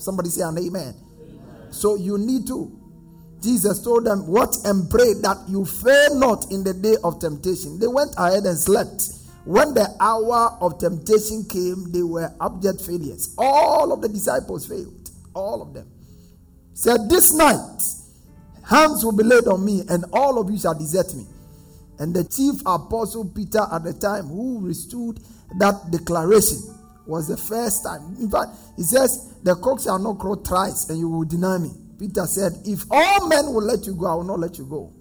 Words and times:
Somebody 0.00 0.30
say 0.30 0.42
an 0.42 0.58
amen. 0.58 0.94
amen. 0.94 1.72
So 1.72 1.96
you 1.96 2.18
need 2.18 2.46
to. 2.48 2.76
Jesus 3.42 3.82
told 3.82 4.04
them, 4.06 4.26
What 4.26 4.56
and 4.64 4.88
pray 4.90 5.14
that 5.22 5.38
you 5.48 5.64
fail 5.64 6.18
not 6.18 6.50
in 6.50 6.64
the 6.64 6.74
day 6.74 6.96
of 7.02 7.20
temptation. 7.20 7.78
They 7.78 7.86
went 7.86 8.14
ahead 8.18 8.44
and 8.44 8.58
slept. 8.58 9.08
When 9.44 9.72
the 9.72 9.88
hour 10.00 10.58
of 10.60 10.78
temptation 10.78 11.44
came, 11.48 11.90
they 11.92 12.02
were 12.02 12.30
abject 12.40 12.82
failures. 12.82 13.34
All 13.38 13.92
of 13.92 14.02
the 14.02 14.08
disciples 14.08 14.66
failed. 14.66 15.10
All 15.34 15.62
of 15.62 15.72
them. 15.72 15.90
Said, 16.74 17.08
This 17.08 17.32
night, 17.32 17.82
hands 18.68 19.04
will 19.04 19.16
be 19.16 19.24
laid 19.24 19.46
on 19.46 19.64
me, 19.64 19.82
and 19.88 20.04
all 20.12 20.38
of 20.38 20.50
you 20.50 20.58
shall 20.58 20.78
desert 20.78 21.14
me. 21.14 21.26
And 21.98 22.14
the 22.14 22.24
chief 22.24 22.60
apostle 22.66 23.26
Peter, 23.34 23.66
at 23.72 23.84
the 23.84 23.92
time, 23.94 24.26
who 24.26 24.58
withstood 24.58 25.20
that 25.58 25.90
declaration, 25.90 26.58
was 27.10 27.28
the 27.28 27.36
first 27.36 27.84
time. 27.84 28.16
In 28.20 28.30
fact, 28.30 28.50
he 28.76 28.82
says, 28.82 29.34
The 29.42 29.56
cock 29.56 29.80
shall 29.80 29.98
not 29.98 30.18
crow 30.18 30.36
thrice, 30.36 30.88
and 30.88 30.98
you 30.98 31.08
will 31.08 31.24
deny 31.24 31.58
me. 31.58 31.70
Peter 31.98 32.24
said, 32.26 32.52
If 32.64 32.84
all 32.90 33.28
men 33.28 33.46
will 33.52 33.62
let 33.62 33.84
you 33.84 33.94
go, 33.94 34.06
I 34.06 34.14
will 34.14 34.24
not 34.24 34.38
let 34.38 34.56
you 34.56 34.64
go. 34.64 34.92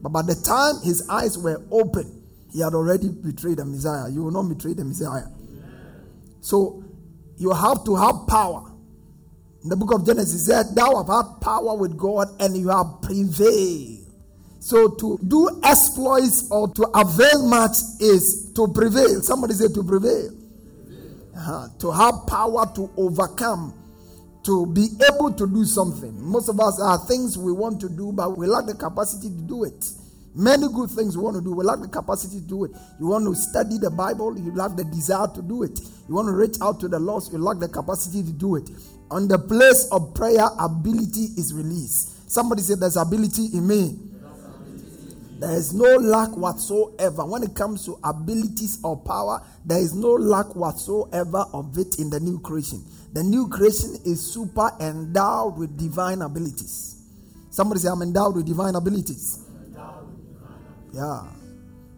But 0.00 0.10
by 0.10 0.22
the 0.22 0.34
time 0.34 0.82
his 0.82 1.08
eyes 1.10 1.36
were 1.36 1.62
open, 1.70 2.22
he 2.52 2.60
had 2.60 2.72
already 2.72 3.08
betrayed 3.08 3.58
the 3.58 3.64
Messiah. 3.64 4.08
You 4.08 4.24
will 4.24 4.30
not 4.30 4.48
betray 4.48 4.72
the 4.72 4.84
Messiah. 4.84 5.26
So 6.40 6.84
you 7.36 7.52
have 7.52 7.84
to 7.84 7.96
have 7.96 8.26
power. 8.28 8.72
In 9.62 9.68
the 9.68 9.76
book 9.76 9.92
of 9.92 10.06
Genesis, 10.06 10.46
said, 10.46 10.66
Thou 10.74 11.02
have 11.02 11.08
had 11.08 11.40
power 11.40 11.76
with 11.76 11.98
God 11.98 12.28
and 12.40 12.56
you 12.56 12.68
have 12.68 13.02
prevailed. 13.02 14.06
So 14.60 14.88
to 14.88 15.18
do 15.26 15.60
exploits 15.64 16.48
or 16.50 16.68
to 16.68 16.82
avail 16.94 17.48
much 17.48 17.76
is 18.00 18.52
to 18.54 18.68
prevail. 18.68 19.20
Somebody 19.22 19.54
say 19.54 19.68
to 19.68 19.82
prevail. 19.82 20.30
Uh-huh. 21.36 21.68
To 21.80 21.90
have 21.92 22.26
power 22.26 22.64
to 22.76 22.90
overcome, 22.96 23.74
to 24.44 24.66
be 24.66 24.88
able 25.12 25.32
to 25.34 25.46
do 25.46 25.64
something. 25.64 26.14
Most 26.22 26.48
of 26.48 26.58
us 26.60 26.80
are 26.80 26.98
things 27.06 27.36
we 27.36 27.52
want 27.52 27.80
to 27.80 27.88
do, 27.90 28.12
but 28.12 28.38
we 28.38 28.46
lack 28.46 28.64
the 28.66 28.74
capacity 28.74 29.28
to 29.28 29.42
do 29.42 29.64
it. 29.64 29.84
Many 30.34 30.66
good 30.72 30.90
things 30.90 31.16
we 31.16 31.22
want 31.24 31.36
to 31.36 31.42
do. 31.42 31.52
We 31.54 31.64
lack 31.64 31.80
the 31.80 31.88
capacity 31.88 32.40
to 32.40 32.46
do 32.46 32.64
it. 32.64 32.70
You 33.00 33.08
want 33.08 33.26
to 33.26 33.34
study 33.34 33.78
the 33.78 33.90
Bible, 33.90 34.38
you 34.38 34.54
lack 34.54 34.76
the 34.76 34.84
desire 34.84 35.26
to 35.34 35.42
do 35.42 35.62
it. 35.62 35.78
You 36.08 36.14
want 36.14 36.28
to 36.28 36.32
reach 36.32 36.56
out 36.62 36.80
to 36.80 36.88
the 36.88 36.98
lost, 36.98 37.32
you 37.32 37.38
lack 37.38 37.58
the 37.58 37.68
capacity 37.68 38.22
to 38.22 38.32
do 38.32 38.56
it. 38.56 38.70
On 39.10 39.28
the 39.28 39.38
place 39.38 39.88
of 39.92 40.14
prayer, 40.14 40.46
ability 40.58 41.36
is 41.36 41.52
released. 41.52 42.30
Somebody 42.30 42.62
said, 42.62 42.80
There's 42.80 42.96
ability 42.96 43.48
in 43.54 43.66
me. 43.66 43.98
There 45.38 45.54
is 45.54 45.74
no 45.74 45.96
lack 45.96 46.34
whatsoever. 46.34 47.26
When 47.26 47.42
it 47.42 47.54
comes 47.54 47.84
to 47.84 47.98
abilities 48.02 48.78
or 48.82 48.96
power, 48.96 49.42
there 49.66 49.78
is 49.78 49.94
no 49.94 50.12
lack 50.12 50.54
whatsoever 50.56 51.44
of 51.52 51.76
it 51.76 51.98
in 51.98 52.08
the 52.08 52.20
new 52.20 52.38
creation. 52.40 52.82
The 53.12 53.22
new 53.22 53.48
creation 53.48 53.96
is 54.06 54.20
super 54.32 54.70
endowed 54.80 55.58
with 55.58 55.76
divine 55.78 56.22
abilities. 56.22 57.02
Somebody 57.50 57.80
say, 57.80 57.88
I'm 57.88 58.00
endowed 58.02 58.36
with 58.36 58.46
divine 58.46 58.74
abilities. 58.76 59.40
Yeah. 60.92 61.22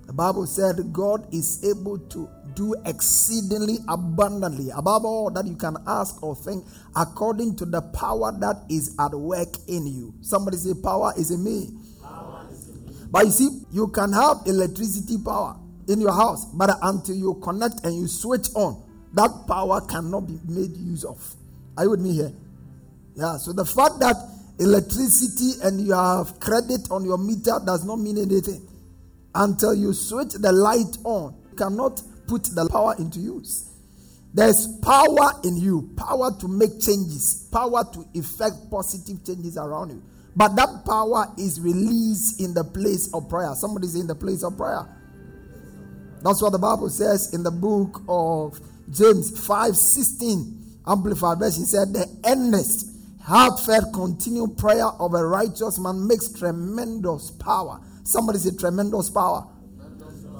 The 0.06 0.12
Bible 0.12 0.46
said 0.46 0.92
God 0.92 1.32
is 1.32 1.62
able 1.62 1.98
to 1.98 2.28
do 2.54 2.74
exceedingly 2.86 3.78
abundantly, 3.88 4.70
above 4.70 5.04
all 5.04 5.30
that 5.30 5.46
you 5.46 5.54
can 5.54 5.76
ask 5.86 6.22
or 6.22 6.34
think, 6.34 6.64
according 6.96 7.54
to 7.56 7.66
the 7.66 7.82
power 7.82 8.32
that 8.40 8.64
is 8.68 8.96
at 8.98 9.12
work 9.12 9.54
in 9.68 9.86
you. 9.86 10.14
Somebody 10.22 10.56
say, 10.56 10.72
Power 10.82 11.12
is 11.16 11.30
in 11.30 11.44
me. 11.44 11.70
But 13.10 13.26
you 13.26 13.30
see, 13.30 13.48
you 13.72 13.88
can 13.88 14.12
have 14.12 14.38
electricity 14.46 15.16
power 15.24 15.56
in 15.88 16.00
your 16.00 16.12
house, 16.12 16.44
but 16.46 16.70
until 16.82 17.14
you 17.14 17.34
connect 17.42 17.84
and 17.84 17.96
you 17.96 18.06
switch 18.06 18.48
on, 18.54 18.82
that 19.14 19.30
power 19.46 19.80
cannot 19.80 20.26
be 20.26 20.38
made 20.46 20.76
use 20.76 21.04
of. 21.04 21.18
Are 21.76 21.84
you 21.84 21.90
with 21.90 22.00
me 22.00 22.12
here? 22.12 22.32
Yeah, 23.14 23.36
so 23.38 23.52
the 23.52 23.64
fact 23.64 23.98
that 24.00 24.16
electricity 24.58 25.60
and 25.62 25.80
you 25.80 25.92
have 25.94 26.38
credit 26.40 26.90
on 26.90 27.04
your 27.04 27.18
meter 27.18 27.58
does 27.64 27.84
not 27.84 27.96
mean 27.96 28.18
anything 28.18 28.68
until 29.34 29.74
you 29.74 29.92
switch 29.94 30.34
the 30.34 30.52
light 30.52 30.98
on. 31.04 31.34
You 31.50 31.56
cannot 31.56 32.02
put 32.26 32.44
the 32.44 32.68
power 32.68 32.94
into 32.98 33.20
use. 33.20 33.70
There's 34.34 34.66
power 34.82 35.40
in 35.44 35.56
you, 35.56 35.90
power 35.96 36.30
to 36.38 36.48
make 36.48 36.80
changes, 36.80 37.48
power 37.50 37.82
to 37.94 38.06
effect 38.14 38.70
positive 38.70 39.24
changes 39.24 39.56
around 39.56 39.90
you. 39.90 40.02
But 40.36 40.54
that 40.56 40.84
power 40.84 41.32
is 41.36 41.60
released 41.60 42.40
in 42.40 42.54
the 42.54 42.64
place 42.64 43.12
of 43.12 43.28
prayer. 43.28 43.54
Somebody's 43.54 43.94
in 43.94 44.06
the 44.06 44.14
place 44.14 44.44
of 44.44 44.56
prayer. 44.56 44.86
That's 46.22 46.42
what 46.42 46.52
the 46.52 46.58
Bible 46.58 46.90
says 46.90 47.34
in 47.34 47.42
the 47.42 47.50
book 47.50 48.02
of 48.08 48.60
James 48.90 49.46
5 49.46 49.76
16. 49.76 50.54
Amplified 50.86 51.38
version 51.38 51.64
said, 51.66 51.92
The 51.92 52.08
earnest, 52.24 52.86
heartfelt, 53.22 53.92
continued 53.92 54.56
prayer 54.56 54.86
of 54.86 55.14
a 55.14 55.24
righteous 55.24 55.78
man 55.78 56.06
makes 56.06 56.32
tremendous 56.32 57.30
power 57.32 57.80
Somebody 58.08 58.38
say 58.38 58.56
tremendous 58.56 59.10
power. 59.10 59.46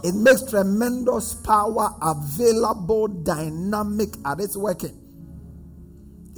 It 0.03 0.15
makes 0.15 0.43
tremendous 0.49 1.35
power 1.35 1.95
available, 2.01 3.09
dynamic 3.09 4.15
at 4.25 4.41
its 4.41 4.57
working. 4.57 4.99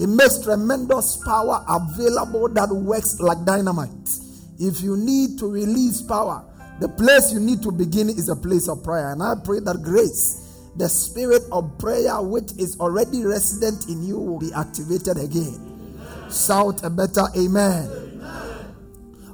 It 0.01 0.09
makes 0.09 0.39
tremendous 0.39 1.19
power 1.19 1.63
available 1.69 2.49
that 2.55 2.71
works 2.71 3.21
like 3.21 3.45
dynamite. 3.45 4.09
If 4.59 4.81
you 4.81 4.97
need 4.97 5.39
to 5.41 5.47
release 5.47 6.01
power, 6.01 6.43
the 6.81 6.89
place 6.89 7.31
you 7.31 7.39
need 7.39 7.61
to 7.63 7.71
begin 7.71 8.09
is 8.09 8.31
a 8.31 8.37
place 8.37 8.67
of 8.67 8.83
prayer. 8.83 9.13
And 9.13 9.23
I 9.23 9.35
pray 9.45 9.61
that 9.61 9.83
grace, 9.83 10.71
the 10.77 10.89
spirit 10.89 11.43
of 11.53 11.79
prayer 11.79 12.23
which 12.23 12.53
is 12.59 12.81
already 12.81 13.25
resident 13.25 13.89
in 13.89 14.03
you, 14.03 14.19
will 14.19 14.39
be 14.39 14.51
activated 14.57 15.19
again. 15.19 15.61
Shout 16.33 16.83
a 16.83 16.89
better 16.89 17.29
amen. 17.37 18.25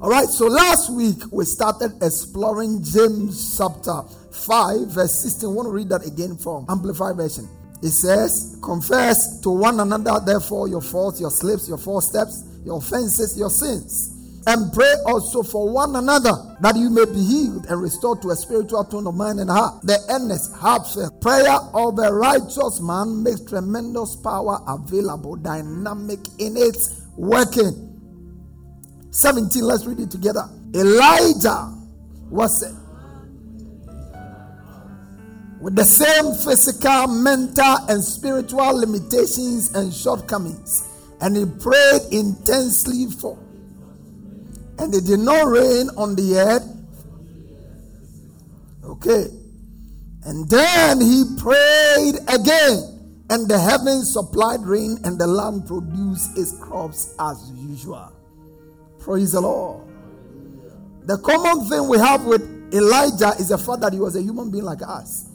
All 0.03 0.10
right, 0.10 0.27
so 0.27 0.47
last 0.47 0.93
week 0.93 1.22
we 1.31 1.44
started 1.44 1.93
exploring 2.03 2.83
James 2.83 3.57
chapter 3.57 4.03
5, 4.33 4.89
verse 4.89 5.22
16. 5.22 5.48
I 5.48 5.53
want 5.53 5.66
to 5.66 5.72
read 5.72 5.89
that 5.91 6.04
again 6.04 6.36
from 6.36 6.66
Amplified 6.69 7.16
Version. 7.16 7.48
It 7.82 7.90
says, 7.90 8.58
Confess 8.62 9.40
to 9.40 9.50
one 9.50 9.80
another, 9.80 10.20
therefore, 10.24 10.68
your 10.68 10.80
faults, 10.80 11.20
your 11.20 11.30
slips, 11.30 11.68
your 11.68 11.78
false 11.78 12.08
steps, 12.08 12.44
your 12.64 12.78
offenses, 12.78 13.38
your 13.38 13.50
sins. 13.50 14.12
And 14.48 14.72
pray 14.72 14.94
also 15.06 15.42
for 15.42 15.68
one 15.68 15.96
another 15.96 16.30
that 16.60 16.76
you 16.76 16.88
may 16.88 17.04
be 17.04 17.20
healed 17.20 17.66
and 17.66 17.82
restored 17.82 18.22
to 18.22 18.30
a 18.30 18.36
spiritual 18.36 18.84
tone 18.84 19.06
of 19.08 19.16
mind 19.16 19.40
and 19.40 19.50
heart. 19.50 19.82
The 19.82 19.98
earnest, 20.08 20.54
heartfelt 20.54 21.20
prayer 21.20 21.58
of 21.74 21.98
a 21.98 22.12
righteous 22.12 22.80
man 22.80 23.24
makes 23.24 23.40
tremendous 23.40 24.14
power 24.14 24.60
available, 24.68 25.34
dynamic 25.34 26.20
in 26.38 26.56
its 26.56 27.02
working. 27.16 27.82
17. 29.10 29.64
Let's 29.64 29.84
read 29.84 29.98
it 29.98 30.12
together. 30.12 30.48
Elijah 30.74 31.74
was 32.30 32.62
with 35.60 35.74
the 35.74 35.84
same 35.84 36.34
physical, 36.34 37.06
mental, 37.08 37.76
and 37.88 38.03
spiritual 38.03 38.78
limitations 38.78 39.74
and 39.74 39.92
shortcomings. 39.92 40.86
And 41.20 41.36
he 41.36 41.47
prayed 41.47 42.03
intensely 42.12 43.06
for. 43.06 43.38
And 44.78 44.94
it 44.94 45.06
did 45.06 45.20
not 45.20 45.47
rain 45.47 45.88
on 45.97 46.14
the 46.14 46.36
earth. 46.36 46.68
Okay. 48.84 49.26
And 50.24 50.48
then 50.50 51.00
he 51.00 51.24
prayed 51.38 52.16
again. 52.28 52.97
and 53.28 53.48
the 53.48 53.59
heavens 53.59 54.12
supplied 54.12 54.60
rain, 54.62 54.98
and 55.04 55.18
the 55.18 55.26
land 55.26 55.66
produced 55.66 56.38
its 56.38 56.56
crops 56.60 57.14
as 57.18 57.50
usual. 57.56 58.12
Praise 59.00 59.32
the 59.32 59.41
Lord. 59.41 59.82
The 61.02 61.18
common 61.18 61.68
thing 61.68 61.88
we 61.88 61.98
have 61.98 62.24
with 62.24 62.42
Elijah 62.72 63.34
is 63.38 63.48
the 63.48 63.59
fact 63.59 63.80
that 63.80 63.92
he 63.92 63.98
was 63.98 64.16
a 64.16 64.22
human 64.22 64.50
being 64.50 64.64
like 64.64 64.82
us. 64.82 65.26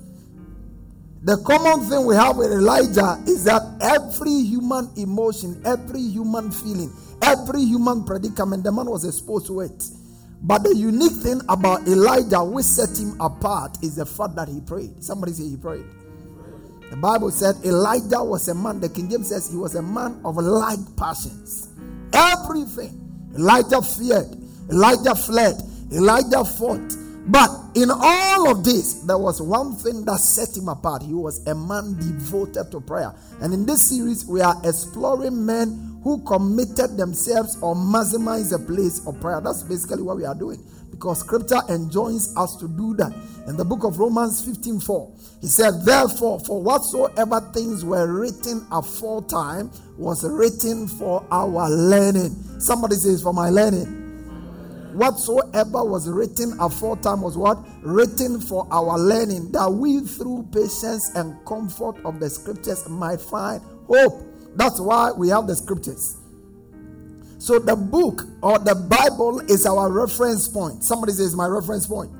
The 1.23 1.38
common 1.45 1.88
thing 1.88 2.06
we 2.07 2.15
have 2.15 2.38
with 2.38 2.51
Elijah 2.51 3.21
is 3.27 3.44
that 3.44 3.62
every 3.79 4.41
human 4.41 4.89
emotion, 4.97 5.62
every 5.65 6.01
human 6.01 6.51
feeling, 6.51 6.91
every 7.21 7.62
human 7.62 8.03
predicament, 8.03 8.63
the 8.63 8.71
man 8.71 8.88
was 8.88 9.06
exposed 9.06 9.45
to 9.47 9.62
it. 9.62 9.83
But 10.41 10.63
the 10.63 10.75
unique 10.75 11.13
thing 11.21 11.41
about 11.47 11.88
Elijah, 11.88 12.44
which 12.44 12.65
set 12.65 12.97
him 12.97 13.21
apart, 13.21 13.77
is 13.83 13.97
the 13.97 14.06
fact 14.06 14.35
that 14.35 14.47
he 14.47 14.62
prayed. 14.62 15.03
Somebody 15.03 15.33
say 15.33 15.44
he 15.44 15.57
prayed. 15.57 15.85
The 16.89 16.97
Bible 16.97 17.29
said 17.29 17.56
Elijah 17.63 18.24
was 18.24 18.47
a 18.47 18.56
man, 18.56 18.79
the 18.79 18.89
King 18.89 19.07
James 19.09 19.29
says 19.29 19.51
he 19.51 19.57
was 19.57 19.75
a 19.75 19.81
man 19.83 20.19
of 20.25 20.38
like 20.38 20.79
passions. 20.97 21.69
Everything. 22.13 22.97
Elijah 23.35 23.81
feared, 23.81 24.27
Elijah 24.71 25.15
fled, 25.15 25.56
Elijah 25.94 26.44
fought. 26.44 26.81
But 27.27 27.50
in 27.75 27.89
all 27.91 28.50
of 28.50 28.63
this, 28.63 29.01
there 29.01 29.18
was 29.18 29.41
one 29.41 29.75
thing 29.75 30.06
that 30.06 30.19
set 30.19 30.57
him 30.57 30.69
apart. 30.69 31.03
He 31.03 31.13
was 31.13 31.45
a 31.47 31.53
man 31.53 31.95
devoted 31.97 32.71
to 32.71 32.81
prayer. 32.81 33.13
And 33.41 33.53
in 33.53 33.65
this 33.65 33.89
series, 33.89 34.25
we 34.25 34.41
are 34.41 34.56
exploring 34.63 35.45
men 35.45 36.00
who 36.03 36.23
committed 36.23 36.97
themselves 36.97 37.57
or 37.62 37.75
maximized 37.75 38.50
the 38.50 38.59
place 38.59 39.06
of 39.06 39.19
prayer. 39.21 39.39
That's 39.39 39.63
basically 39.63 40.01
what 40.01 40.18
we 40.18 40.25
are 40.25 40.35
doing 40.35 40.63
because 41.01 41.19
scripture 41.19 41.62
enjoins 41.69 42.35
us 42.38 42.56
to 42.57 42.68
do 42.68 42.94
that. 42.95 43.12
In 43.47 43.57
the 43.57 43.65
book 43.65 43.83
of 43.83 43.97
Romans 43.97 44.45
15 44.45 44.79
4, 44.79 45.12
he 45.41 45.47
said, 45.47 45.83
Therefore, 45.83 46.39
for 46.41 46.62
whatsoever 46.62 47.41
things 47.53 47.83
were 47.83 48.06
written 48.07 48.65
aforetime 48.71 49.71
was 49.97 50.24
written 50.24 50.88
for 50.88 51.25
our 51.31 51.69
learning. 51.69 52.35
Somebody 52.59 52.95
says, 52.95 53.24
For 53.24 53.33
my 53.33 53.50
learning. 53.50 54.11
Whatsoever 54.93 55.83
was 55.85 56.09
written 56.09 56.57
aforetime 56.59 57.21
was 57.21 57.38
what? 57.38 57.57
Written 57.81 58.39
for 58.39 58.67
our 58.71 58.97
learning, 58.99 59.51
that 59.53 59.71
we 59.71 60.01
through 60.01 60.47
patience 60.51 61.11
and 61.15 61.35
comfort 61.45 61.95
of 62.05 62.19
the 62.19 62.29
scriptures 62.29 62.88
might 62.89 63.21
find 63.21 63.61
hope. 63.88 64.21
That's 64.55 64.79
why 64.79 65.11
we 65.11 65.29
have 65.29 65.47
the 65.47 65.55
scriptures. 65.55 66.17
So 67.39 67.57
the 67.57 67.75
book 67.75 68.23
or 68.43 68.59
the 68.59 68.75
Bible 68.75 69.39
is 69.49 69.65
our 69.65 69.91
reference 69.91 70.47
point. 70.47 70.83
Somebody 70.83 71.13
says, 71.13 71.35
My 71.35 71.47
reference 71.47 71.88
point. 71.88 72.11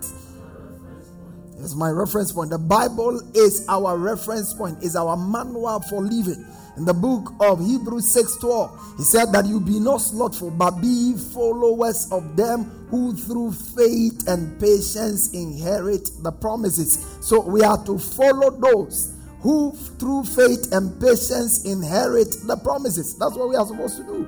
It's 1.59 1.75
my 1.75 1.91
reference 1.91 2.31
point. 2.31 2.50
The 2.50 2.57
Bible 2.57 3.21
is 3.35 3.65
our 3.69 3.95
reference 3.97 4.53
point, 4.53 4.81
is 4.83 4.95
our 4.95 5.15
manual 5.15 5.79
for 5.81 6.01
living. 6.01 6.44
In 6.81 6.86
the 6.86 6.95
book 6.95 7.36
of 7.39 7.63
Hebrews 7.63 8.07
6:12, 8.07 8.72
he 8.98 9.04
said 9.04 9.31
that 9.33 9.45
you 9.45 9.60
be 9.60 9.80
not 9.80 10.01
slothful, 10.01 10.50
but 10.50 10.81
be 10.81 11.13
followers 11.13 12.07
of 12.10 12.36
them 12.36 12.72
who 12.89 13.13
through 13.13 13.51
faith 13.51 14.28
and 14.28 14.60
patience 14.60 15.30
inherit 15.30 16.10
the 16.24 16.31
promises. 16.31 16.98
So 17.22 17.39
we 17.39 17.62
are 17.62 17.78
to 17.86 18.00
follow 18.00 18.50
those 18.50 19.10
who 19.42 19.74
through 20.00 20.24
faith 20.24 20.72
and 20.72 21.00
patience 21.00 21.66
inherit 21.66 22.36
the 22.48 22.57
promises. 22.57 23.13
That's 23.13 23.36
what 23.36 23.50
we 23.50 23.56
are 23.57 23.68
supposed 23.68 23.98
to 23.98 24.04
do. 24.04 24.28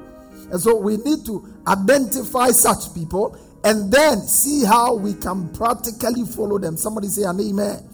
And 0.51 0.61
so 0.61 0.75
we 0.75 0.97
need 0.97 1.25
to 1.25 1.43
identify 1.65 2.51
such 2.51 2.93
people 2.93 3.35
and 3.63 3.91
then 3.91 4.21
see 4.21 4.63
how 4.63 4.93
we 4.93 5.15
can 5.15 5.49
practically 5.53 6.23
follow 6.23 6.59
them. 6.59 6.77
Somebody 6.77 7.07
say 7.07 7.23
an 7.23 7.39
amen. 7.39 7.89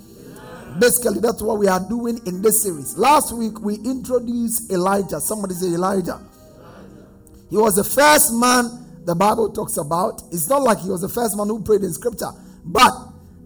Basically, 0.78 1.20
that's 1.20 1.42
what 1.42 1.58
we 1.58 1.68
are 1.68 1.80
doing 1.90 2.20
in 2.26 2.42
this 2.42 2.62
series. 2.62 2.98
Last 2.98 3.32
week 3.36 3.60
we 3.62 3.76
introduced 3.76 4.72
Elijah. 4.72 5.20
Somebody 5.20 5.56
say 5.56 5.68
Elijah. 5.68 6.20
Elijah. 6.20 6.30
He 7.50 7.58
was 7.58 7.76
the 7.76 7.84
first 7.84 8.34
man 8.34 8.86
the 9.06 9.16
Bible 9.16 9.52
talks 9.52 9.78
about. 9.78 10.22
It's 10.32 10.48
not 10.50 10.62
like 10.62 10.80
he 10.80 10.90
was 10.90 11.02
the 11.02 11.10
first 11.10 11.36
man 11.36 11.48
who 11.48 11.64
prayed 11.64 11.82
in 11.82 11.92
scripture, 11.94 12.30
but 12.64 12.92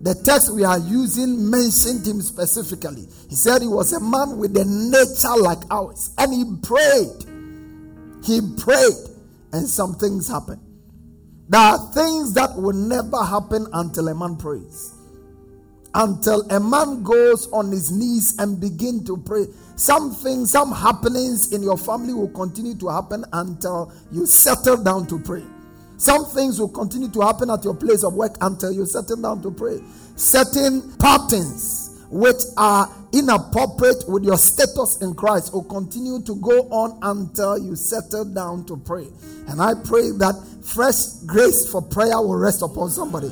the 0.02 0.14
text 0.14 0.54
we 0.54 0.66
are 0.66 0.80
using 0.80 1.50
mentioned 1.50 2.06
him 2.06 2.22
specifically. 2.22 3.08
He 3.30 3.36
said 3.36 3.62
he 3.62 3.70
was 3.70 3.94
a 3.94 4.02
man 4.02 4.38
with 4.38 4.58
a 4.58 4.66
nature 4.66 5.42
like 5.42 5.64
ours, 5.72 6.14
and 6.18 6.34
he 6.34 6.44
prayed. 6.62 8.26
He 8.26 8.42
prayed, 8.62 9.16
and 9.54 9.68
some 9.68 9.96
things 9.96 10.28
happened. 10.28 10.60
There 11.48 11.62
are 11.62 11.78
things 11.94 12.34
that 12.34 12.56
will 12.58 12.74
never 12.74 13.24
happen 13.24 13.68
until 13.72 14.10
a 14.10 14.16
man 14.16 14.36
prays. 14.36 14.93
Until 15.96 16.42
a 16.50 16.60
man 16.60 17.04
goes 17.04 17.52
on 17.52 17.72
his 17.72 17.92
knees 17.92 18.36
and 18.40 18.60
begin 18.60 19.06
to 19.06 19.18
pray. 19.18 19.46
Some 19.76 20.12
things, 20.12 20.52
some 20.52 20.72
happenings 20.72 21.54
in 21.54 21.62
your 21.62 21.78
family 21.78 22.14
will 22.14 22.30
continue 22.30 22.76
to 22.76 22.90
happen 22.90 23.26
until 23.34 23.94
you 24.12 24.26
settle 24.26 24.78
down 24.84 25.06
to 25.08 25.20
pray. 25.20 25.44
Some 25.98 26.26
things 26.26 26.60
will 26.60 26.70
continue 26.70 27.10
to 27.10 27.22
happen 27.22 27.50
at 27.50 27.64
your 27.64 27.76
place 27.76 28.04
of 28.04 28.16
work 28.16 28.36
until 28.42 28.72
you 28.72 28.86
settle 28.86 29.18
down 29.18 29.42
to 29.44 29.52
pray. 29.52 29.82
Certain 30.16 30.96
patterns 30.98 32.02
which 32.10 32.42
are 32.58 32.88
inappropriate 33.12 34.04
with 34.08 34.24
your 34.24 34.38
status 34.38 35.02
in 35.02 35.14
Christ 35.14 35.54
will 35.54 35.64
continue 35.64 36.22
to 36.24 36.36
go 36.36 36.70
on 36.70 37.00
until 37.02 37.58
you 37.58 37.76
settle 37.76 38.26
down 38.26 38.66
to 38.66 38.78
pray. 38.78 39.08
And 39.48 39.62
I 39.62 39.74
pray 39.74 40.12
that 40.18 40.36
fresh 40.64 41.24
grace 41.26 41.72
for 41.72 41.82
prayer 41.82 42.18
will 42.18 42.36
rest 42.36 42.62
upon 42.62 42.90
somebody 42.90 43.32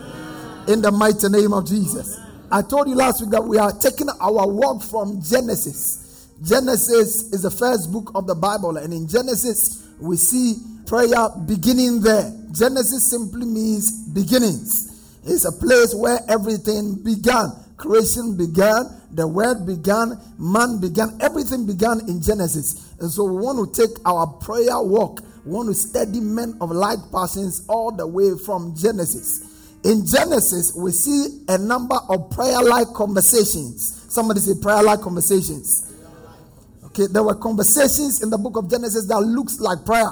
in 0.67 0.81
the 0.81 0.91
mighty 0.91 1.29
name 1.29 1.53
of 1.53 1.67
Jesus. 1.67 2.19
I 2.51 2.61
told 2.61 2.89
you 2.89 2.95
last 2.95 3.21
week 3.21 3.31
that 3.31 3.43
we 3.43 3.57
are 3.57 3.71
taking 3.71 4.09
our 4.19 4.47
walk 4.47 4.83
from 4.83 5.21
Genesis. 5.21 6.27
Genesis 6.43 7.31
is 7.31 7.43
the 7.43 7.51
first 7.51 7.91
book 7.91 8.11
of 8.15 8.27
the 8.27 8.35
Bible, 8.35 8.77
and 8.77 8.93
in 8.93 9.07
Genesis, 9.07 9.87
we 9.99 10.17
see 10.17 10.55
prayer 10.85 11.29
beginning 11.45 12.01
there. 12.01 12.33
Genesis 12.51 13.09
simply 13.09 13.45
means 13.45 14.09
beginnings. 14.09 15.19
It's 15.23 15.45
a 15.45 15.51
place 15.51 15.93
where 15.93 16.19
everything 16.27 16.95
began 17.03 17.51
creation 17.81 18.37
began, 18.37 18.85
the 19.11 19.27
word 19.27 19.65
began, 19.65 20.13
man 20.37 20.79
began, 20.79 21.17
everything 21.19 21.65
began 21.65 21.99
in 22.07 22.21
Genesis. 22.21 22.93
And 22.99 23.09
so 23.09 23.25
we 23.25 23.41
want 23.41 23.73
to 23.73 23.87
take 23.87 23.97
our 24.05 24.27
prayer 24.27 24.79
walk, 24.79 25.21
we 25.43 25.51
want 25.51 25.69
to 25.69 25.73
study 25.73 26.19
men 26.19 26.55
of 26.61 26.69
like 26.69 26.99
passions 27.11 27.65
all 27.67 27.91
the 27.91 28.05
way 28.05 28.37
from 28.45 28.75
Genesis. 28.77 29.50
In 29.83 30.05
Genesis, 30.05 30.73
we 30.75 30.91
see 30.91 31.43
a 31.47 31.57
number 31.57 31.95
of 32.09 32.29
prayer 32.31 32.61
like 32.61 32.87
conversations. 32.93 34.05
Somebody 34.09 34.39
say 34.39 34.53
prayer 34.61 34.83
like 34.83 35.01
conversations. 35.01 35.91
Okay, 36.85 37.07
there 37.07 37.23
were 37.23 37.35
conversations 37.35 38.21
in 38.21 38.29
the 38.29 38.37
book 38.37 38.57
of 38.57 38.69
Genesis 38.69 39.07
that 39.07 39.19
looks 39.19 39.59
like 39.59 39.85
prayer. 39.85 40.11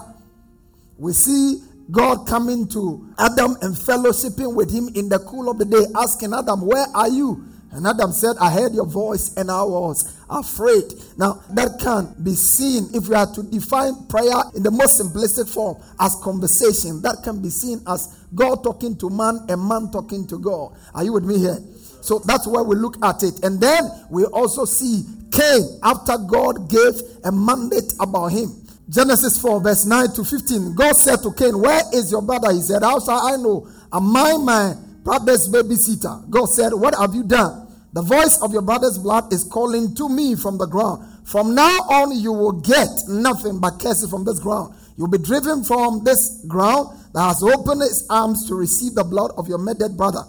We 0.97 1.13
see 1.13 1.61
God 1.91 2.27
coming 2.27 2.67
to 2.69 3.13
Adam 3.19 3.57
and 3.61 3.75
fellowshipping 3.75 4.55
with 4.55 4.71
him 4.71 4.89
in 4.95 5.09
the 5.09 5.19
cool 5.19 5.49
of 5.49 5.57
the 5.57 5.65
day, 5.65 5.83
asking 5.95 6.33
Adam, 6.33 6.61
Where 6.65 6.85
are 6.95 7.09
you? 7.09 7.45
And 7.71 7.85
Adam 7.85 8.11
said, 8.11 8.35
I 8.41 8.49
heard 8.49 8.73
your 8.73 8.85
voice 8.85 9.35
and 9.35 9.51
I 9.51 9.63
was 9.63 10.15
afraid. 10.29 10.85
Now, 11.17 11.43
that 11.51 11.79
can 11.79 12.15
be 12.23 12.33
seen 12.33 12.89
if 12.93 13.07
we 13.07 13.15
are 13.15 13.31
to 13.33 13.43
define 13.43 14.07
prayer 14.07 14.41
in 14.55 14.63
the 14.63 14.71
most 14.71 14.99
simplistic 14.99 15.47
form 15.53 15.77
as 15.99 16.15
conversation. 16.23 17.01
That 17.01 17.21
can 17.23 17.41
be 17.41 17.49
seen 17.49 17.81
as 17.87 18.25
God 18.33 18.63
talking 18.63 18.97
to 18.97 19.09
man 19.09 19.45
and 19.49 19.61
man 19.61 19.91
talking 19.91 20.25
to 20.27 20.39
God. 20.39 20.75
Are 20.95 21.03
you 21.03 21.13
with 21.13 21.25
me 21.25 21.37
here? 21.37 21.57
So 22.01 22.19
that's 22.19 22.47
why 22.47 22.61
we 22.61 22.75
look 22.75 22.95
at 23.03 23.21
it. 23.23 23.43
And 23.43 23.61
then 23.61 23.83
we 24.09 24.25
also 24.25 24.65
see 24.65 25.03
Cain 25.31 25.79
after 25.83 26.17
God 26.17 26.69
gave 26.69 26.93
a 27.23 27.31
mandate 27.31 27.93
about 27.99 28.27
him. 28.27 28.49
Genesis 28.89 29.39
4, 29.39 29.61
verse 29.61 29.85
9 29.85 30.13
to 30.13 30.23
15. 30.23 30.73
God 30.73 30.95
said 30.95 31.17
to 31.17 31.31
Cain, 31.33 31.59
Where 31.61 31.81
is 31.93 32.11
your 32.11 32.23
brother? 32.23 32.51
He 32.51 32.61
said, 32.61 32.81
How 32.81 32.99
shall 32.99 33.27
I 33.27 33.35
know? 33.35 33.67
Am 33.93 34.15
I 34.15 34.37
my 34.37 34.75
brother's 35.09 35.49
babysitter. 35.49 36.29
God 36.29 36.45
said, 36.45 36.71
What 36.71 36.93
have 36.93 37.15
you 37.15 37.23
done? 37.23 37.65
The 37.93 38.03
voice 38.03 38.39
of 38.43 38.53
your 38.53 38.61
brother's 38.61 38.99
blood 38.99 39.33
is 39.33 39.43
calling 39.43 39.95
to 39.95 40.07
me 40.07 40.35
from 40.35 40.59
the 40.59 40.67
ground. 40.67 41.03
From 41.25 41.55
now 41.55 41.79
on, 41.89 42.15
you 42.15 42.31
will 42.31 42.61
get 42.61 42.87
nothing 43.07 43.59
but 43.59 43.79
curses 43.79 44.11
from 44.11 44.23
this 44.23 44.37
ground. 44.37 44.75
You'll 44.97 45.09
be 45.09 45.17
driven 45.17 45.63
from 45.63 46.03
this 46.03 46.45
ground 46.47 46.89
that 47.15 47.23
has 47.23 47.41
opened 47.41 47.81
its 47.81 48.05
arms 48.07 48.47
to 48.49 48.53
receive 48.53 48.93
the 48.93 49.03
blood 49.03 49.31
of 49.35 49.47
your 49.47 49.57
murdered 49.57 49.97
brother. 49.97 50.21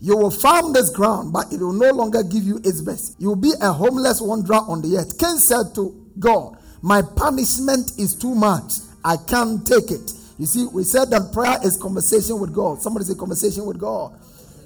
You 0.00 0.16
will 0.16 0.30
farm 0.30 0.72
this 0.74 0.90
ground, 0.90 1.32
but 1.32 1.52
it 1.52 1.58
will 1.58 1.72
no 1.72 1.90
longer 1.90 2.22
give 2.22 2.44
you 2.44 2.58
its 2.58 2.82
best. 2.82 3.16
You 3.18 3.30
will 3.30 3.42
be 3.42 3.52
a 3.60 3.72
homeless 3.72 4.20
wanderer 4.20 4.62
on 4.68 4.80
the 4.80 4.96
earth. 4.96 5.18
Cain 5.18 5.38
said 5.38 5.74
to 5.74 6.06
God, 6.20 6.56
My 6.82 7.02
punishment 7.02 7.98
is 7.98 8.14
too 8.14 8.36
much. 8.36 8.74
I 9.04 9.16
can't 9.16 9.66
take 9.66 9.90
it. 9.90 10.12
You 10.40 10.46
see, 10.46 10.66
we 10.72 10.84
said 10.84 11.10
that 11.10 11.34
prayer 11.34 11.58
is 11.62 11.76
conversation 11.76 12.40
with 12.40 12.54
God. 12.54 12.80
Somebody 12.80 13.04
say 13.04 13.14
conversation 13.14 13.66
with 13.66 13.78
God. 13.78 14.18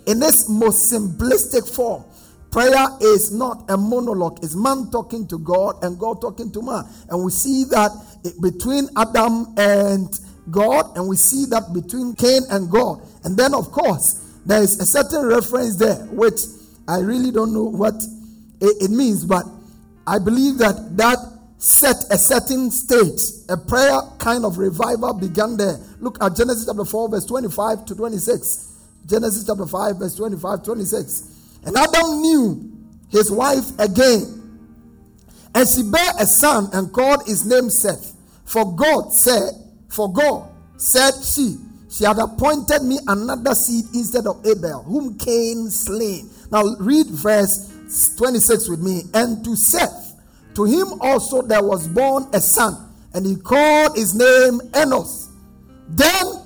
In 0.07 0.21
this 0.21 0.49
most 0.49 0.93
simplistic 0.93 1.69
form, 1.75 2.05
prayer 2.53 2.87
is 3.01 3.33
not 3.33 3.65
a 3.69 3.77
monologue. 3.77 4.39
It's 4.45 4.55
man 4.55 4.89
talking 4.93 5.27
to 5.27 5.39
God 5.41 5.83
and 5.83 5.99
God 5.99 6.21
talking 6.21 6.53
to 6.53 6.63
man. 6.63 6.85
And 7.11 7.25
we 7.25 7.33
see 7.33 7.65
that 7.71 7.91
between 8.41 8.89
Adam 8.97 9.53
and 9.59 10.09
God, 10.49 10.97
and 10.97 11.09
we 11.09 11.17
see 11.17 11.47
that 11.47 11.73
between 11.75 12.15
Cain 12.15 12.43
and 12.51 12.71
God. 12.71 13.03
And 13.25 13.37
then, 13.37 13.53
of 13.53 13.73
course, 13.73 14.39
there 14.47 14.63
is 14.63 14.79
a 14.79 14.87
certain 14.87 15.27
reference 15.27 15.75
there, 15.75 16.07
which 16.07 16.39
I 16.87 17.01
really 17.01 17.33
don't 17.33 17.53
know 17.53 17.65
what 17.65 17.95
it, 18.61 18.77
it 18.81 18.91
means, 18.93 19.25
but 19.25 19.45
I 20.07 20.21
believe 20.21 20.59
that 20.59 20.97
that 20.99 21.34
set 21.65 21.97
a 22.11 22.19
certain 22.19 22.71
state. 22.71 23.21
A 23.49 23.57
prayer 23.57 23.99
kind 24.19 24.45
of 24.45 24.59
revival 24.59 25.15
began 25.15 25.57
there. 25.57 25.79
Look 25.99 26.23
at 26.23 26.37
Genesis 26.37 26.67
chapter 26.67 26.85
4, 26.85 27.09
verse 27.09 27.25
25 27.25 27.87
to 27.87 27.95
26. 27.95 28.73
Genesis 29.07 29.47
chapter 29.47 29.67
5, 29.67 29.97
verse 29.97 30.15
25, 30.15 30.63
26. 30.63 31.59
And 31.65 31.75
Adam 31.77 32.21
knew 32.21 32.71
his 33.11 33.31
wife 33.31 33.65
again. 33.79 34.43
And 35.55 35.67
she 35.67 35.83
bare 35.85 36.13
a 36.21 36.27
son 36.27 36.69
and 36.75 36.93
called 36.93 37.27
his 37.27 37.47
name 37.47 37.71
Seth. 37.71 38.15
For 38.45 38.77
God 38.77 39.13
said, 39.15 39.55
For 39.89 40.13
God 40.13 40.51
said 40.77 41.13
she, 41.25 41.57
she 41.89 42.05
had 42.05 42.19
appointed 42.19 42.83
me 42.83 42.99
another 43.07 43.55
seed 43.55 43.87
instead 43.95 44.27
of 44.27 44.45
Abel, 44.45 44.83
whom 44.83 45.17
Cain 45.17 45.71
slain. 45.71 46.29
Now 46.53 46.65
read 46.79 47.07
verse 47.07 47.71
26 48.19 48.69
with 48.69 48.81
me. 48.81 49.03
And 49.15 49.43
to 49.45 49.57
Seth, 49.57 50.04
to 50.55 50.65
him 50.65 50.87
also 51.01 51.43
there 51.43 51.63
was 51.63 51.87
born 51.89 52.29
a 52.33 52.41
son, 52.41 52.77
and 53.13 53.27
he 53.27 53.37
called 53.37 53.97
his 53.97 54.15
name 54.15 54.61
Enos. 54.77 55.31
Then 55.89 56.45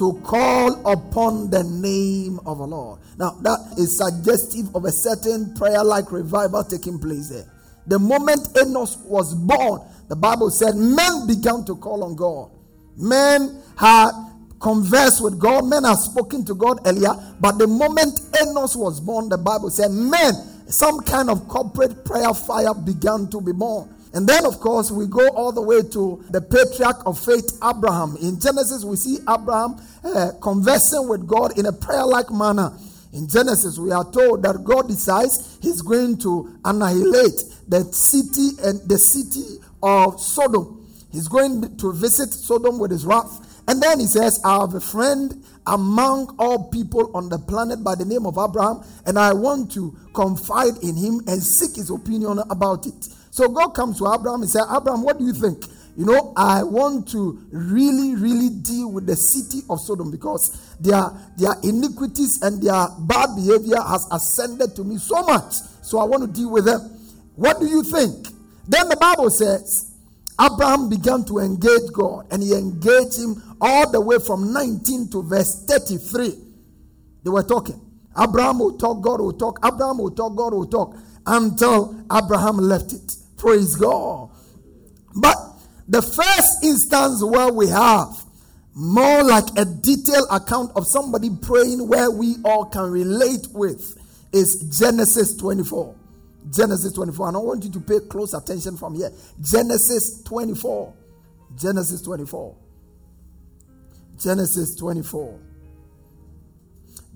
to 0.00 0.14
call 0.24 0.86
upon 0.90 1.50
the 1.50 1.62
name 1.62 2.40
of 2.46 2.56
the 2.56 2.66
Lord. 2.66 3.00
Now 3.18 3.32
that 3.42 3.74
is 3.76 3.98
suggestive 3.98 4.74
of 4.74 4.86
a 4.86 4.92
certain 4.92 5.54
prayer 5.54 5.84
like 5.84 6.10
revival 6.10 6.64
taking 6.64 6.98
place 6.98 7.28
there. 7.28 7.44
The 7.86 7.98
moment 7.98 8.48
Enos 8.56 8.96
was 8.98 9.34
born, 9.34 9.82
the 10.08 10.16
Bible 10.16 10.48
said 10.50 10.74
men 10.74 11.26
began 11.26 11.64
to 11.66 11.76
call 11.76 12.04
on 12.04 12.14
God. 12.16 12.50
Men 12.96 13.60
had 13.76 14.12
conversed 14.58 15.22
with 15.22 15.38
God, 15.38 15.66
men 15.66 15.84
had 15.84 15.96
spoken 15.96 16.44
to 16.46 16.54
God 16.54 16.80
earlier, 16.86 17.12
but 17.40 17.58
the 17.58 17.66
moment 17.66 18.20
Enos 18.40 18.76
was 18.76 19.00
born, 19.00 19.28
the 19.28 19.38
Bible 19.38 19.70
said 19.70 19.90
men, 19.90 20.32
some 20.70 21.00
kind 21.00 21.30
of 21.30 21.48
corporate 21.48 22.04
prayer 22.04 22.32
fire 22.34 22.74
began 22.74 23.28
to 23.30 23.40
be 23.40 23.52
born. 23.52 23.94
And 24.12 24.26
then, 24.26 24.44
of 24.44 24.58
course, 24.58 24.90
we 24.90 25.06
go 25.06 25.28
all 25.30 25.52
the 25.52 25.62
way 25.62 25.82
to 25.82 26.24
the 26.30 26.40
patriarch 26.40 27.06
of 27.06 27.18
faith, 27.18 27.58
Abraham. 27.62 28.16
In 28.20 28.40
Genesis, 28.40 28.84
we 28.84 28.96
see 28.96 29.18
Abraham 29.28 29.80
uh, 30.02 30.32
conversing 30.42 31.08
with 31.08 31.26
God 31.28 31.56
in 31.58 31.66
a 31.66 31.72
prayer 31.72 32.04
like 32.04 32.30
manner. 32.30 32.72
In 33.12 33.28
Genesis, 33.28 33.78
we 33.78 33.92
are 33.92 34.08
told 34.10 34.42
that 34.42 34.64
God 34.64 34.88
decides 34.88 35.58
He's 35.62 35.82
going 35.82 36.18
to 36.18 36.58
annihilate 36.64 37.40
the 37.68 37.84
city 37.92 38.50
and 38.62 38.80
the 38.88 38.98
city 38.98 39.58
of 39.82 40.20
Sodom. 40.20 40.76
He's 41.12 41.28
going 41.28 41.76
to 41.78 41.92
visit 41.92 42.32
Sodom 42.32 42.78
with 42.78 42.90
his 42.90 43.04
wrath. 43.04 43.62
And 43.68 43.82
then 43.82 44.00
he 44.00 44.06
says, 44.06 44.40
I 44.44 44.60
have 44.60 44.74
a 44.74 44.80
friend 44.80 45.44
among 45.70 46.34
all 46.38 46.68
people 46.68 47.10
on 47.16 47.28
the 47.28 47.38
planet 47.38 47.82
by 47.82 47.94
the 47.94 48.04
name 48.04 48.26
of 48.26 48.36
Abraham, 48.36 48.82
and 49.06 49.18
I 49.18 49.32
want 49.32 49.72
to 49.72 49.96
confide 50.12 50.76
in 50.82 50.96
him 50.96 51.22
and 51.26 51.42
seek 51.42 51.76
his 51.76 51.90
opinion 51.90 52.40
about 52.50 52.86
it. 52.86 53.08
So 53.30 53.48
God 53.48 53.70
comes 53.70 53.98
to 53.98 54.12
Abraham 54.12 54.42
and 54.42 54.50
says, 54.50 54.66
Abraham, 54.70 55.02
what 55.02 55.18
do 55.18 55.24
you 55.24 55.32
think? 55.32 55.64
You 55.96 56.06
know, 56.06 56.32
I 56.36 56.62
want 56.62 57.08
to 57.10 57.40
really, 57.50 58.14
really 58.16 58.48
deal 58.48 58.90
with 58.90 59.06
the 59.06 59.16
city 59.16 59.62
of 59.70 59.80
Sodom 59.80 60.10
because 60.10 60.74
their, 60.80 61.10
their 61.36 61.54
iniquities 61.62 62.42
and 62.42 62.62
their 62.62 62.88
bad 63.00 63.36
behavior 63.36 63.80
has 63.80 64.06
ascended 64.10 64.74
to 64.76 64.84
me 64.84 64.98
so 64.98 65.22
much. 65.22 65.54
So 65.82 65.98
I 65.98 66.04
want 66.04 66.22
to 66.22 66.28
deal 66.28 66.50
with 66.50 66.64
them. 66.64 66.80
What 67.36 67.60
do 67.60 67.66
you 67.66 67.82
think? 67.82 68.28
Then 68.68 68.88
the 68.88 68.96
Bible 68.96 69.30
says, 69.30 69.89
Abraham 70.40 70.88
began 70.88 71.24
to 71.24 71.38
engage 71.38 71.92
God 71.92 72.26
and 72.32 72.42
he 72.42 72.54
engaged 72.54 73.18
him 73.18 73.42
all 73.60 73.90
the 73.90 74.00
way 74.00 74.18
from 74.18 74.52
19 74.52 75.10
to 75.10 75.22
verse 75.22 75.64
33. 75.66 76.34
They 77.22 77.30
were 77.30 77.42
talking. 77.42 77.80
Abraham 78.18 78.58
will 78.58 78.78
talk, 78.78 79.02
God 79.02 79.20
will 79.20 79.32
talk. 79.34 79.58
Abraham 79.64 79.98
will 79.98 80.10
talk, 80.10 80.34
God 80.36 80.54
will 80.54 80.66
talk 80.66 80.96
until 81.26 82.04
Abraham 82.10 82.56
left 82.56 82.92
it. 82.92 83.16
Praise 83.36 83.76
God. 83.76 84.30
But 85.14 85.36
the 85.88 86.02
first 86.02 86.64
instance 86.64 87.22
where 87.22 87.52
we 87.52 87.68
have 87.68 88.08
more 88.74 89.22
like 89.24 89.44
a 89.58 89.64
detailed 89.64 90.28
account 90.30 90.72
of 90.76 90.86
somebody 90.86 91.28
praying 91.42 91.86
where 91.86 92.10
we 92.10 92.36
all 92.44 92.64
can 92.64 92.90
relate 92.90 93.46
with 93.52 93.98
is 94.32 94.78
Genesis 94.78 95.36
24. 95.36 95.94
Genesis 96.48 96.92
24. 96.92 97.28
And 97.28 97.36
I 97.36 97.40
want 97.40 97.64
you 97.64 97.70
to 97.72 97.80
pay 97.80 98.00
close 98.08 98.34
attention 98.34 98.76
from 98.76 98.94
here. 98.94 99.10
Genesis 99.40 100.22
24. 100.22 100.94
Genesis 101.56 102.02
24. 102.02 102.56
Genesis 104.18 104.76
24. 104.76 105.40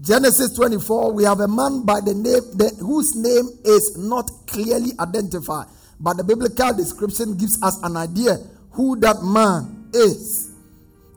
Genesis 0.01 0.53
24, 0.55 1.13
we 1.13 1.25
have 1.25 1.41
a 1.41 1.49
man 1.49 1.85
by 1.85 2.01
the 2.01 2.15
name 2.15 2.43
the, 2.59 2.75
whose 2.81 3.15
name 3.15 3.49
is 3.65 3.97
not 3.97 4.29
clearly 4.47 4.91
identified, 4.99 5.69
but 6.01 6.17
the 6.17 6.25
biblical 6.25 6.75
description 6.75 7.37
gives 7.37 7.63
us 7.63 7.81
an 7.83 7.97
idea 7.97 8.37
who 8.73 8.99
that 9.01 9.23
man 9.23 9.89
is. 9.95 10.51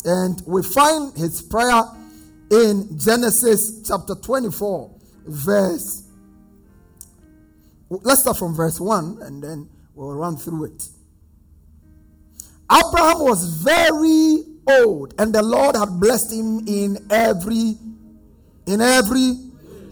And 0.06 0.42
we 0.46 0.62
find 0.62 1.18
his 1.18 1.42
prayer 1.42 1.84
in 2.52 2.98
Genesis 3.00 3.82
chapter 3.88 4.14
24, 4.16 4.92
verse. 5.26 6.07
Let's 7.89 8.22
start 8.22 8.38
from 8.38 8.53
verse 8.53 8.79
1 8.79 9.20
and 9.22 9.41
then 9.44 9.70
we'll 9.96 10.13
run 10.13 10.38
through 10.38 10.65
it. 10.65 10.88
Abraham 12.70 13.20
was 13.20 13.63
very 13.63 14.44
old, 14.67 15.13
and 15.17 15.34
the 15.34 15.41
Lord 15.41 15.77
had 15.77 16.00
blessed 16.01 16.34
him 16.34 16.67
in 16.67 16.98
every 17.10 17.77
in 18.65 18.82
every 18.82 19.36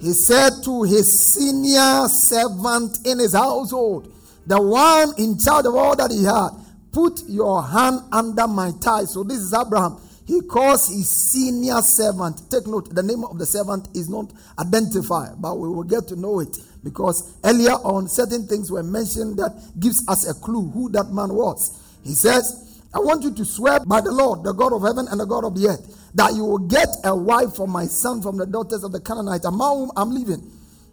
he 0.02 0.12
said 0.12 0.52
to 0.66 0.84
his 0.84 1.34
senior 1.34 2.08
servant 2.10 3.00
in 3.06 3.20
his 3.20 3.34
household, 3.34 4.14
the 4.46 4.62
one 4.62 5.14
in 5.18 5.40
charge 5.40 5.66
of 5.66 5.76
all 5.76 5.96
that 5.96 6.12
he 6.12 6.24
had, 6.24 6.50
Put 6.92 7.24
your 7.28 7.62
hand 7.62 8.02
under 8.12 8.48
my 8.48 8.72
thigh. 8.72 9.04
So 9.04 9.24
this 9.24 9.40
is 9.40 9.54
Abraham. 9.54 10.00
He 10.26 10.42
calls 10.42 10.88
his 10.88 11.10
senior 11.10 11.82
servant. 11.82 12.50
Take 12.50 12.68
note, 12.68 12.94
the 12.94 13.04
name 13.04 13.26
of 13.26 13.38
the 13.38 13.46
servant 13.46 13.90
is 13.94 14.08
not 14.08 14.32
identified, 14.58 15.42
but 15.42 15.58
we 15.58 15.68
will 15.68 15.84
get 15.84 16.08
to 16.08 16.16
know 16.16 16.40
it 16.40 16.58
because 16.86 17.34
earlier 17.44 17.74
on 17.82 18.08
certain 18.08 18.46
things 18.48 18.72
were 18.72 18.84
mentioned 18.84 19.38
that 19.38 19.52
gives 19.80 20.08
us 20.08 20.30
a 20.30 20.36
clue 20.36 20.70
who 20.70 20.88
that 20.92 21.10
man 21.10 21.34
was. 21.34 21.82
He 22.04 22.14
says, 22.14 22.80
I 22.94 23.00
want 23.00 23.24
you 23.24 23.34
to 23.34 23.44
swear 23.44 23.80
by 23.82 24.02
the 24.02 24.12
Lord, 24.12 24.44
the 24.44 24.54
God 24.54 24.72
of 24.72 24.84
heaven 24.84 25.08
and 25.10 25.20
the 25.20 25.26
God 25.26 25.44
of 25.44 25.60
the 25.60 25.68
earth, 25.68 26.12
that 26.14 26.34
you 26.36 26.46
will 26.46 26.60
get 26.60 26.88
a 27.04 27.14
wife 27.14 27.56
for 27.56 27.68
my 27.68 27.88
son 27.88 28.22
from 28.22 28.38
the 28.38 28.46
daughters 28.46 28.84
of 28.84 28.92
the 28.92 29.02
Canaanites 29.02 29.46
among 29.46 29.80
whom 29.80 29.92
I'm 29.98 30.12
living. 30.12 30.50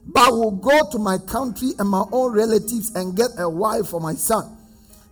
But 0.07 0.33
will 0.33 0.51
go 0.51 0.91
to 0.91 0.99
my 0.99 1.19
country 1.19 1.73
and 1.79 1.89
my 1.89 2.05
own 2.11 2.33
relatives 2.33 2.93
and 2.97 3.15
get 3.15 3.29
a 3.39 3.49
wife 3.49 3.89
for 3.89 4.01
my 4.01 4.15
son. 4.15 4.57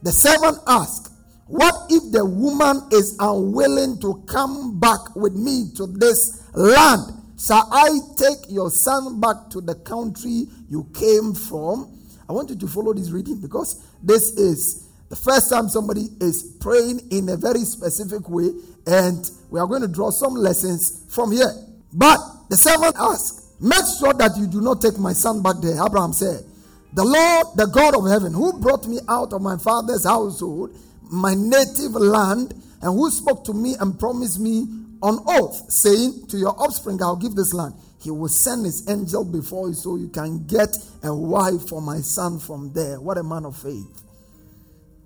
The 0.02 0.10
servant 0.10 0.58
asked, 0.66 1.12
What 1.46 1.75
if 1.90 2.10
the 2.10 2.25
woman 2.25 2.88
is 2.90 3.16
unwilling 3.20 4.00
to 4.00 4.25
come 4.26 4.80
back 4.80 5.14
with 5.14 5.34
me 5.34 5.70
to 5.76 5.87
this 5.87 6.42
land? 6.54 7.19
Shall 7.40 7.66
I 7.73 7.99
take 8.16 8.50
your 8.50 8.70
son 8.70 9.18
back 9.18 9.49
to 9.50 9.61
the 9.62 9.75
country 9.75 10.47
you 10.68 10.87
came 10.92 11.32
from? 11.35 11.99
I 12.28 12.32
want 12.32 12.50
you 12.50 12.56
to 12.56 12.68
follow 12.68 12.92
this 12.92 13.11
reading 13.11 13.40
because 13.40 13.82
this 14.02 14.32
is 14.37 14.88
the 15.09 15.16
first 15.16 15.50
time 15.50 15.68
somebody 15.68 16.09
is 16.20 16.56
praying 16.61 17.00
in 17.11 17.28
a 17.30 17.37
very 17.37 17.61
specific 17.61 18.28
way, 18.28 18.50
and 18.87 19.30
we 19.49 19.59
are 19.59 19.66
going 19.66 19.82
to 19.82 19.88
draw 19.88 20.11
some 20.11 20.35
lessons 20.35 21.04
from 21.09 21.32
here. 21.32 21.52
But 21.92 22.18
the 22.50 22.56
servant 22.56 22.94
asked, 22.99 23.61
Make 23.61 23.85
sure 23.99 24.14
that 24.14 24.37
you 24.37 24.47
do 24.47 24.61
not 24.61 24.80
take 24.80 24.99
my 24.99 25.12
son 25.12 25.42
back 25.42 25.56
there. 25.61 25.85
Abraham 25.85 26.12
said, 26.12 26.44
the 26.92 27.04
Lord, 27.04 27.47
the 27.56 27.66
God 27.66 27.94
of 27.94 28.09
heaven, 28.11 28.32
who 28.32 28.59
brought 28.59 28.87
me 28.87 28.99
out 29.09 29.32
of 29.32 29.42
my 29.42 29.56
father's 29.56 30.04
household, 30.04 30.76
my 31.02 31.35
native 31.35 31.92
land, 31.92 32.52
and 32.82 32.94
who 32.94 33.11
spoke 33.11 33.44
to 33.44 33.52
me 33.52 33.76
and 33.78 33.99
promised 33.99 34.40
me 34.40 34.66
on 35.02 35.23
oath, 35.26 35.71
saying, 35.71 36.26
To 36.28 36.37
your 36.37 36.59
offspring 36.61 37.02
I'll 37.02 37.16
give 37.16 37.35
this 37.35 37.52
land. 37.54 37.75
He 38.02 38.11
will 38.11 38.28
send 38.28 38.64
his 38.64 38.88
angel 38.88 39.25
before 39.25 39.69
you 39.69 39.75
so 39.75 39.97
you 39.97 40.09
can 40.09 40.47
get 40.47 40.75
a 41.02 41.14
wife 41.14 41.69
for 41.69 41.83
my 41.83 41.99
son 42.00 42.38
from 42.38 42.73
there. 42.73 43.00
What 43.00 43.19
a 43.19 43.23
man 43.23 43.45
of 43.45 43.57
faith. 43.57 44.02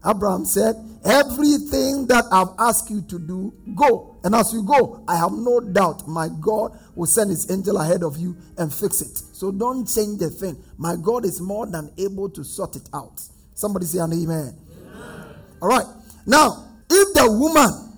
Abraham 0.06 0.44
said, 0.44 0.76
Everything 1.04 2.06
that 2.06 2.24
I've 2.30 2.54
asked 2.58 2.90
you 2.90 3.02
to 3.02 3.18
do, 3.18 3.52
go. 3.74 4.16
And 4.22 4.34
as 4.34 4.52
you 4.52 4.62
go, 4.62 5.02
I 5.08 5.16
have 5.16 5.32
no 5.32 5.60
doubt 5.60 6.06
my 6.06 6.28
God 6.40 6.78
will 6.94 7.06
send 7.06 7.30
his 7.30 7.50
angel 7.50 7.78
ahead 7.78 8.02
of 8.02 8.16
you 8.16 8.36
and 8.58 8.72
fix 8.72 9.00
it. 9.00 9.16
So 9.34 9.50
don't 9.50 9.86
change 9.86 10.18
the 10.20 10.30
thing. 10.30 10.56
My 10.78 10.96
God 10.96 11.24
is 11.24 11.40
more 11.40 11.66
than 11.66 11.90
able 11.98 12.30
to 12.30 12.44
sort 12.44 12.76
it 12.76 12.88
out. 12.94 13.20
Somebody 13.54 13.86
say 13.86 13.98
an 13.98 14.12
amen. 14.12 14.56
amen. 14.94 15.34
All 15.60 15.68
right. 15.68 15.86
Now, 16.26 16.68
if 16.90 17.14
the 17.14 17.30
woman 17.30 17.93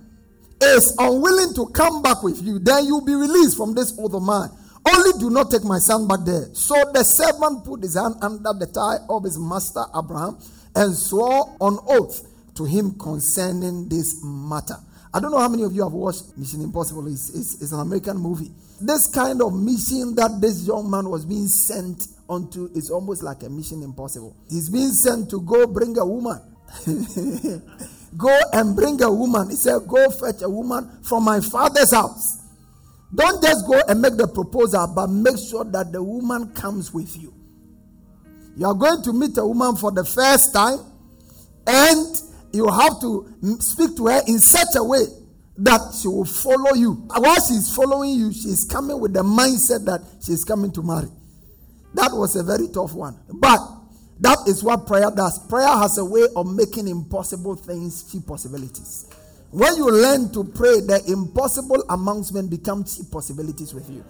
is 0.61 0.95
unwilling 0.99 1.55
to 1.55 1.67
come 1.67 2.03
back 2.03 2.23
with 2.23 2.43
you, 2.43 2.59
then 2.59 2.87
you'll 2.87 3.05
be 3.05 3.15
released 3.15 3.57
from 3.57 3.75
this 3.75 3.99
other 3.99 4.21
man. 4.21 4.51
Only 4.89 5.19
do 5.19 5.31
not 5.31 5.51
take 5.51 5.65
my 5.65 5.79
son 5.79 6.07
back 6.07 6.21
there. 6.25 6.49
So 6.53 6.75
the 6.93 7.03
servant 7.03 7.65
put 7.65 7.83
his 7.83 7.95
hand 7.97 8.15
under 8.23 8.53
the 8.53 8.67
thigh 8.67 8.99
of 9.09 9.25
his 9.25 9.39
master 9.39 9.83
Abraham 9.97 10.39
and 10.75 10.95
swore 10.95 11.57
on 11.61 11.79
oath 11.89 12.27
to 12.55 12.65
him 12.65 12.93
concerning 12.99 13.89
this 13.89 14.21
matter. 14.23 14.77
I 15.13 15.19
don't 15.21 15.31
know 15.33 15.39
how 15.39 15.49
many 15.49 15.63
of 15.63 15.73
you 15.73 15.83
have 15.83 15.93
watched 15.93 16.37
Mission 16.37 16.61
Impossible. 16.63 17.07
It's, 17.09 17.31
it's, 17.31 17.63
it's, 17.63 17.73
an 17.73 17.81
American 17.81 18.19
movie. 18.19 18.51
This 18.81 19.07
kind 19.09 19.41
of 19.41 19.55
mission 19.55 20.15
that 20.17 20.41
this 20.41 20.67
young 20.67 20.91
man 20.91 21.09
was 21.09 21.25
being 21.25 21.49
sent 21.49 22.07
onto 22.29 22.69
is 22.75 22.91
almost 22.91 23.23
like 23.23 23.43
a 23.43 23.49
mission 23.49 23.83
impossible. 23.83 24.37
He's 24.51 24.69
being 24.69 24.91
sent 24.91 25.31
to 25.31 25.41
go 25.41 25.67
bring 25.67 25.97
a 25.99 26.05
woman. 26.05 26.41
go 28.16 28.38
and 28.52 28.75
bring 28.76 29.02
a 29.02 29.12
woman. 29.12 29.50
He 29.50 29.56
said, 29.56 29.80
Go 29.87 30.11
fetch 30.11 30.42
a 30.42 30.49
woman 30.49 31.00
from 31.02 31.25
my 31.25 31.40
father's 31.40 31.92
house. 31.92 32.38
Don't 33.14 33.42
just 33.42 33.66
go 33.66 33.80
and 33.88 34.00
make 34.00 34.16
the 34.16 34.26
proposal, 34.26 34.92
but 34.94 35.08
make 35.08 35.38
sure 35.38 35.64
that 35.64 35.92
the 35.92 36.02
woman 36.02 36.52
comes 36.52 36.92
with 36.92 37.16
you. 37.16 37.32
You 38.56 38.66
are 38.66 38.75
going 38.75 39.02
to 39.02 39.12
meet 39.12 39.37
a 39.38 39.46
woman 39.46 39.76
for 39.76 39.92
the 39.92 40.04
first 40.04 40.52
time, 40.52 40.78
and 41.66 42.20
you 42.52 42.66
have 42.68 43.00
to 43.00 43.35
speak 43.61 43.96
to 43.96 44.06
her 44.06 44.20
in 44.26 44.38
such 44.38 44.75
a 44.76 44.82
way 44.82 45.04
that 45.58 45.80
she 46.00 46.08
will 46.08 46.25
follow 46.25 46.75
you. 46.75 46.92
While 46.92 47.46
she's 47.46 47.75
following 47.75 48.11
you, 48.11 48.32
she's 48.32 48.64
coming 48.64 48.99
with 49.00 49.12
the 49.12 49.23
mindset 49.23 49.85
that 49.87 50.02
she's 50.25 50.44
coming 50.44 50.73
to 50.73 50.82
marry. 50.82 51.08
That 51.94 52.11
was 52.12 52.37
a 52.37 52.42
very 52.42 52.68
tough 52.68 52.92
one. 52.92 53.18
But 53.32 53.61
that 54.20 54.38
is 54.46 54.62
what 54.62 54.87
prayer 54.87 55.11
does. 55.11 55.38
Prayer 55.46 55.68
has 55.68 55.99
a 55.99 56.04
way 56.04 56.26
of 56.35 56.46
making 56.46 56.88
impossible 56.88 57.56
things 57.56 58.11
cheap 58.11 58.26
possibilities. 58.26 59.06
When 59.50 59.76
you 59.76 59.90
learn 59.90 60.32
to 60.32 60.44
pray, 60.44 60.80
the 60.80 61.02
impossible 61.06 61.85
amongst 61.88 62.35
men 62.35 62.49
become 62.49 62.85
cheap 62.85 63.11
possibilities 63.11 63.73
with 63.75 63.88
you. 63.90 64.04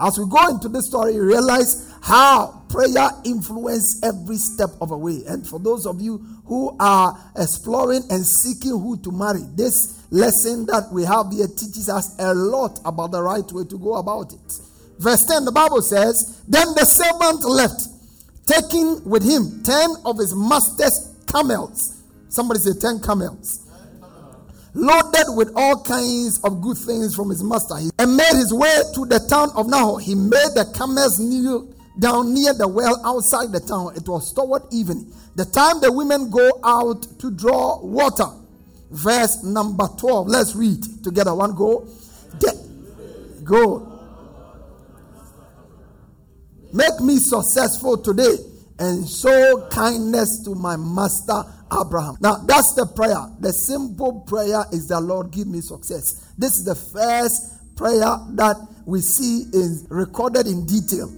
As 0.00 0.18
we 0.18 0.24
go 0.28 0.48
into 0.48 0.68
this 0.68 0.86
story, 0.86 1.14
you 1.14 1.22
realize 1.22 1.92
how 2.00 2.64
prayer 2.70 3.10
influences 3.24 4.02
every 4.02 4.36
step 4.36 4.70
of 4.80 4.88
the 4.88 4.96
way. 4.96 5.20
And 5.28 5.46
for 5.46 5.58
those 5.60 5.84
of 5.86 6.00
you 6.00 6.18
who 6.46 6.74
are 6.80 7.18
exploring 7.36 8.02
and 8.08 8.24
seeking 8.24 8.70
who 8.70 8.96
to 9.02 9.12
marry, 9.12 9.40
this 9.54 10.02
lesson 10.10 10.64
that 10.66 10.90
we 10.90 11.04
have 11.04 11.30
here 11.30 11.48
teaches 11.48 11.90
us 11.90 12.16
a 12.18 12.32
lot 12.32 12.80
about 12.86 13.10
the 13.10 13.22
right 13.22 13.44
way 13.52 13.64
to 13.64 13.78
go 13.78 13.96
about 13.96 14.32
it. 14.32 14.60
Verse 14.98 15.24
10, 15.24 15.44
the 15.44 15.52
Bible 15.52 15.82
says, 15.82 16.42
Then 16.48 16.66
the 16.74 16.84
servant 16.84 17.44
left, 17.44 17.82
taking 18.46 19.02
with 19.04 19.22
him 19.22 19.62
ten 19.62 19.90
of 20.04 20.18
his 20.18 20.34
master's 20.34 21.14
camels. 21.26 22.02
Somebody 22.28 22.60
say 22.60 22.72
ten 22.78 23.00
camels. 23.00 23.66
Loaded 24.72 25.26
with 25.34 25.52
all 25.56 25.82
kinds 25.82 26.40
of 26.44 26.62
good 26.62 26.78
things 26.78 27.14
from 27.16 27.30
his 27.30 27.42
master, 27.42 27.74
and 27.98 28.16
made 28.16 28.34
his 28.34 28.52
way 28.54 28.82
to 28.94 29.04
the 29.04 29.18
town 29.28 29.50
of 29.56 29.68
Nahor. 29.68 29.98
He 29.98 30.14
made 30.14 30.54
the 30.54 30.72
camels 30.76 31.18
kneel 31.18 31.68
down 31.98 32.32
near 32.32 32.54
the 32.54 32.68
well 32.68 33.00
outside 33.04 33.50
the 33.50 33.60
town. 33.60 33.96
It 33.96 34.08
was 34.08 34.32
toward 34.32 34.62
evening, 34.72 35.12
the 35.34 35.44
time 35.44 35.80
the 35.80 35.92
women 35.92 36.30
go 36.30 36.60
out 36.62 37.02
to 37.18 37.30
draw 37.32 37.80
water 37.80 38.26
verse 38.90 39.42
number 39.42 39.88
12. 39.98 40.28
Let's 40.28 40.54
read 40.54 40.82
together. 41.02 41.34
One 41.34 41.54
go. 41.54 41.86
Get, 42.38 42.56
go. 43.44 43.86
Make 46.72 47.00
me 47.00 47.18
successful 47.18 47.98
today 47.98 48.36
and 48.78 49.08
show 49.08 49.68
kindness 49.70 50.44
to 50.44 50.54
my 50.54 50.76
master 50.76 51.42
Abraham. 51.72 52.16
Now, 52.20 52.36
that's 52.46 52.74
the 52.74 52.86
prayer. 52.86 53.26
The 53.40 53.52
simple 53.52 54.20
prayer 54.20 54.64
is 54.72 54.88
the 54.88 55.00
Lord, 55.00 55.30
give 55.30 55.46
me 55.46 55.60
success. 55.60 56.32
This 56.38 56.56
is 56.58 56.64
the 56.64 56.74
first 56.74 57.76
prayer 57.76 58.18
that 58.34 58.56
we 58.86 59.00
see 59.00 59.44
is 59.52 59.86
recorded 59.88 60.46
in 60.46 60.66
detail. 60.66 61.12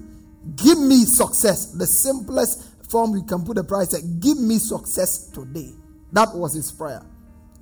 Give 0.56 0.78
me 0.78 1.04
success. 1.04 1.66
The 1.66 1.86
simplest 1.86 2.90
form 2.90 3.12
we 3.12 3.22
can 3.22 3.44
put 3.44 3.56
the 3.56 3.64
prayer 3.64 3.82
is 3.82 3.96
give 4.20 4.38
me 4.38 4.58
success 4.58 5.28
today. 5.28 5.70
That 6.12 6.34
was 6.34 6.54
his 6.54 6.70
prayer. 6.72 7.02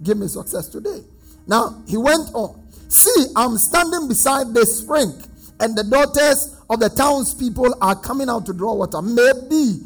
Give 0.03 0.17
me 0.17 0.29
success 0.29 0.69
today. 0.69 1.03
Now, 1.47 1.83
he 1.87 1.97
went 1.97 2.35
on. 2.35 2.67
See, 2.89 3.27
I'm 3.37 3.57
standing 3.59 4.09
beside 4.09 4.53
the 4.53 4.67
spring, 4.67 5.13
and 5.61 5.77
the 5.77 5.85
daughters 5.85 6.60
of 6.71 6.81
the 6.81 6.89
townspeople 6.89 7.77
are 7.83 7.95
coming 8.01 8.31
out 8.31 8.47
to 8.47 8.55
draw 8.55 8.73
water. 8.75 9.03
Maybe 9.03 9.81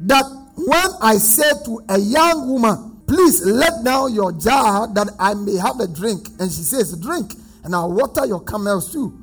that 0.00 0.24
when 0.54 0.90
I 1.02 1.16
say 1.16 1.50
to 1.64 1.82
a 1.88 1.98
young 1.98 2.48
woman, 2.48 2.98
Please 3.08 3.42
let 3.42 3.82
down 3.84 4.12
your 4.12 4.32
jar 4.32 4.86
that 4.92 5.08
I 5.18 5.32
may 5.32 5.56
have 5.56 5.80
a 5.80 5.88
drink, 5.88 6.28
and 6.38 6.52
she 6.52 6.60
says, 6.60 6.94
Drink, 7.00 7.32
and 7.64 7.74
I'll 7.74 7.90
water 7.90 8.26
your 8.26 8.44
camels 8.44 8.92
too. 8.92 9.18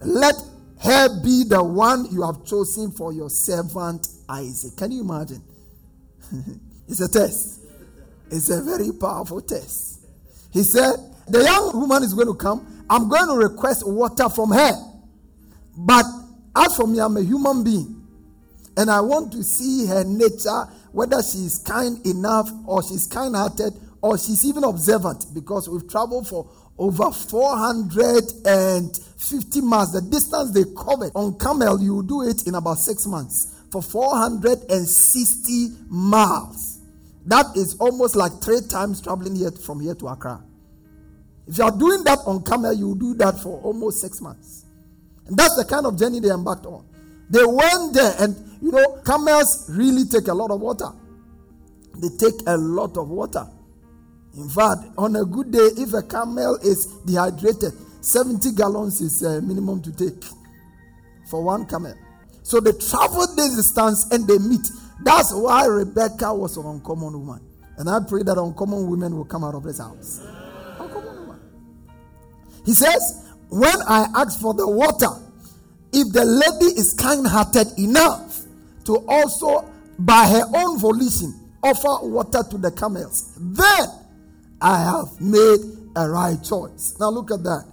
Let 0.00 0.36
her 0.80 1.20
be 1.20 1.42
the 1.42 1.62
one 1.64 2.06
you 2.12 2.22
have 2.22 2.44
chosen 2.44 2.92
for 2.92 3.12
your 3.12 3.28
servant 3.28 4.06
Isaac. 4.28 4.76
Can 4.76 4.92
you 4.92 5.00
imagine? 5.00 5.42
it's 6.88 7.00
a 7.00 7.08
test. 7.08 7.60
It's 8.30 8.50
a 8.50 8.62
very 8.62 8.92
powerful 8.92 9.40
test. 9.40 10.06
He 10.52 10.62
said, 10.62 10.94
The 11.26 11.42
young 11.42 11.72
woman 11.74 12.04
is 12.04 12.14
going 12.14 12.28
to 12.28 12.34
come. 12.34 12.84
I'm 12.88 13.08
going 13.08 13.26
to 13.26 13.48
request 13.48 13.84
water 13.84 14.28
from 14.28 14.52
her. 14.52 14.91
But 15.76 16.06
as 16.54 16.76
for 16.76 16.86
me, 16.86 17.00
I'm 17.00 17.16
a 17.16 17.22
human 17.22 17.64
being. 17.64 18.06
And 18.76 18.90
I 18.90 19.00
want 19.00 19.32
to 19.32 19.42
see 19.42 19.86
her 19.86 20.04
nature, 20.04 20.68
whether 20.92 21.22
she's 21.22 21.58
kind 21.58 22.04
enough 22.06 22.50
or 22.66 22.82
she's 22.82 23.06
kind 23.06 23.34
hearted 23.36 23.72
or 24.00 24.18
she's 24.18 24.44
even 24.44 24.64
observant, 24.64 25.26
because 25.34 25.68
we've 25.68 25.88
traveled 25.88 26.26
for 26.26 26.50
over 26.78 27.10
450 27.10 29.60
miles. 29.60 29.92
The 29.92 30.00
distance 30.00 30.52
they 30.52 30.64
covered 30.76 31.12
on 31.14 31.38
camel, 31.38 31.80
you 31.80 32.02
do 32.02 32.22
it 32.22 32.46
in 32.46 32.54
about 32.54 32.78
six 32.78 33.06
months 33.06 33.54
for 33.70 33.82
460 33.82 35.68
miles. 35.88 36.80
That 37.26 37.56
is 37.56 37.76
almost 37.76 38.16
like 38.16 38.42
three 38.42 38.62
times 38.62 39.00
traveling 39.00 39.36
here 39.36 39.52
from 39.52 39.80
here 39.80 39.94
to 39.94 40.08
Accra. 40.08 40.42
If 41.46 41.58
you 41.58 41.64
are 41.64 41.76
doing 41.76 42.02
that 42.04 42.18
on 42.26 42.42
camel, 42.42 42.72
you 42.72 42.96
do 42.98 43.14
that 43.14 43.38
for 43.38 43.60
almost 43.60 44.00
six 44.00 44.20
months. 44.20 44.61
And 45.26 45.36
that's 45.36 45.56
the 45.56 45.64
kind 45.64 45.86
of 45.86 45.98
journey 45.98 46.20
they 46.20 46.30
embarked 46.30 46.66
on. 46.66 46.84
They 47.30 47.44
went 47.44 47.94
there, 47.94 48.14
and 48.18 48.36
you 48.60 48.70
know, 48.72 49.00
camels 49.04 49.66
really 49.70 50.04
take 50.04 50.28
a 50.28 50.34
lot 50.34 50.50
of 50.50 50.60
water. 50.60 50.88
They 52.00 52.08
take 52.18 52.40
a 52.46 52.56
lot 52.56 52.96
of 52.96 53.08
water. 53.08 53.46
In 54.36 54.48
fact, 54.48 54.80
on 54.96 55.16
a 55.16 55.24
good 55.24 55.50
day, 55.52 55.68
if 55.76 55.92
a 55.92 56.02
camel 56.02 56.56
is 56.62 56.86
dehydrated, 57.04 57.72
70 58.00 58.52
gallons 58.52 59.00
is 59.00 59.22
a 59.22 59.38
uh, 59.38 59.40
minimum 59.40 59.82
to 59.82 59.92
take 59.92 60.24
for 61.28 61.42
one 61.42 61.66
camel. 61.66 61.94
So 62.42 62.60
they 62.60 62.72
travel 62.72 63.26
this 63.36 63.56
distance 63.56 64.10
and 64.10 64.26
they 64.26 64.38
meet. 64.38 64.66
That's 65.04 65.32
why 65.34 65.66
Rebecca 65.66 66.34
was 66.34 66.56
an 66.56 66.66
uncommon 66.66 67.12
woman. 67.26 67.40
And 67.78 67.88
I 67.88 68.00
pray 68.08 68.22
that 68.22 68.38
uncommon 68.38 68.88
women 68.90 69.16
will 69.16 69.24
come 69.24 69.44
out 69.44 69.54
of 69.54 69.62
this 69.62 69.78
house. 69.78 70.20
Uncommon 70.78 71.26
woman. 71.26 71.40
He 72.64 72.72
says, 72.72 73.31
When 73.52 73.82
I 73.86 74.08
ask 74.16 74.40
for 74.40 74.54
the 74.54 74.66
water, 74.66 75.12
if 75.92 76.10
the 76.12 76.24
lady 76.24 76.80
is 76.80 76.94
kind 76.94 77.26
hearted 77.26 77.66
enough 77.78 78.40
to 78.86 78.96
also, 79.06 79.70
by 79.98 80.26
her 80.26 80.44
own 80.56 80.78
volition, 80.78 81.34
offer 81.62 82.06
water 82.06 82.42
to 82.50 82.56
the 82.56 82.72
camels, 82.72 83.34
then 83.38 83.88
I 84.60 84.82
have 84.82 85.20
made 85.20 85.60
a 85.94 86.08
right 86.08 86.42
choice. 86.42 86.96
Now 86.98 87.10
look 87.10 87.30
at 87.30 87.42
that. 87.42 87.66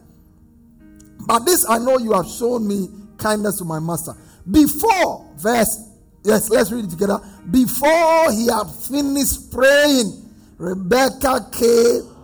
But 1.25 1.45
this 1.45 1.65
I 1.69 1.77
know 1.77 1.97
you 1.97 2.11
have 2.11 2.27
shown 2.27 2.67
me 2.67 2.89
kindness 3.17 3.59
to 3.59 3.63
my 3.63 3.79
master. 3.79 4.15
Before, 4.51 5.25
verse 5.37 5.89
Yes, 6.23 6.49
let's 6.49 6.71
read 6.71 6.85
it 6.85 6.91
together. 6.91 7.19
Before 7.49 8.31
he 8.31 8.47
had 8.47 8.69
finished 8.69 9.51
praying, 9.51 10.29
Rebecca 10.57 11.47
came. 11.51 12.18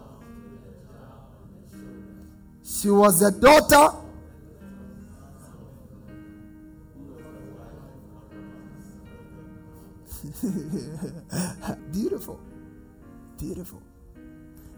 She 2.66 2.90
was 2.90 3.22
a 3.22 3.32
daughter. 3.32 3.96
Beautiful. 11.92 12.40
Beautiful. 13.38 13.82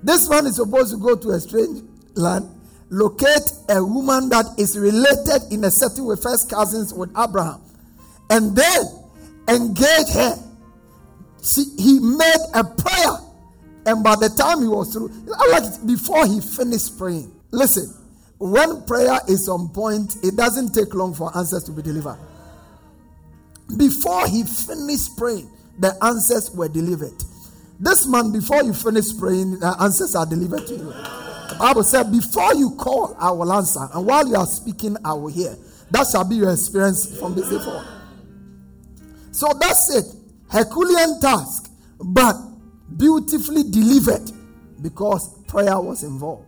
This 0.04 0.28
one 0.28 0.48
is 0.48 0.58
supposed 0.58 0.92
to 0.92 0.98
go 0.98 1.16
to 1.16 1.30
a 1.30 1.40
strange 1.40 1.82
land, 2.16 2.50
locate 2.90 3.52
a 3.70 3.82
woman 3.84 4.28
that 4.30 4.46
is 4.58 4.78
related 4.78 5.52
in 5.52 5.64
a 5.64 5.72
certain 5.72 6.06
way, 6.06 6.18
first 6.22 6.50
cousins 6.50 6.94
with 6.94 7.10
Abraham, 7.18 7.62
and 8.30 8.54
then 8.54 8.84
engage 9.48 10.10
her. 10.14 10.36
She, 11.42 11.64
he 11.78 12.00
made 12.00 12.46
a 12.54 12.66
prayer. 12.66 13.18
And 13.86 14.04
by 14.04 14.18
the 14.18 14.28
time 14.28 14.62
he 14.62 14.68
was 14.68 14.92
through, 14.92 15.10
like 15.52 15.64
before 15.88 16.28
he 16.28 16.42
finished 16.42 16.98
praying. 16.98 17.37
Listen, 17.52 17.94
when 18.38 18.86
prayer 18.86 19.20
is 19.28 19.50
on 19.50 19.70
point, 19.70 20.18
it 20.24 20.36
doesn't 20.36 20.74
take 20.74 20.94
long 20.94 21.14
for 21.14 21.36
answers 21.38 21.64
to 21.66 21.72
be 21.72 21.82
delivered. 21.82 22.20
Before 23.78 24.28
he 24.28 24.44
finished 24.44 25.18
praying, 25.18 25.50
the 25.80 25.96
answers 26.04 26.52
were 26.52 26.70
delivered. 26.70 27.14
This 27.80 28.08
man, 28.08 28.32
before 28.32 28.64
you 28.64 28.74
finish 28.74 29.16
praying, 29.18 29.60
the 29.60 29.76
answers 29.80 30.16
are 30.16 30.26
delivered 30.26 30.66
to 30.68 30.74
you. 30.74 30.86
The 31.50 31.56
Bible 31.60 31.84
said, 31.84 32.12
Before 32.12 32.54
you 32.56 32.72
call, 32.76 33.16
I 33.20 33.32
will 33.32 33.52
answer. 33.54 33.88
And 33.94 34.06
while 34.06 34.28
you 34.28 34.36
are 34.36 34.46
speaking, 34.46 34.98
I 35.06 35.14
will 35.14 35.28
hear. 35.28 35.56
That 35.92 36.08
shall 36.12 36.28
be 36.28 36.36
your 36.36 36.52
experience 36.52 37.18
from 37.20 37.36
this 37.36 37.50
day 37.50 37.60
forward. 37.60 37.88
So 39.32 39.48
that's 39.60 39.96
it. 39.96 40.06
Herculean 40.50 41.20
task, 41.22 41.72
but 42.00 42.36
beautifully 42.98 43.64
delivered 43.64 44.32
because 44.82 45.44
prayer 45.44 45.80
was 45.80 46.04
involved. 46.04 46.47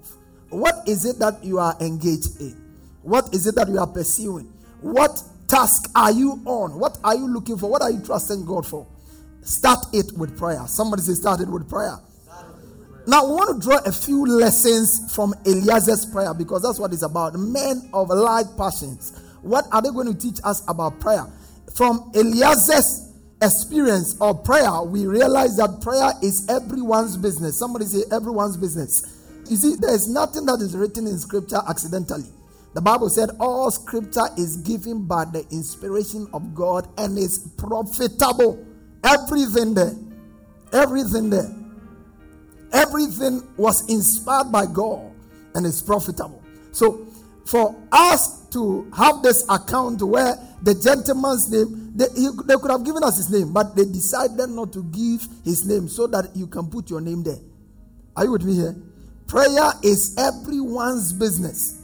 What 0.50 0.88
is 0.88 1.06
it 1.06 1.20
that 1.20 1.44
you 1.44 1.60
are 1.60 1.76
engaged 1.80 2.40
in? 2.40 2.56
What 3.04 3.34
is 3.34 3.48
it 3.48 3.56
that 3.56 3.70
you 3.70 3.80
are 3.80 3.88
pursuing? 3.88 4.52
What 4.82 5.22
task 5.48 5.90
are 5.96 6.12
you 6.12 6.42
on? 6.46 6.80
What 6.80 6.98
are 7.04 7.16
you 7.16 7.28
looking 7.28 7.58
for? 7.58 7.70
What 7.70 7.82
are 7.82 7.92
you 7.92 8.02
trusting 8.04 8.46
God 8.46 8.66
for? 8.66 8.88
Start 9.42 9.80
it 9.94 10.12
with 10.18 10.38
prayer. 10.38 10.66
Somebody 10.68 11.02
say, 11.02 11.14
start 11.14 11.42
it 11.42 11.48
with 11.50 11.70
prayer. 11.70 11.98
Now, 13.08 13.26
we 13.26 13.32
want 13.32 13.60
to 13.60 13.68
draw 13.68 13.80
a 13.86 13.92
few 13.92 14.26
lessons 14.26 15.14
from 15.16 15.34
Eliezer's 15.46 16.06
prayer 16.06 16.34
because 16.34 16.62
that's 16.62 16.78
what 16.78 16.94
it's 16.94 17.02
about. 17.02 17.34
Men 17.36 17.90
of 17.94 18.10
light 18.10 18.46
passions. 18.58 19.20
What 19.42 19.66
are 19.72 19.82
they 19.82 19.90
going 19.90 20.14
to 20.14 20.20
teach 20.20 20.40
us 20.44 20.64
about 20.68 21.00
prayer? 21.00 21.26
From 21.74 22.12
Eliezer's 22.14 23.12
experience 23.42 24.16
of 24.20 24.44
prayer, 24.44 24.82
we 24.82 25.08
realize 25.08 25.56
that 25.58 25.82
prayer 25.82 26.12
is 26.22 26.48
everyone's 26.50 27.18
business. 27.18 27.58
Somebody 27.58 27.86
say, 27.86 28.04
everyone's 28.12 28.58
business. 28.58 29.19
You 29.50 29.58
see, 29.58 29.76
there 29.76 29.94
is 29.94 30.08
nothing 30.08 30.46
that 30.46 30.60
is 30.62 30.78
written 30.78 31.08
in 31.08 31.18
scripture 31.18 31.60
accidentally. 31.68 32.30
The 32.76 32.82
Bible 32.82 33.10
said 33.10 33.32
all 33.40 33.72
scripture 33.72 34.28
is 34.38 34.58
given 34.58 35.06
by 35.06 35.26
the 35.26 35.44
inspiration 35.52 36.28
of 36.34 36.54
God 36.54 36.88
and 37.00 37.18
is 37.18 37.40
profitable. 37.58 38.64
Everything 39.04 39.74
there. 39.74 39.96
Everything 40.72 41.32
there. 41.32 41.52
Everything 42.72 43.42
was 43.58 43.90
inspired 43.90 44.52
by 44.52 44.68
God 44.68 45.12
and 45.56 45.66
is 45.66 45.82
profitable. 45.82 46.44
So, 46.72 47.08
for 47.46 47.76
us 47.92 48.46
to 48.50 48.88
have 48.96 49.24
this 49.24 49.44
account 49.50 50.04
where 50.04 50.36
the 50.62 50.76
gentleman's 50.76 51.52
name, 51.52 51.94
they, 51.96 52.06
he, 52.16 52.30
they 52.46 52.56
could 52.56 52.70
have 52.70 52.84
given 52.86 53.04
us 53.04 53.18
his 53.18 53.32
name, 53.32 53.52
but 53.52 53.76
they 53.76 53.86
decided 53.86 54.50
not 54.50 54.72
to 54.74 54.84
give 54.84 55.28
his 55.44 55.66
name 55.66 55.88
so 55.90 56.06
that 56.06 56.36
you 56.36 56.46
can 56.46 56.68
put 56.68 56.92
your 56.92 57.02
name 57.02 57.24
there. 57.24 57.40
Are 58.16 58.26
you 58.26 58.34
with 58.34 58.44
me 58.44 58.54
here? 58.54 58.76
Prayer 59.30 59.70
is 59.84 60.18
everyone's 60.18 61.14
business. 61.14 61.84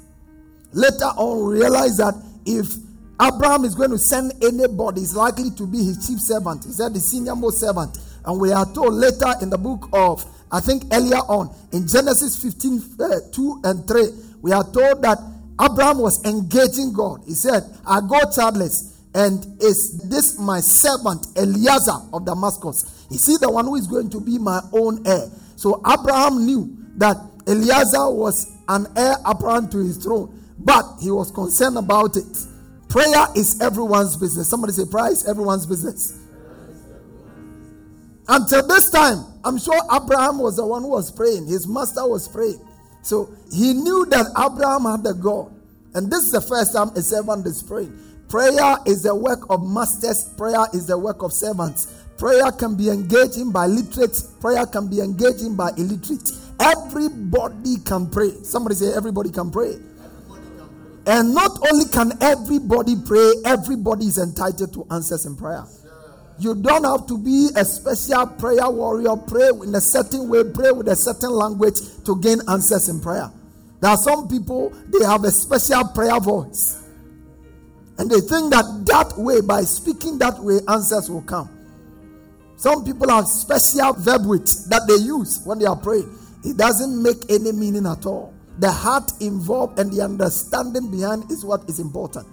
Later 0.74 1.14
on, 1.16 1.46
realize 1.46 1.98
that 1.98 2.16
if 2.48 2.74
Abraham 3.22 3.66
is 3.66 3.76
going 3.76 3.92
to 3.92 4.00
send 4.00 4.34
anybody, 4.44 5.02
it's 5.02 5.16
likely 5.16 5.52
to 5.52 5.68
be 5.68 5.78
his 5.78 6.08
chief 6.08 6.20
servant. 6.20 6.66
He 6.66 6.72
said 6.72 6.96
the 6.96 7.00
senior 7.00 7.36
most 7.36 7.60
servant. 7.60 8.00
And 8.26 8.42
we 8.42 8.52
are 8.52 8.66
told 8.74 8.96
later 8.96 9.32
in 9.44 9.52
the 9.52 9.60
book 9.60 9.88
of, 9.94 10.26
I 10.52 10.60
think 10.60 10.86
earlier 10.92 11.22
on, 11.30 11.56
in 11.72 11.88
Genesis 11.88 12.42
15 12.42 12.82
uh, 13.00 13.20
2 13.32 13.62
and 13.64 13.88
3, 13.88 14.04
we 14.42 14.52
are 14.52 14.64
told 14.64 15.04
that 15.04 15.20
Abraham 15.62 16.00
was 16.00 16.26
engaging 16.26 16.94
God. 16.94 17.22
He 17.28 17.34
said, 17.34 17.62
I 17.86 18.02
go 18.02 18.20
childless, 18.36 18.98
and 19.14 19.62
is 19.62 20.00
this 20.10 20.40
my 20.40 20.62
servant 20.62 21.28
Eliezer 21.38 22.10
of 22.12 22.26
Damascus? 22.26 23.06
Is 23.12 23.24
he 23.28 23.38
the 23.38 23.52
one 23.52 23.66
who 23.66 23.76
is 23.76 23.86
going 23.86 24.10
to 24.10 24.20
be 24.20 24.40
my 24.40 24.62
own 24.74 25.06
heir? 25.06 25.30
So 25.56 25.82
Abraham 25.88 26.46
knew 26.46 26.76
that 26.98 27.18
Eliezer 27.48 28.10
was 28.10 28.52
an 28.68 28.88
heir 28.98 29.16
apparent 29.26 29.72
to 29.72 29.78
his 29.78 29.98
throne, 29.98 30.42
but 30.60 30.84
he 31.02 31.12
was 31.12 31.32
concerned 31.32 31.78
about 31.78 32.18
it. 32.18 32.38
Prayer 32.90 33.28
is 33.36 33.62
everyone's 33.62 34.18
business. 34.18 34.50
Somebody 34.50 34.74
say, 34.74 34.86
prayer 34.90 35.12
is 35.12 35.28
everyone's 35.28 35.66
business. 35.66 36.20
Until 38.28 38.68
this 38.68 38.90
time, 38.90 39.24
I'm 39.44 39.60
sure 39.60 39.80
Abraham 39.94 40.40
was 40.40 40.56
the 40.56 40.66
one 40.66 40.82
who 40.82 40.90
was 40.90 41.12
praying. 41.12 41.46
His 41.46 41.68
master 41.68 42.08
was 42.08 42.28
praying. 42.28 42.60
So 43.04 43.30
he 43.52 43.74
knew 43.74 44.06
that 44.08 44.26
Abraham 44.32 44.86
had 44.86 45.06
a 45.06 45.14
God. 45.14 45.54
And 45.94 46.12
this 46.12 46.24
is 46.24 46.32
the 46.32 46.42
first 46.42 46.74
time 46.74 46.90
a 46.90 47.02
servant 47.02 47.46
is 47.46 47.62
praying. 47.62 47.96
Prayer 48.28 48.78
is 48.88 49.04
the 49.04 49.14
work 49.14 49.46
of 49.50 49.64
masters, 49.64 50.30
prayer 50.36 50.66
is 50.74 50.88
the 50.88 50.98
work 50.98 51.22
of 51.22 51.32
servants. 51.32 51.94
Prayer 52.18 52.52
can 52.52 52.76
be 52.76 52.90
engaging 52.90 53.52
by 53.52 53.68
literate, 53.68 54.20
prayer 54.42 54.66
can 54.66 54.88
be 54.88 55.02
engaging 55.02 55.56
by 55.56 55.70
illiterate. 55.78 56.32
Everybody 56.60 57.78
can 57.86 58.10
pray. 58.10 58.32
Somebody 58.44 58.76
say, 58.76 58.94
everybody 58.94 59.30
can 59.30 59.52
pray. 59.52 59.78
And 61.08 61.34
not 61.36 61.60
only 61.72 61.86
can 61.86 62.13
everybody 62.22 62.96
pray, 63.06 63.32
everybody 63.46 64.06
is 64.06 64.18
entitled 64.18 64.74
to 64.74 64.88
answers 64.89 65.26
in 65.26 65.36
prayer. 65.36 65.63
You 66.39 66.56
don't 66.56 66.84
have 66.84 67.08
to 67.08 67.18
be 67.18 67.50
a 67.56 67.63
special 67.63 68.28
prayer 68.28 68.70
warrior, 68.70 69.15
pray 69.15 69.50
in 69.63 69.74
a 69.76 69.82
certain 69.82 70.28
way, 70.28 70.44
pray 70.44 70.72
with 70.72 70.88
a 70.88 70.96
certain 70.96 71.32
language 71.32 71.80
to 72.06 72.20
gain 72.20 72.39
answers 72.50 72.89
in 72.89 73.00
prayer. 73.00 73.32
There 73.80 73.91
are 73.91 73.98
some 73.98 74.28
people, 74.28 74.74
they 74.88 75.06
have 75.06 75.24
a 75.24 75.32
special 75.32 75.88
prayer 75.89 76.20
voice. 76.20 76.82
And 77.98 78.10
they 78.10 78.20
think 78.20 78.52
that 78.52 78.84
that 78.88 79.18
way, 79.18 79.41
by 79.41 79.62
speaking 79.62 80.18
that 80.18 80.39
way, 80.39 80.60
answers 80.68 81.10
will 81.10 81.22
come. 81.22 81.50
Some 82.58 82.84
people 82.84 83.10
have 83.10 83.28
special 83.28 83.94
verb 83.94 84.24
that 84.24 84.86
they 84.88 84.96
use 84.96 85.41
when 85.46 85.60
they 85.60 85.65
are 85.65 85.76
praying. 85.76 86.10
It 86.46 86.58
doesn't 86.58 87.02
make 87.02 87.30
any 87.30 87.52
meaning 87.52 87.86
at 87.86 88.06
all. 88.06 88.34
The 88.60 88.72
heart 88.72 89.12
involved 89.20 89.80
and 89.80 89.92
the 89.92 90.02
understanding 90.02 90.90
behind 90.92 91.30
is 91.32 91.44
what 91.44 91.68
is 91.68 91.80
important. 91.80 92.28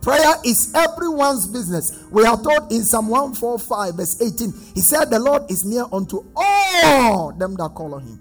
Prayer 0.00 0.34
is 0.44 0.72
everyone's 0.74 1.46
business. 1.46 2.04
We 2.10 2.24
are 2.24 2.36
told 2.42 2.72
in 2.72 2.82
Psalm 2.82 3.08
145, 3.08 3.94
verse 3.94 4.20
18, 4.20 4.52
He 4.74 4.80
said, 4.80 5.10
The 5.10 5.20
Lord 5.20 5.48
is 5.48 5.64
near 5.64 5.84
unto 5.92 6.24
all 6.34 7.32
them 7.32 7.54
that 7.54 7.70
call 7.74 7.94
on 7.94 8.02
Him. 8.02 8.18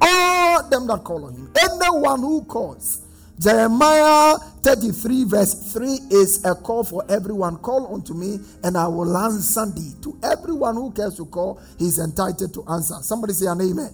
All 0.00 0.68
them 0.68 0.86
that 0.86 1.02
call 1.02 1.24
on 1.24 1.34
Him. 1.34 1.50
Anyone 1.60 2.20
who 2.20 2.44
calls. 2.44 3.00
Jeremiah 3.40 4.38
33, 4.62 5.24
verse 5.24 5.72
3 5.72 5.98
is 6.10 6.44
a 6.44 6.54
call 6.54 6.84
for 6.84 7.04
everyone. 7.08 7.56
Call 7.56 7.92
unto 7.92 8.14
me, 8.14 8.38
and 8.62 8.76
I 8.76 8.86
will 8.86 9.16
answer 9.16 9.66
thee. 9.74 9.90
To 10.02 10.16
everyone 10.22 10.76
who 10.76 10.92
cares 10.92 11.16
to 11.16 11.26
call, 11.26 11.60
he 11.78 11.86
is 11.86 11.98
entitled 11.98 12.54
to 12.54 12.64
answer. 12.70 12.94
Somebody 13.02 13.32
say 13.32 13.46
an 13.46 13.60
amen. 13.60 13.90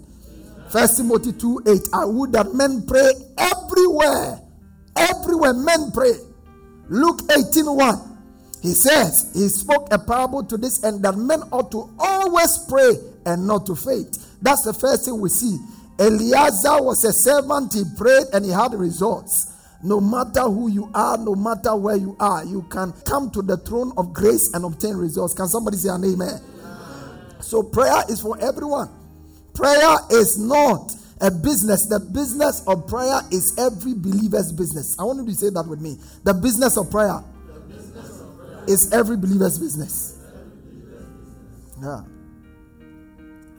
First 0.70 0.98
Timothy 0.98 1.32
2 1.32 1.62
8. 1.66 1.88
I 1.92 2.04
would 2.04 2.32
that 2.32 2.54
men 2.54 2.86
pray 2.86 3.10
everywhere. 3.38 4.40
Everywhere 4.96 5.54
men 5.54 5.90
pray 5.92 6.12
Luke 6.88 7.20
18 7.30 7.66
1. 7.66 8.18
He 8.62 8.74
says, 8.74 9.30
He 9.32 9.48
spoke 9.48 9.88
a 9.90 9.98
parable 9.98 10.44
to 10.44 10.56
this 10.56 10.84
end 10.84 11.02
that 11.04 11.16
men 11.16 11.42
ought 11.50 11.70
to 11.72 11.88
always 11.98 12.58
pray 12.68 12.92
and 13.24 13.46
not 13.46 13.66
to 13.66 13.74
faint. 13.74 14.18
That's 14.42 14.62
the 14.62 14.74
first 14.74 15.04
thing 15.06 15.20
we 15.20 15.28
see. 15.28 15.56
Eliezer 15.98 16.82
was 16.82 17.04
a 17.04 17.12
servant, 17.12 17.74
he 17.74 17.84
prayed 17.96 18.26
and 18.32 18.44
he 18.44 18.50
had 18.50 18.72
results. 18.74 19.52
No 19.82 20.00
matter 20.00 20.42
who 20.42 20.68
you 20.68 20.90
are, 20.94 21.16
no 21.16 21.34
matter 21.34 21.74
where 21.74 21.96
you 21.96 22.16
are, 22.20 22.44
you 22.44 22.62
can 22.70 22.92
come 23.04 23.30
to 23.30 23.40
the 23.40 23.56
throne 23.56 23.92
of 23.96 24.12
grace 24.12 24.52
and 24.52 24.64
obtain 24.64 24.94
results. 24.94 25.32
Can 25.32 25.48
somebody 25.48 25.78
say 25.78 25.88
an 25.88 26.04
amen? 26.04 26.28
amen. 26.28 27.42
So, 27.42 27.62
prayer 27.62 28.02
is 28.08 28.20
for 28.20 28.38
everyone. 28.42 28.90
Prayer 29.60 29.96
is 30.10 30.38
not 30.38 30.94
a 31.20 31.30
business, 31.30 31.86
the 31.86 32.00
business 32.00 32.62
of 32.66 32.86
prayer 32.86 33.20
is 33.30 33.58
every 33.58 33.92
believer's 33.92 34.52
business. 34.52 34.98
I 34.98 35.04
want 35.04 35.18
you 35.18 35.26
to 35.26 35.34
say 35.34 35.50
that 35.50 35.66
with 35.68 35.80
me. 35.82 35.98
The 36.24 36.32
business 36.32 36.78
of 36.78 36.90
prayer, 36.90 37.22
business 37.68 38.20
of 38.22 38.38
prayer. 38.38 38.64
is 38.66 38.90
every 38.90 39.18
believer's 39.18 39.58
business. 39.58 40.18
Yeah. 41.82 42.02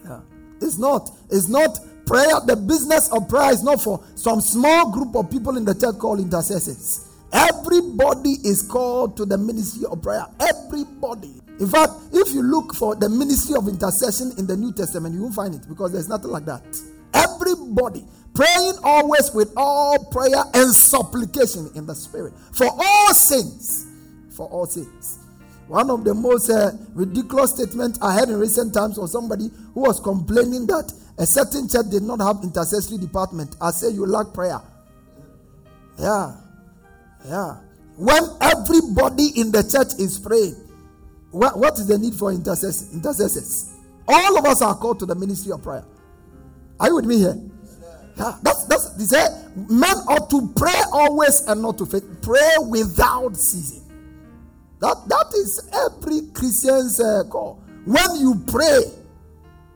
Yeah. 0.05 0.21
It's 0.59 0.79
not. 0.79 1.11
It's 1.29 1.47
not 1.47 1.77
prayer. 2.07 2.33
The 2.47 2.55
business 2.55 3.09
of 3.11 3.29
prayer 3.29 3.51
is 3.51 3.63
not 3.63 3.81
for 3.81 4.03
some 4.15 4.41
small 4.41 4.91
group 4.91 5.15
of 5.15 5.29
people 5.29 5.55
in 5.57 5.65
the 5.65 5.75
church 5.75 5.99
called 5.99 6.19
intercessors. 6.19 7.07
Everybody 7.31 8.37
is 8.43 8.63
called 8.63 9.17
to 9.17 9.25
the 9.25 9.37
ministry 9.37 9.85
of 9.89 10.01
prayer. 10.01 10.25
Everybody. 10.39 11.40
In 11.61 11.67
fact, 11.67 11.93
if 12.11 12.33
you 12.33 12.41
look 12.41 12.73
for 12.73 12.95
the 12.95 13.07
ministry 13.07 13.55
of 13.55 13.67
intercession 13.67 14.33
in 14.39 14.47
the 14.47 14.57
New 14.57 14.73
Testament, 14.73 15.13
you 15.13 15.21
won't 15.21 15.35
find 15.35 15.53
it 15.53 15.61
because 15.69 15.91
there's 15.91 16.09
nothing 16.09 16.31
like 16.31 16.45
that. 16.45 16.63
Everybody 17.13 18.03
praying 18.33 18.73
always 18.83 19.29
with 19.31 19.53
all 19.55 20.03
prayer 20.11 20.43
and 20.55 20.73
supplication 20.73 21.69
in 21.75 21.85
the 21.85 21.93
spirit 21.93 22.33
for 22.51 22.67
all 22.67 23.13
sins. 23.13 23.85
For 24.35 24.47
all 24.47 24.65
sins. 24.65 25.19
One 25.67 25.91
of 25.91 26.03
the 26.03 26.15
most 26.15 26.49
uh, 26.49 26.71
ridiculous 26.95 27.51
statements 27.51 27.99
I 28.01 28.15
heard 28.15 28.29
in 28.29 28.39
recent 28.39 28.73
times 28.73 28.97
was 28.97 29.11
somebody 29.11 29.51
who 29.75 29.81
was 29.81 29.99
complaining 29.99 30.65
that 30.65 30.91
a 31.19 31.27
certain 31.27 31.69
church 31.69 31.91
did 31.91 32.01
not 32.01 32.21
have 32.21 32.43
intercessory 32.43 32.97
department. 32.97 33.55
I 33.61 33.69
say 33.69 33.91
you 33.91 34.07
lack 34.07 34.33
prayer. 34.33 34.59
Yeah. 35.99 36.37
Yeah. 37.23 37.57
When 37.97 38.23
everybody 38.41 39.39
in 39.39 39.51
the 39.51 39.61
church 39.61 39.99
is 39.99 40.17
praying, 40.17 40.55
what, 41.31 41.57
what 41.57 41.73
is 41.79 41.87
the 41.87 41.97
need 41.97 42.13
for 42.13 42.31
intercessors? 42.31 42.93
intercessors? 42.93 43.73
All 44.07 44.37
of 44.37 44.45
us 44.45 44.61
are 44.61 44.75
called 44.75 44.99
to 44.99 45.05
the 45.05 45.15
ministry 45.15 45.51
of 45.51 45.63
prayer. 45.63 45.85
Are 46.79 46.87
you 46.87 46.95
with 46.95 47.05
me 47.05 47.19
here? 47.19 47.39
Yeah, 48.17 48.37
that's 48.43 48.65
that's 48.65 48.97
he 48.97 49.05
said 49.05 49.51
men 49.69 49.95
ought 50.09 50.29
to 50.29 50.51
pray 50.55 50.81
always 50.91 51.41
and 51.47 51.61
not 51.61 51.77
to. 51.77 51.85
Pray 51.85 52.55
without 52.67 53.35
ceasing. 53.37 53.83
That 54.79 54.97
that 55.07 55.33
is 55.35 55.69
every 55.73 56.21
Christian's 56.33 56.99
uh, 56.99 57.23
call. 57.29 57.63
When 57.85 58.19
you 58.19 58.43
pray, 58.47 58.81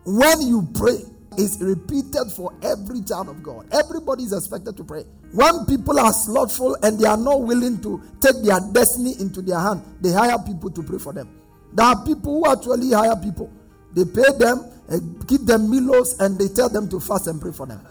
when 0.06 0.42
you 0.42 0.68
pray, 0.74 1.00
is 1.38 1.62
repeated 1.62 2.32
for 2.36 2.54
every 2.62 3.02
child 3.02 3.30
of 3.30 3.44
God. 3.44 3.68
Everybody 3.72 4.24
is 4.24 4.34
expected 4.34 4.78
to 4.78 4.84
pray. 4.84 5.04
When 5.32 5.66
people 5.66 6.00
are 6.00 6.14
slothful 6.14 6.78
and 6.82 7.00
they 7.00 7.08
are 7.08 7.18
not 7.18 7.42
willing 7.42 7.82
to 7.82 8.02
take 8.20 8.42
their 8.44 8.60
destiny 8.72 9.16
into 9.20 9.42
their 9.42 9.60
hand, 9.60 9.82
they 10.02 10.12
hire 10.12 10.38
people 10.40 10.70
to 10.72 10.84
pray 10.84 11.00
for 11.00 11.14
them. 11.14 11.30
There 11.76 11.86
are 11.86 12.06
people 12.06 12.40
who 12.40 12.52
actually 12.52 12.92
hire 12.92 13.18
people. 13.18 13.52
They 13.94 14.06
pay 14.06 14.38
them 14.38 14.64
and 14.88 15.28
give 15.28 15.46
them 15.46 15.70
meals 15.70 16.18
and 16.20 16.40
they 16.40 16.48
tell 16.48 16.70
them 16.70 16.88
to 16.90 17.02
fast 17.02 17.28
and 17.28 17.40
pray 17.40 17.52
for 17.52 17.66
them. 17.66 17.86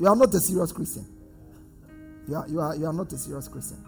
You 0.00 0.06
are 0.06 0.16
not 0.16 0.32
a 0.34 0.40
serious 0.40 0.72
Christian. 0.72 1.06
You 2.26 2.36
are, 2.36 2.48
you 2.48 2.60
are, 2.60 2.76
you 2.76 2.86
are 2.86 2.92
not 2.92 3.12
a 3.12 3.18
serious 3.18 3.46
Christian. 3.46 3.84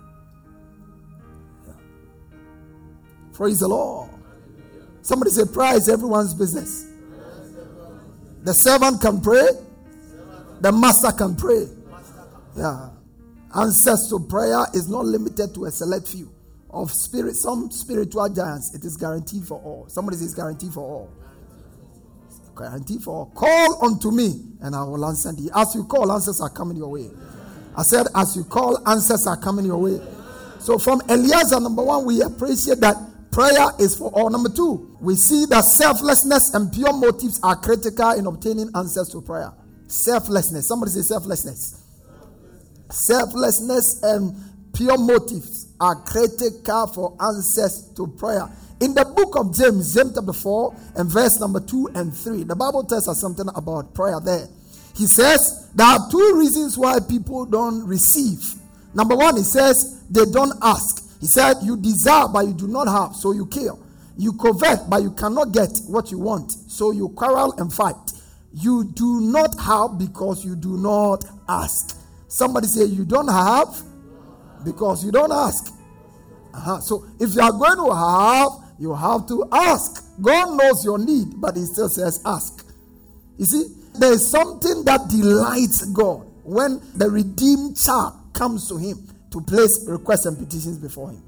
Praise 3.32 3.60
the 3.60 3.68
Lord. 3.68 4.10
Somebody 5.00 5.30
say, 5.30 5.44
prayer 5.50 5.76
is 5.76 5.88
everyone's 5.88 6.34
business. 6.34 6.86
The 8.42 8.52
servant 8.52 9.00
can 9.00 9.20
pray, 9.22 9.48
the 10.60 10.72
master 10.72 11.12
can 11.12 11.36
pray. 11.36 11.66
Yeah. 12.54 12.90
Answers 13.54 14.08
to 14.10 14.20
prayer 14.20 14.66
is 14.74 14.90
not 14.90 15.06
limited 15.06 15.54
to 15.54 15.64
a 15.64 15.70
select 15.70 16.08
few 16.08 16.30
of 16.72 16.92
spirit, 16.92 17.36
some 17.36 17.70
spiritual 17.70 18.28
giants. 18.28 18.74
It 18.74 18.84
is 18.84 18.96
guaranteed 18.96 19.44
for 19.44 19.60
all. 19.60 19.86
Somebody 19.88 20.16
says 20.18 20.34
guaranteed 20.34 20.72
for 20.72 20.80
all. 20.80 21.10
Guaranteed 22.56 23.02
for 23.02 23.14
all. 23.14 23.26
Call 23.26 23.84
unto 23.84 24.10
me 24.10 24.34
and 24.60 24.74
I 24.74 24.84
will 24.84 25.04
answer 25.04 25.32
thee. 25.32 25.50
As 25.54 25.74
you 25.74 25.84
call, 25.84 26.12
answers 26.12 26.40
are 26.40 26.50
coming 26.50 26.76
your 26.76 26.90
way. 26.90 27.10
I 27.76 27.82
said, 27.82 28.06
as 28.14 28.36
you 28.36 28.44
call, 28.44 28.86
answers 28.88 29.26
are 29.26 29.36
coming 29.36 29.64
your 29.64 29.78
way. 29.78 30.00
So 30.58 30.78
from 30.78 31.00
Eliezer, 31.08 31.60
number 31.60 31.82
one, 31.82 32.04
we 32.04 32.20
appreciate 32.20 32.80
that 32.80 32.96
prayer 33.30 33.68
is 33.78 33.96
for 33.96 34.10
all. 34.10 34.28
Number 34.28 34.50
two, 34.50 34.96
we 35.00 35.14
see 35.14 35.46
that 35.46 35.64
selflessness 35.64 36.52
and 36.54 36.72
pure 36.72 36.92
motives 36.92 37.40
are 37.42 37.56
critical 37.56 38.10
in 38.12 38.26
obtaining 38.26 38.70
answers 38.74 39.08
to 39.10 39.22
prayer. 39.22 39.52
Selflessness. 39.86 40.66
Somebody 40.66 40.92
say 40.92 41.02
selflessness. 41.02 41.82
Selflessness 42.90 44.02
and 44.02 44.36
pure 44.74 44.98
motives 44.98 45.69
are 45.80 45.96
critical 46.04 46.86
for 46.86 47.16
answers 47.20 47.90
to 47.96 48.06
prayer. 48.06 48.48
In 48.80 48.94
the 48.94 49.04
book 49.04 49.36
of 49.36 49.54
James, 49.54 49.94
James 49.94 50.14
chapter 50.14 50.32
4 50.32 50.74
and 50.96 51.10
verse 51.10 51.40
number 51.40 51.60
2 51.60 51.90
and 51.94 52.14
3, 52.14 52.44
the 52.44 52.56
Bible 52.56 52.84
tells 52.84 53.08
us 53.08 53.20
something 53.20 53.46
about 53.54 53.94
prayer 53.94 54.20
there. 54.20 54.46
He 54.96 55.06
says 55.06 55.68
there 55.74 55.86
are 55.86 56.10
two 56.10 56.34
reasons 56.36 56.76
why 56.76 56.98
people 57.00 57.46
don't 57.46 57.86
receive. 57.86 58.54
Number 58.94 59.16
one, 59.16 59.36
he 59.36 59.42
says 59.42 60.02
they 60.10 60.24
don't 60.24 60.52
ask. 60.62 61.06
He 61.20 61.26
said, 61.26 61.58
You 61.62 61.76
desire, 61.76 62.26
but 62.28 62.46
you 62.46 62.54
do 62.54 62.66
not 62.68 62.88
have, 62.88 63.14
so 63.14 63.32
you 63.32 63.46
kill. 63.46 63.78
You 64.16 64.32
covet, 64.34 64.88
but 64.88 65.02
you 65.02 65.12
cannot 65.12 65.52
get 65.52 65.78
what 65.86 66.10
you 66.10 66.18
want, 66.18 66.52
so 66.52 66.90
you 66.90 67.08
quarrel 67.10 67.54
and 67.58 67.72
fight. 67.72 67.94
You 68.52 68.90
do 68.94 69.20
not 69.20 69.58
have 69.60 69.98
because 69.98 70.44
you 70.44 70.56
do 70.56 70.76
not 70.76 71.24
ask. 71.48 71.96
Somebody 72.28 72.66
say, 72.66 72.84
You 72.84 73.04
don't 73.04 73.28
have 73.28 73.82
because 74.64 75.04
you 75.04 75.12
don't 75.12 75.32
ask. 75.32 75.74
Uh-huh. 76.54 76.80
So 76.80 77.06
if 77.18 77.34
you 77.34 77.40
are 77.40 77.52
going 77.52 77.76
to 77.76 77.94
have, 77.94 78.70
you 78.78 78.94
have 78.94 79.26
to 79.28 79.48
ask. 79.52 80.04
God 80.20 80.56
knows 80.56 80.84
your 80.84 80.98
need, 80.98 81.40
but 81.40 81.56
He 81.56 81.64
still 81.64 81.88
says, 81.88 82.20
Ask. 82.24 82.66
You 83.38 83.44
see, 83.44 83.64
there 83.98 84.12
is 84.12 84.28
something 84.28 84.84
that 84.84 85.08
delights 85.08 85.84
God 85.86 86.26
when 86.44 86.80
the 86.94 87.08
redeemed 87.10 87.78
child 87.78 88.14
comes 88.32 88.68
to 88.68 88.76
Him 88.76 88.96
to 89.30 89.40
place 89.40 89.86
requests 89.86 90.26
and 90.26 90.38
petitions 90.38 90.78
before 90.78 91.10
Him. 91.10 91.22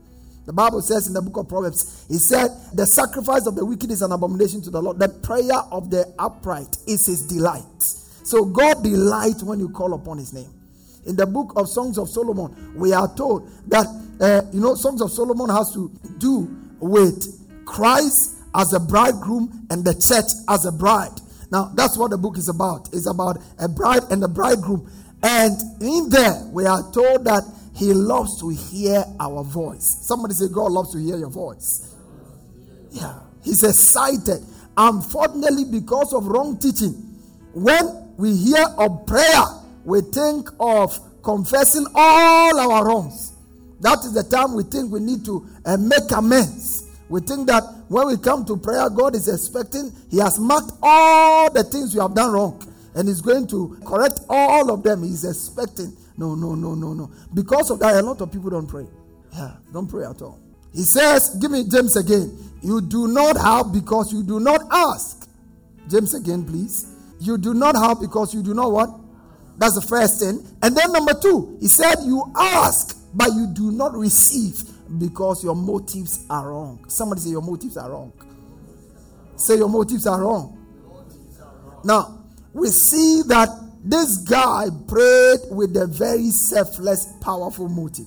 The 0.44 0.52
Bible 0.52 0.82
says 0.82 1.06
in 1.06 1.14
the 1.14 1.22
book 1.22 1.36
of 1.36 1.48
Proverbs, 1.48 2.04
He 2.08 2.18
said, 2.18 2.48
The 2.74 2.86
sacrifice 2.86 3.46
of 3.46 3.54
the 3.54 3.64
wicked 3.64 3.90
is 3.90 4.02
an 4.02 4.12
abomination 4.12 4.60
to 4.62 4.70
the 4.70 4.82
Lord. 4.82 4.98
The 4.98 5.08
prayer 5.08 5.60
of 5.70 5.90
the 5.90 6.12
upright 6.18 6.76
is 6.86 7.06
His 7.06 7.26
delight. 7.26 7.62
So 7.80 8.44
God 8.44 8.82
delights 8.82 9.42
when 9.42 9.60
you 9.60 9.68
call 9.68 9.94
upon 9.94 10.18
His 10.18 10.32
name. 10.32 10.52
In 11.06 11.16
the 11.16 11.26
book 11.26 11.52
of 11.56 11.68
Songs 11.68 11.98
of 11.98 12.08
Solomon, 12.08 12.74
we 12.76 12.92
are 12.92 13.12
told 13.14 13.50
that, 13.68 13.86
uh, 14.20 14.42
you 14.52 14.60
know, 14.60 14.74
Songs 14.74 15.00
of 15.00 15.10
Solomon 15.10 15.48
has 15.50 15.72
to 15.74 15.90
do 16.18 16.48
with 16.80 17.64
Christ 17.64 18.36
as 18.54 18.72
a 18.72 18.80
bridegroom 18.80 19.66
and 19.70 19.84
the 19.84 19.94
church 19.94 20.30
as 20.48 20.64
a 20.64 20.72
bride. 20.72 21.20
Now, 21.50 21.72
that's 21.74 21.96
what 21.96 22.10
the 22.10 22.18
book 22.18 22.38
is 22.38 22.48
about. 22.48 22.88
It's 22.92 23.06
about 23.06 23.38
a 23.58 23.68
bride 23.68 24.04
and 24.10 24.22
a 24.24 24.28
bridegroom. 24.28 24.90
And 25.22 25.82
in 25.82 26.08
there, 26.08 26.44
we 26.50 26.66
are 26.66 26.82
told 26.92 27.24
that 27.24 27.42
He 27.74 27.92
loves 27.92 28.40
to 28.40 28.48
hear 28.50 29.04
our 29.20 29.44
voice. 29.44 29.84
Somebody 30.02 30.34
say, 30.34 30.46
God 30.52 30.72
loves 30.72 30.92
to 30.92 30.98
hear 30.98 31.16
your 31.16 31.30
voice. 31.30 31.94
Yeah. 32.90 33.18
He's 33.42 33.62
excited. 33.64 34.44
Unfortunately, 34.76 35.64
because 35.64 36.12
of 36.14 36.26
wrong 36.26 36.58
teaching, 36.58 36.92
when 37.54 38.14
we 38.16 38.34
hear 38.34 38.64
of 38.78 39.06
prayer, 39.06 39.44
we 39.84 40.00
think 40.00 40.48
of 40.60 40.98
confessing 41.22 41.86
all 41.94 42.58
our 42.58 42.86
wrongs. 42.86 43.32
That 43.80 43.98
is 44.04 44.14
the 44.14 44.22
time 44.22 44.54
we 44.54 44.62
think 44.62 44.92
we 44.92 45.00
need 45.00 45.24
to 45.24 45.46
uh, 45.64 45.76
make 45.76 46.10
amends. 46.16 46.88
We 47.08 47.20
think 47.20 47.46
that 47.48 47.62
when 47.88 48.06
we 48.06 48.16
come 48.16 48.44
to 48.46 48.56
prayer, 48.56 48.88
God 48.88 49.14
is 49.14 49.28
expecting, 49.28 49.92
He 50.10 50.18
has 50.18 50.38
marked 50.38 50.72
all 50.82 51.50
the 51.50 51.64
things 51.64 51.94
we 51.94 52.00
have 52.00 52.14
done 52.14 52.32
wrong 52.32 52.62
and 52.94 53.08
He's 53.08 53.20
going 53.20 53.46
to 53.48 53.78
correct 53.84 54.20
all 54.28 54.72
of 54.72 54.82
them. 54.82 55.02
He's 55.02 55.24
expecting. 55.24 55.96
No, 56.16 56.34
no, 56.34 56.54
no, 56.54 56.74
no, 56.74 56.92
no. 56.92 57.10
Because 57.34 57.70
of 57.70 57.80
that, 57.80 57.96
a 57.96 58.02
lot 58.02 58.20
of 58.20 58.30
people 58.30 58.50
don't 58.50 58.66
pray. 58.66 58.86
Yeah, 59.32 59.52
don't 59.72 59.88
pray 59.88 60.04
at 60.04 60.20
all. 60.22 60.38
He 60.72 60.82
says, 60.82 61.36
Give 61.40 61.50
me 61.50 61.64
James 61.68 61.96
again. 61.96 62.36
You 62.62 62.80
do 62.80 63.08
not 63.08 63.36
have 63.36 63.72
because 63.72 64.12
you 64.12 64.22
do 64.22 64.38
not 64.40 64.60
ask. 64.70 65.28
James 65.88 66.14
again, 66.14 66.44
please. 66.44 66.86
You 67.18 67.38
do 67.38 67.54
not 67.54 67.74
have 67.76 68.00
because 68.00 68.32
you 68.34 68.42
do 68.42 68.54
not 68.54 68.70
what? 68.72 68.90
That's 69.56 69.74
the 69.74 69.82
first 69.82 70.20
thing. 70.20 70.44
And 70.62 70.76
then 70.76 70.92
number 70.92 71.14
two, 71.14 71.56
he 71.60 71.68
said, 71.68 71.96
You 72.04 72.32
ask, 72.36 72.98
but 73.14 73.32
you 73.32 73.48
do 73.52 73.70
not 73.70 73.94
receive 73.94 74.62
because 74.98 75.44
your 75.44 75.54
motives 75.54 76.24
are 76.28 76.50
wrong. 76.50 76.84
Somebody 76.88 77.20
say, 77.20 77.30
Your 77.30 77.42
motives 77.42 77.76
are 77.76 77.90
wrong. 77.90 78.12
Say, 79.36 79.56
Your 79.56 79.68
motives 79.68 80.06
are 80.06 80.20
wrong. 80.20 80.58
Now, 81.84 82.24
we 82.52 82.68
see 82.68 83.22
that 83.26 83.48
this 83.84 84.18
guy 84.18 84.66
prayed 84.86 85.40
with 85.50 85.76
a 85.76 85.86
very 85.86 86.30
selfless, 86.30 87.12
powerful 87.20 87.68
motive. 87.68 88.06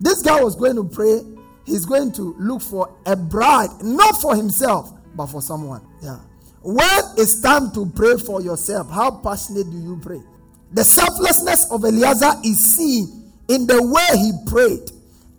This 0.00 0.22
guy 0.22 0.40
was 0.42 0.54
going 0.54 0.76
to 0.76 0.84
pray, 0.84 1.20
he's 1.64 1.86
going 1.86 2.12
to 2.12 2.34
look 2.38 2.62
for 2.62 2.94
a 3.06 3.16
bride, 3.16 3.70
not 3.82 4.20
for 4.20 4.36
himself, 4.36 4.92
but 5.16 5.26
for 5.26 5.40
someone. 5.40 5.82
Yeah. 6.02 6.18
When 6.62 6.88
it's 7.16 7.40
time 7.40 7.72
to 7.72 7.86
pray 7.94 8.16
for 8.18 8.42
yourself, 8.42 8.90
how 8.90 9.10
passionate 9.10 9.70
do 9.70 9.78
you 9.78 9.98
pray? 10.02 10.20
The 10.72 10.84
selflessness 10.84 11.70
of 11.70 11.84
Eliezer 11.84 12.32
is 12.44 12.74
seen 12.76 13.32
in 13.48 13.66
the 13.66 13.82
way 13.82 14.18
he 14.18 14.32
prayed. 14.46 14.90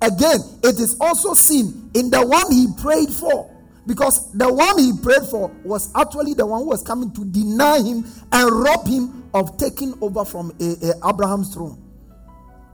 Again, 0.02 0.40
it 0.64 0.80
is 0.80 0.98
also 1.00 1.34
seen 1.34 1.92
in 1.94 2.10
the 2.10 2.26
one 2.26 2.52
he 2.52 2.68
prayed 2.82 3.10
for. 3.10 3.56
Because 3.86 4.32
the 4.34 4.52
one 4.52 4.78
he 4.78 4.94
prayed 5.02 5.24
for 5.30 5.50
was 5.64 5.92
actually 5.96 6.34
the 6.34 6.46
one 6.46 6.62
who 6.62 6.68
was 6.68 6.84
coming 6.84 7.12
to 7.12 7.26
deny 7.26 7.80
him 7.82 8.06
and 8.32 8.52
rob 8.52 8.88
him 8.88 9.30
of 9.34 9.58
taking 9.58 9.96
over 10.02 10.24
from 10.26 10.52
a, 10.60 10.76
a 10.88 11.10
Abraham's 11.10 11.54
throne. 11.54 11.82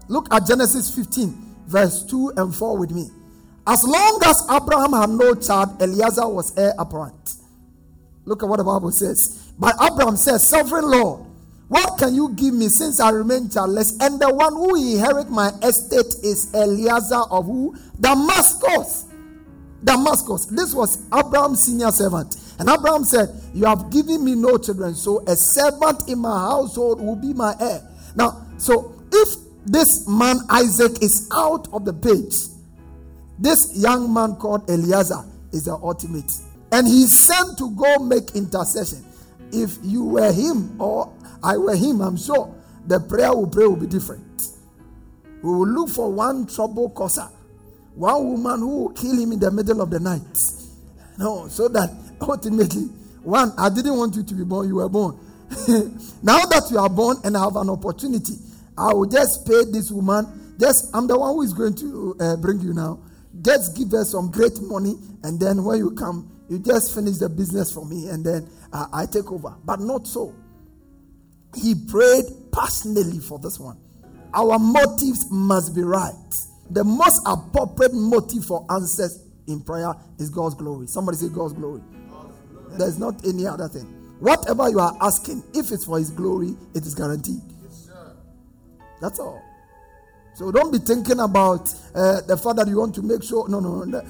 Look 0.08 0.32
at 0.34 0.46
Genesis 0.46 0.94
15, 0.94 1.56
verse 1.68 2.04
2 2.04 2.34
and 2.38 2.54
4 2.54 2.78
with 2.78 2.92
me. 2.92 3.10
As 3.68 3.84
long 3.84 4.20
as 4.26 4.44
Abraham 4.52 4.94
had 4.94 5.10
no 5.10 5.34
child, 5.36 5.82
Eliezer 5.82 6.28
was 6.28 6.56
heir 6.58 6.74
apparent. 6.78 7.36
Look 8.26 8.44
at 8.44 8.50
what 8.50 8.58
the 8.58 8.64
Bible 8.64 8.92
says. 8.92 9.52
But 9.58 9.76
Abraham 9.82 10.18
says, 10.18 10.48
Sovereign 10.48 10.90
Lord, 10.90 11.26
what 11.68 11.98
can 11.98 12.14
you 12.14 12.30
give 12.36 12.54
me 12.54 12.70
since 12.70 13.00
I 13.00 13.10
remain 13.10 13.50
childless? 13.50 13.98
And 14.00 14.20
the 14.20 14.34
one 14.34 14.54
who 14.54 14.76
inherit 14.76 15.30
my 15.30 15.50
estate 15.64 16.14
is 16.24 16.54
Eliezer 16.54 17.24
of 17.32 17.46
who? 17.46 17.76
Damascus. 18.00 19.06
Damascus. 19.84 20.46
This 20.46 20.74
was 20.74 21.04
Abraham's 21.14 21.64
senior 21.64 21.92
servant. 21.92 22.38
And 22.60 22.70
Abraham 22.70 23.04
said, 23.04 23.30
You 23.54 23.66
have 23.66 23.90
given 23.90 24.24
me 24.24 24.36
no 24.36 24.58
children, 24.58 24.96
so 24.96 25.24
a 25.28 25.36
servant 25.36 26.08
in 26.08 26.20
my 26.20 26.38
household 26.38 27.02
will 27.02 27.16
be 27.16 27.34
my 27.34 27.56
heir. 27.60 27.82
Now, 28.16 28.46
so 28.58 28.96
if 29.12 29.36
this 29.66 30.08
man 30.08 30.38
Isaac 30.50 31.02
is 31.02 31.28
out 31.34 31.68
of 31.74 31.84
the 31.84 31.94
page, 31.94 32.34
this 33.40 33.76
young 33.76 34.14
man 34.14 34.36
called 34.36 34.70
Eliezer 34.70 35.24
is 35.52 35.66
the 35.66 35.74
ultimate. 35.74 36.32
And 36.72 36.88
he's 36.88 37.12
sent 37.18 37.58
to 37.58 37.72
go 37.72 38.00
make 38.00 38.36
intercession. 38.36 39.04
If 39.52 39.78
you 39.84 40.04
were 40.04 40.32
him 40.32 40.80
or 40.80 41.12
I 41.46 41.58
were 41.58 41.76
him, 41.76 42.02
I'm 42.02 42.18
sure 42.18 42.54
the 42.88 43.00
prayer 43.00 43.32
we 43.34 43.48
pray 43.52 43.68
will 43.68 43.76
be 43.76 43.86
different. 43.86 44.48
We 45.44 45.50
will 45.52 45.68
look 45.68 45.90
for 45.90 46.12
one 46.12 46.48
trouble 46.48 46.90
causer, 46.90 47.30
one 47.94 48.32
woman 48.32 48.60
who 48.62 48.84
will 48.84 48.90
kill 48.94 49.18
him 49.20 49.32
in 49.32 49.40
the 49.40 49.52
middle 49.52 49.80
of 49.82 49.92
the 49.92 50.00
night. 50.00 50.24
No, 51.20 51.48
so 51.48 51.68
that 51.68 51.92
ultimately, 52.20 52.86
one, 53.22 53.54
I 53.60 53.70
didn't 53.70 53.96
want 53.96 54.16
you 54.16 54.24
to 54.24 54.34
be 54.34 54.44
born, 54.44 54.68
you 54.68 54.76
were 54.78 54.90
born. 54.90 55.20
now 56.24 56.40
that 56.46 56.68
you 56.72 56.80
are 56.80 56.90
born 56.90 57.18
and 57.24 57.38
I 57.38 57.44
have 57.44 57.56
an 57.58 57.70
opportunity, 57.70 58.34
I 58.76 58.92
will 58.94 59.06
just 59.06 59.48
pay 59.48 59.66
this 59.72 59.92
woman. 59.92 60.56
Just, 60.60 60.90
I'm 60.96 61.06
the 61.06 61.18
one 61.18 61.34
who 61.34 61.44
is 61.44 61.54
going 61.54 61.76
to 61.76 62.16
uh, 62.20 62.36
bring 62.38 62.60
you 62.60 62.74
now. 62.74 63.00
Just 63.42 63.78
give 63.78 63.92
her 63.92 64.04
some 64.04 64.32
great 64.32 64.60
money, 64.62 64.96
and 65.24 65.40
then 65.40 65.64
when 65.64 65.78
you 65.78 65.92
come, 65.92 66.32
you 66.50 66.58
just 66.58 66.96
finish 66.96 67.18
the 67.18 67.30
business 67.30 67.72
for 67.72 67.86
me, 67.86 68.08
and 68.10 68.26
then 68.26 68.50
uh, 68.74 68.88
I 68.92 69.06
take 69.06 69.32
over. 69.32 69.54
But 69.64 69.80
not 69.82 70.08
so. 70.08 70.34
He 71.56 71.76
prayed 71.76 72.26
passionately 72.52 73.20
for 73.20 73.40
this 73.40 73.60
one. 73.60 73.78
Our 74.34 74.60
motives 74.60 75.28
must 75.32 75.74
be 75.76 75.82
right. 75.82 76.14
The 76.70 76.84
most 76.84 77.22
appropriate 77.26 77.94
motive 77.94 78.46
for 78.46 78.66
answers 78.70 79.24
in 79.48 79.62
prayer 79.62 79.94
is 80.20 80.30
God's 80.30 80.56
glory. 80.56 80.88
Somebody 80.88 81.18
say 81.18 81.30
God's 81.30 81.54
glory. 81.54 81.82
There's 82.78 83.00
not 83.00 83.26
any 83.26 83.48
other 83.48 83.68
thing. 83.68 83.86
Whatever 84.20 84.70
you 84.70 84.80
are 84.80 84.98
asking, 85.02 85.44
if 85.54 85.72
it's 85.72 85.86
for 85.86 85.98
His 86.00 86.12
glory, 86.12 86.56
it 86.74 86.86
is 86.86 86.96
guaranteed. 86.96 87.42
That's 89.02 89.20
all. 89.20 89.42
So 90.34 90.52
don't 90.52 90.72
be 90.72 90.80
thinking 90.80 91.20
about 91.20 91.74
uh, 91.94 92.22
the 92.22 92.36
fact 92.36 92.58
that 92.58 92.68
you 92.68 92.78
want 92.78 92.96
to 92.96 93.02
make 93.02 93.24
sure. 93.24 93.48
No, 93.48 93.60
no, 93.60 93.84
no. 93.84 94.02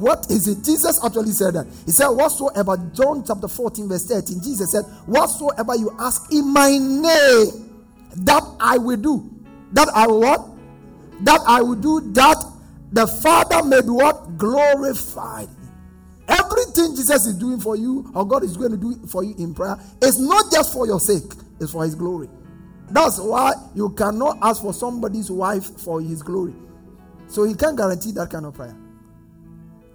What 0.00 0.30
is 0.30 0.48
it? 0.48 0.64
Jesus 0.64 0.98
actually 1.04 1.32
said 1.32 1.54
that. 1.54 1.66
He 1.84 1.92
said, 1.92 2.08
Whatsoever, 2.08 2.76
John 2.94 3.22
chapter 3.26 3.48
14, 3.48 3.88
verse 3.88 4.06
13, 4.06 4.40
Jesus 4.42 4.72
said, 4.72 4.82
Whatsoever 5.06 5.76
you 5.76 5.94
ask 5.98 6.32
in 6.32 6.52
my 6.52 6.70
name, 6.70 7.70
that 8.16 8.42
I 8.58 8.78
will 8.78 8.96
do. 8.96 9.30
That 9.72 9.88
I 9.94 10.06
will 10.06 10.20
what? 10.20 10.46
That 11.24 11.40
I 11.46 11.60
will 11.60 11.76
do, 11.76 12.00
that 12.12 12.36
the 12.92 13.06
Father 13.06 13.62
may 13.62 13.82
be 13.82 13.88
what? 13.88 14.36
Glorified. 14.38 15.48
Everything 16.26 16.96
Jesus 16.96 17.26
is 17.26 17.34
doing 17.36 17.60
for 17.60 17.76
you, 17.76 18.10
or 18.14 18.26
God 18.26 18.42
is 18.44 18.56
going 18.56 18.70
to 18.70 18.76
do 18.76 18.94
for 19.06 19.22
you 19.22 19.34
in 19.38 19.54
prayer, 19.54 19.76
is 20.02 20.18
not 20.18 20.50
just 20.50 20.72
for 20.72 20.86
your 20.86 21.00
sake, 21.00 21.30
it's 21.60 21.72
for 21.72 21.84
His 21.84 21.94
glory. 21.94 22.28
That's 22.90 23.18
why 23.18 23.52
you 23.74 23.90
cannot 23.90 24.38
ask 24.40 24.62
for 24.62 24.72
somebody's 24.72 25.30
wife 25.30 25.78
for 25.80 26.00
His 26.00 26.22
glory. 26.22 26.54
So 27.28 27.44
He 27.44 27.54
can't 27.54 27.76
guarantee 27.76 28.12
that 28.12 28.30
kind 28.30 28.46
of 28.46 28.54
prayer. 28.54 28.76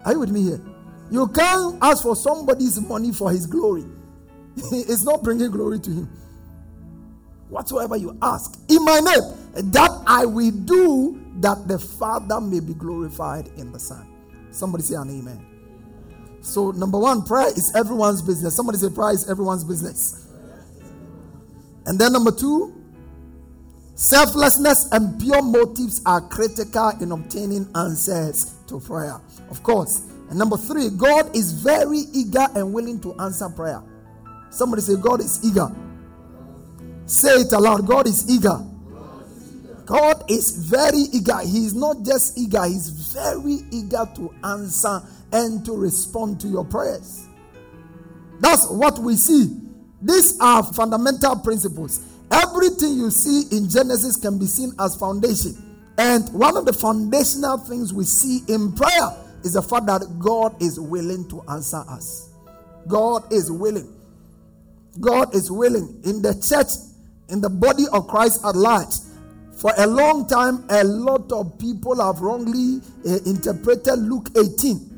Are 0.06 0.14
you 0.14 0.20
with 0.20 0.32
me 0.32 0.44
here? 0.44 0.62
You 1.12 1.28
can't 1.28 1.78
ask 1.82 2.04
for 2.04 2.16
somebody's 2.16 2.80
money 2.80 3.12
for 3.12 3.32
His 3.32 3.46
glory. 3.48 3.86
it's 4.72 5.04
not 5.04 5.24
bringing 5.24 5.52
glory 5.52 5.80
to 5.80 5.92
Him. 5.92 6.10
Whatsoever 7.50 7.98
you 7.98 8.18
ask 8.22 8.60
in 8.70 8.84
my 8.86 9.00
name, 9.00 9.72
that 9.72 9.92
I 10.08 10.26
will 10.26 10.52
do, 10.52 11.22
that 11.38 11.68
the 11.68 11.80
Father 11.80 12.42
may 12.42 12.60
be 12.60 12.74
glorified 12.74 13.48
in 13.58 13.72
the 13.72 13.80
Son. 13.80 14.08
Somebody 14.52 14.84
say 14.84 14.96
an 14.96 15.10
amen. 15.10 15.46
So, 16.42 16.72
number 16.72 17.00
one, 17.00 17.24
prayer 17.24 17.48
is 17.50 17.74
everyone's 17.76 18.22
business. 18.22 18.56
Somebody 18.56 18.78
say, 18.78 18.90
prayer 18.90 19.14
is 19.14 19.30
everyone's 19.30 19.64
business. 19.64 20.28
And 21.86 22.00
then, 22.00 22.14
number 22.14 22.32
two, 22.32 22.74
selflessness 23.96 24.90
and 24.92 25.20
pure 25.20 25.42
motives 25.42 26.02
are 26.06 26.22
critical 26.22 26.92
in 27.02 27.12
obtaining 27.12 27.68
answers 27.76 28.56
to 28.68 28.80
prayer. 28.80 29.20
Of 29.50 29.64
course. 29.64 30.02
And 30.30 30.38
number 30.38 30.58
three, 30.58 30.90
God 30.90 31.36
is 31.36 31.52
very 31.52 32.00
eager 32.14 32.46
and 32.56 32.74
willing 32.74 33.00
to 33.02 33.14
answer 33.20 33.50
prayer. 33.50 33.82
Somebody 34.50 34.82
say, 34.82 34.96
God 34.96 35.22
is 35.22 35.44
eager. 35.44 35.70
Say 37.06 37.42
it 37.42 37.54
aloud 37.54 37.86
God 37.86 38.08
is 38.08 38.30
eager. 38.30 38.60
God 39.86 40.30
is 40.30 40.52
very 40.70 41.06
eager. 41.14 41.40
He 41.42 41.66
is 41.66 41.76
not 41.76 42.04
just 42.04 42.38
eager, 42.38 42.66
He's 42.66 42.90
very 42.90 43.60
eager 43.72 44.10
to 44.16 44.34
answer 44.44 45.02
and 45.32 45.64
to 45.66 45.74
respond 45.74 46.40
to 46.42 46.48
your 46.48 46.66
prayers. 46.66 47.28
That's 48.40 48.68
what 48.70 48.98
we 49.00 49.16
see. 49.16 49.60
These 50.02 50.40
are 50.40 50.64
fundamental 50.64 51.38
principles. 51.38 52.00
Everything 52.32 52.98
you 52.98 53.12
see 53.12 53.56
in 53.56 53.70
Genesis 53.70 54.18
can 54.18 54.38
be 54.38 54.46
seen 54.46 54.72
as 54.80 54.96
foundation. 54.96 55.56
And 55.98 56.28
one 56.34 56.58
of 56.58 56.66
the 56.66 56.74
foundational 56.74 57.58
things 57.58 57.94
we 57.94 58.04
see 58.04 58.42
in 58.48 58.74
prayer 58.74 59.12
is 59.44 59.54
the 59.54 59.62
fact 59.62 59.86
that 59.86 60.02
God 60.20 60.62
is 60.62 60.80
willing 60.80 61.28
to 61.30 61.42
answer 61.50 61.84
us. 61.88 62.30
God 62.88 63.32
is 63.32 63.52
willing. 63.52 63.94
God 65.00 65.34
is 65.36 65.52
willing. 65.52 66.02
In 66.04 66.22
the 66.22 66.34
church, 66.34 66.68
in 67.30 67.42
the 67.42 67.50
body 67.50 67.86
of 67.92 68.08
Christ 68.08 68.44
at 68.46 68.56
large, 68.56 68.94
for 69.56 69.72
a 69.78 69.88
long 69.88 70.28
time, 70.28 70.66
a 70.70 70.84
lot 70.84 71.32
of 71.32 71.58
people 71.58 72.04
have 72.04 72.22
wrongly 72.22 72.82
uh, 73.08 73.20
interpreted 73.26 74.00
Luke 74.00 74.30
18 74.38 74.96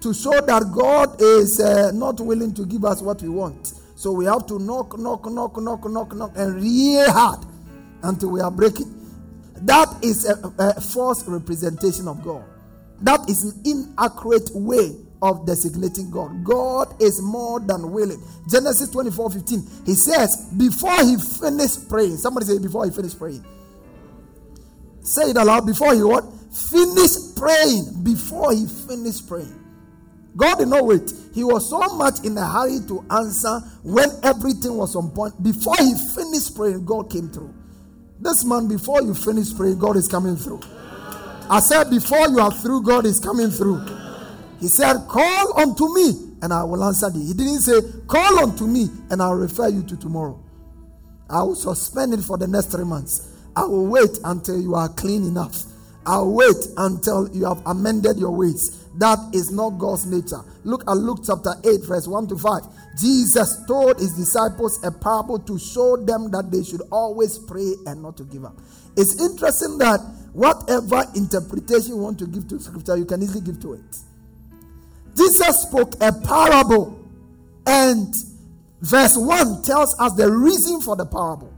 to 0.00 0.14
show 0.14 0.40
that 0.40 0.70
God 0.72 1.20
is 1.20 1.58
uh, 1.58 1.90
not 1.92 2.20
willing 2.20 2.54
to 2.54 2.64
give 2.64 2.84
us 2.84 3.02
what 3.02 3.20
we 3.20 3.28
want. 3.28 3.72
So 3.98 4.12
we 4.12 4.26
have 4.26 4.46
to 4.46 4.60
knock, 4.60 4.96
knock, 4.96 5.26
knock, 5.28 5.56
knock, 5.56 5.84
knock, 5.90 6.14
knock, 6.14 6.32
and 6.36 6.54
real 6.62 7.10
hard 7.10 7.44
until 8.04 8.30
we 8.30 8.40
are 8.40 8.50
breaking. 8.50 8.94
That 9.62 9.88
is 10.04 10.24
a, 10.24 10.36
a 10.56 10.80
false 10.80 11.26
representation 11.26 12.06
of 12.06 12.22
God. 12.22 12.44
That 13.00 13.28
is 13.28 13.42
an 13.42 13.60
inaccurate 13.64 14.50
way 14.54 14.94
of 15.20 15.44
designating 15.48 16.12
God. 16.12 16.44
God 16.44 16.94
is 17.02 17.20
more 17.20 17.58
than 17.58 17.90
willing. 17.90 18.22
Genesis 18.48 18.88
24 18.90 19.30
15. 19.32 19.66
He 19.84 19.94
says, 19.94 20.46
before 20.56 21.04
he 21.04 21.16
finished 21.16 21.88
praying, 21.88 22.18
somebody 22.18 22.46
say, 22.46 22.58
before 22.60 22.84
he 22.84 22.92
finished 22.92 23.18
praying. 23.18 23.44
Say 25.02 25.30
it 25.30 25.36
aloud. 25.36 25.66
Before 25.66 25.92
he 25.92 26.04
what? 26.04 26.22
Finished 26.52 27.34
praying. 27.36 28.04
Before 28.04 28.52
he 28.52 28.64
finished 28.86 29.26
praying. 29.26 29.57
God 30.36 30.58
did 30.58 30.68
not 30.68 30.84
wait. 30.86 31.12
He 31.34 31.42
was 31.42 31.68
so 31.68 31.78
much 31.96 32.24
in 32.24 32.36
a 32.36 32.46
hurry 32.46 32.80
to 32.88 33.04
answer 33.10 33.60
when 33.82 34.08
everything 34.22 34.76
was 34.76 34.94
on 34.94 35.10
point. 35.10 35.42
Before 35.42 35.76
he 35.78 35.94
finished 36.14 36.54
praying, 36.54 36.84
God 36.84 37.10
came 37.10 37.28
through. 37.28 37.54
This 38.20 38.44
man, 38.44 38.68
before 38.68 39.02
you 39.02 39.14
finish 39.14 39.54
praying, 39.56 39.78
God 39.78 39.96
is 39.96 40.08
coming 40.08 40.36
through. 40.36 40.60
I 41.50 41.60
said, 41.60 41.90
before 41.90 42.28
you 42.28 42.40
are 42.40 42.52
through, 42.52 42.82
God 42.82 43.06
is 43.06 43.20
coming 43.20 43.50
through. 43.50 43.80
He 44.60 44.66
said, 44.68 45.06
Call 45.08 45.60
unto 45.60 45.94
me 45.94 46.12
and 46.42 46.52
I 46.52 46.64
will 46.64 46.82
answer 46.84 47.10
thee. 47.10 47.26
He 47.26 47.32
didn't 47.32 47.60
say, 47.60 47.80
Call 48.06 48.40
unto 48.40 48.66
me 48.66 48.88
and 49.10 49.22
I'll 49.22 49.34
refer 49.34 49.68
you 49.68 49.82
to 49.84 49.96
tomorrow. 49.96 50.42
I 51.30 51.42
will 51.42 51.54
suspend 51.54 52.14
it 52.14 52.22
for 52.22 52.38
the 52.38 52.46
next 52.46 52.66
three 52.66 52.84
months. 52.84 53.28
I 53.54 53.64
will 53.64 53.86
wait 53.86 54.18
until 54.24 54.60
you 54.60 54.74
are 54.74 54.88
clean 54.88 55.24
enough. 55.24 55.64
I'll 56.06 56.32
wait 56.32 56.56
until 56.76 57.28
you 57.34 57.44
have 57.44 57.62
amended 57.66 58.18
your 58.18 58.30
ways. 58.30 58.84
That 58.98 59.18
is 59.32 59.52
not 59.52 59.78
God's 59.78 60.06
nature. 60.06 60.42
Look 60.64 60.82
at 60.88 60.96
Luke 60.96 61.20
chapter 61.24 61.54
8, 61.64 61.84
verse 61.86 62.08
1 62.08 62.26
to 62.28 62.36
5. 62.36 62.62
Jesus 63.00 63.64
told 63.68 63.98
his 64.00 64.12
disciples 64.14 64.82
a 64.82 64.90
parable 64.90 65.38
to 65.38 65.56
show 65.56 65.96
them 65.96 66.32
that 66.32 66.50
they 66.50 66.64
should 66.64 66.82
always 66.90 67.38
pray 67.38 67.74
and 67.86 68.02
not 68.02 68.16
to 68.16 68.24
give 68.24 68.44
up. 68.44 68.58
It's 68.96 69.22
interesting 69.22 69.78
that 69.78 70.00
whatever 70.32 71.04
interpretation 71.14 71.90
you 71.90 71.98
want 71.98 72.18
to 72.18 72.26
give 72.26 72.48
to 72.48 72.58
scripture, 72.58 72.96
you 72.96 73.04
can 73.04 73.22
easily 73.22 73.40
give 73.40 73.60
to 73.60 73.74
it. 73.74 73.98
Jesus 75.16 75.62
spoke 75.62 75.94
a 76.00 76.12
parable, 76.12 76.98
and 77.66 78.12
verse 78.80 79.16
1 79.16 79.62
tells 79.62 79.94
us 80.00 80.12
the 80.14 80.28
reason 80.28 80.80
for 80.80 80.96
the 80.96 81.06
parable. 81.06 81.52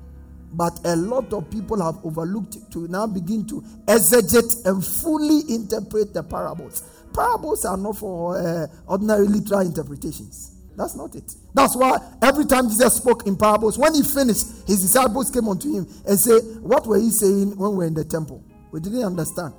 But 0.53 0.81
a 0.85 0.96
lot 0.96 1.33
of 1.33 1.48
people 1.50 1.81
have 1.81 2.05
overlooked 2.05 2.72
to 2.72 2.88
now 2.88 3.07
begin 3.07 3.46
to 3.46 3.62
exegete 3.87 4.66
and 4.66 4.85
fully 4.85 5.42
interpret 5.55 6.12
the 6.12 6.22
parables. 6.24 6.83
Parables 7.14 7.64
are 7.64 7.77
not 7.77 7.96
for 7.96 8.38
uh, 8.38 8.66
ordinary 8.87 9.27
literal 9.27 9.61
interpretations. 9.61 10.57
That's 10.77 10.94
not 10.94 11.14
it. 11.14 11.35
That's 11.53 11.77
why 11.77 11.99
every 12.23 12.46
time 12.46 12.68
Jesus 12.68 12.96
spoke 12.96 13.27
in 13.27 13.37
parables, 13.37 13.77
when 13.77 13.94
he 13.94 14.03
finished, 14.03 14.46
his 14.66 14.81
disciples 14.81 15.31
came 15.31 15.49
unto 15.49 15.70
him 15.73 15.87
and 16.07 16.18
said, 16.18 16.40
What 16.62 16.87
were 16.87 16.99
you 16.99 17.11
saying 17.11 17.57
when 17.57 17.73
we 17.73 17.77
were 17.79 17.85
in 17.87 17.94
the 17.94 18.05
temple? 18.05 18.42
We 18.73 18.81
didn't 18.81 19.05
understand. 19.05 19.53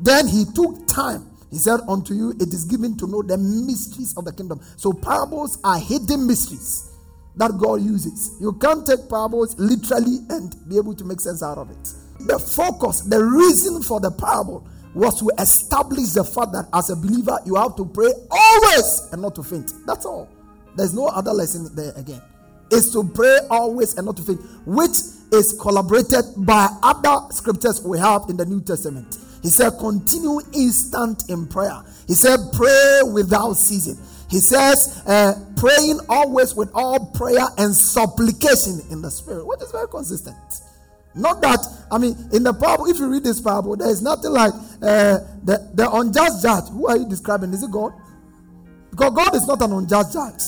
Then 0.00 0.26
he 0.26 0.44
took 0.44 0.86
time. 0.86 1.30
He 1.50 1.58
said, 1.58 1.80
Unto 1.88 2.12
you 2.12 2.30
it 2.40 2.52
is 2.52 2.64
given 2.64 2.96
to 2.98 3.06
know 3.06 3.22
the 3.22 3.38
mysteries 3.38 4.14
of 4.16 4.24
the 4.24 4.32
kingdom. 4.32 4.60
So 4.76 4.92
parables 4.92 5.58
are 5.64 5.78
hidden 5.78 6.26
mysteries 6.26 6.90
that 7.36 7.56
God 7.56 7.82
uses. 7.82 8.36
You 8.40 8.52
can't 8.54 8.86
take 8.86 9.08
parables 9.08 9.58
literally 9.58 10.18
and 10.30 10.54
be 10.68 10.76
able 10.76 10.94
to 10.94 11.04
make 11.04 11.20
sense 11.20 11.42
out 11.42 11.58
of 11.58 11.70
it. 11.70 11.92
The 12.26 12.38
focus, 12.38 13.02
the 13.02 13.22
reason 13.22 13.82
for 13.82 14.00
the 14.00 14.10
parable 14.10 14.66
was 14.96 15.20
to 15.20 15.30
establish 15.38 16.10
the 16.10 16.24
fact 16.24 16.52
that 16.52 16.66
as 16.72 16.88
a 16.88 16.96
believer, 16.96 17.38
you 17.44 17.54
have 17.54 17.76
to 17.76 17.84
pray 17.84 18.10
always 18.30 19.08
and 19.12 19.20
not 19.20 19.34
to 19.34 19.42
faint. 19.42 19.72
That's 19.86 20.06
all. 20.06 20.28
There's 20.74 20.94
no 20.94 21.06
other 21.08 21.32
lesson 21.32 21.68
there 21.74 21.92
again. 21.96 22.22
Is 22.72 22.92
to 22.92 23.04
pray 23.04 23.38
always 23.50 23.96
and 23.96 24.06
not 24.06 24.16
to 24.16 24.22
faint, 24.22 24.40
which 24.64 24.96
is 25.32 25.56
collaborated 25.60 26.24
by 26.38 26.68
other 26.82 27.30
scriptures 27.30 27.82
we 27.82 27.98
have 27.98 28.22
in 28.28 28.36
the 28.36 28.46
New 28.46 28.60
Testament. 28.62 29.18
He 29.42 29.50
said, 29.50 29.72
continue 29.78 30.40
instant 30.54 31.28
in 31.28 31.46
prayer. 31.46 31.82
He 32.08 32.14
said, 32.14 32.38
pray 32.54 33.00
without 33.12 33.52
ceasing. 33.52 33.98
He 34.28 34.38
says, 34.38 35.02
uh, 35.06 35.34
praying 35.56 36.00
always 36.08 36.54
with 36.56 36.70
all 36.74 37.06
prayer 37.12 37.46
and 37.58 37.72
supplication 37.74 38.80
in 38.90 39.02
the 39.02 39.10
spirit, 39.10 39.46
which 39.46 39.60
is 39.60 39.70
very 39.70 39.88
consistent. 39.88 40.36
Not 41.16 41.40
that, 41.40 41.66
I 41.90 41.96
mean, 41.96 42.14
in 42.32 42.42
the 42.42 42.52
parable, 42.52 42.86
if 42.86 42.98
you 42.98 43.08
read 43.08 43.24
this 43.24 43.40
parable, 43.40 43.74
there 43.74 43.88
is 43.88 44.02
nothing 44.02 44.32
like 44.32 44.52
uh, 44.82 45.18
the, 45.42 45.70
the 45.72 45.90
unjust 45.90 46.42
judge. 46.42 46.68
Who 46.70 46.86
are 46.88 46.96
you 46.98 47.08
describing? 47.08 47.54
Is 47.54 47.62
it 47.62 47.70
God? 47.70 47.92
Because 48.90 49.14
God 49.14 49.34
is 49.34 49.46
not 49.46 49.62
an 49.62 49.72
unjust 49.72 50.12
judge. 50.12 50.42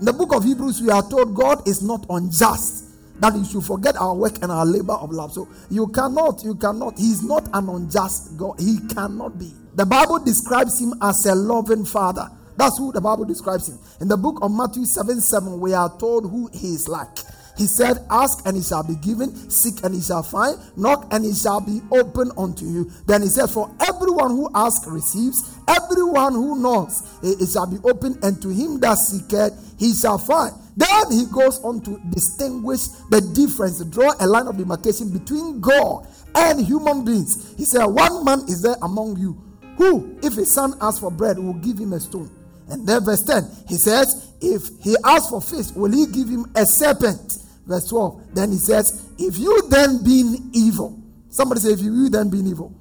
In 0.00 0.06
the 0.06 0.12
book 0.12 0.34
of 0.34 0.42
Hebrews, 0.42 0.82
we 0.82 0.90
are 0.90 1.08
told 1.08 1.36
God 1.36 1.66
is 1.68 1.80
not 1.80 2.06
unjust, 2.10 2.86
that 3.20 3.36
you 3.36 3.44
should 3.44 3.62
forget 3.62 3.96
our 3.96 4.14
work 4.16 4.42
and 4.42 4.50
our 4.50 4.66
labor 4.66 4.94
of 4.94 5.10
love. 5.10 5.32
So 5.32 5.48
you 5.70 5.86
cannot, 5.88 6.42
you 6.42 6.56
cannot, 6.56 6.98
He's 6.98 7.22
not 7.22 7.48
an 7.52 7.68
unjust 7.68 8.36
God. 8.36 8.58
He 8.58 8.78
cannot 8.92 9.38
be. 9.38 9.52
The 9.76 9.86
Bible 9.86 10.18
describes 10.18 10.80
Him 10.80 10.94
as 11.02 11.24
a 11.26 11.34
loving 11.34 11.84
Father. 11.84 12.28
That's 12.56 12.78
who 12.78 12.90
the 12.90 13.00
Bible 13.00 13.26
describes 13.26 13.68
Him. 13.68 13.78
In 14.00 14.08
the 14.08 14.16
book 14.16 14.38
of 14.42 14.50
Matthew 14.50 14.86
7 14.86 15.20
7, 15.20 15.60
we 15.60 15.72
are 15.72 15.96
told 15.98 16.28
who 16.28 16.48
He 16.52 16.74
is 16.74 16.88
like. 16.88 17.18
He 17.60 17.66
said, 17.66 17.98
Ask 18.08 18.40
and 18.46 18.56
it 18.56 18.64
shall 18.64 18.82
be 18.82 18.94
given, 18.94 19.36
seek 19.50 19.84
and 19.84 19.94
it 19.94 20.02
shall 20.02 20.22
find, 20.22 20.56
knock 20.78 21.06
and 21.12 21.26
it 21.26 21.34
shall 21.36 21.60
be 21.60 21.82
open 21.92 22.30
unto 22.38 22.64
you. 22.64 22.90
Then 23.06 23.20
he 23.20 23.28
said, 23.28 23.48
For 23.48 23.70
everyone 23.86 24.30
who 24.30 24.48
asks 24.54 24.86
receives, 24.86 25.58
everyone 25.68 26.32
who 26.32 26.58
knocks 26.58 27.02
eh, 27.22 27.34
it 27.38 27.50
shall 27.50 27.66
be 27.66 27.76
open, 27.84 28.18
and 28.22 28.40
to 28.40 28.48
him 28.48 28.80
that 28.80 28.94
seeketh 28.96 29.74
he 29.78 29.92
shall 29.92 30.16
find. 30.16 30.54
Then 30.74 31.12
he 31.12 31.26
goes 31.26 31.60
on 31.62 31.82
to 31.82 32.00
distinguish 32.08 32.86
the 33.10 33.20
difference, 33.20 33.84
draw 33.84 34.14
a 34.18 34.26
line 34.26 34.46
of 34.46 34.56
demarcation 34.56 35.10
between 35.10 35.60
God 35.60 36.06
and 36.34 36.64
human 36.64 37.04
beings. 37.04 37.52
He 37.58 37.66
said, 37.66 37.84
One 37.84 38.24
man 38.24 38.40
is 38.48 38.62
there 38.62 38.76
among 38.80 39.18
you 39.18 39.36
Who, 39.76 40.18
if 40.22 40.32
his 40.32 40.50
son 40.50 40.72
asks 40.80 41.00
for 41.00 41.10
bread, 41.10 41.38
will 41.38 41.52
give 41.52 41.76
him 41.76 41.92
a 41.92 42.00
stone? 42.00 42.30
And 42.70 42.88
then 42.88 43.04
verse 43.04 43.22
10, 43.22 43.44
he 43.68 43.74
says, 43.74 44.32
If 44.40 44.70
he 44.82 44.96
asks 45.04 45.28
for 45.28 45.42
fish, 45.42 45.72
will 45.72 45.92
he 45.92 46.06
give 46.06 46.30
him 46.30 46.50
a 46.54 46.64
serpent? 46.64 47.36
Verse 47.66 47.86
12, 47.88 48.34
then 48.34 48.52
he 48.52 48.58
says, 48.58 49.08
If 49.18 49.38
you 49.38 49.68
then 49.68 50.02
being 50.02 50.50
evil, 50.52 51.00
somebody 51.28 51.60
say, 51.60 51.72
If 51.72 51.80
you 51.80 52.08
then 52.08 52.30
being 52.30 52.46
evil. 52.46 52.74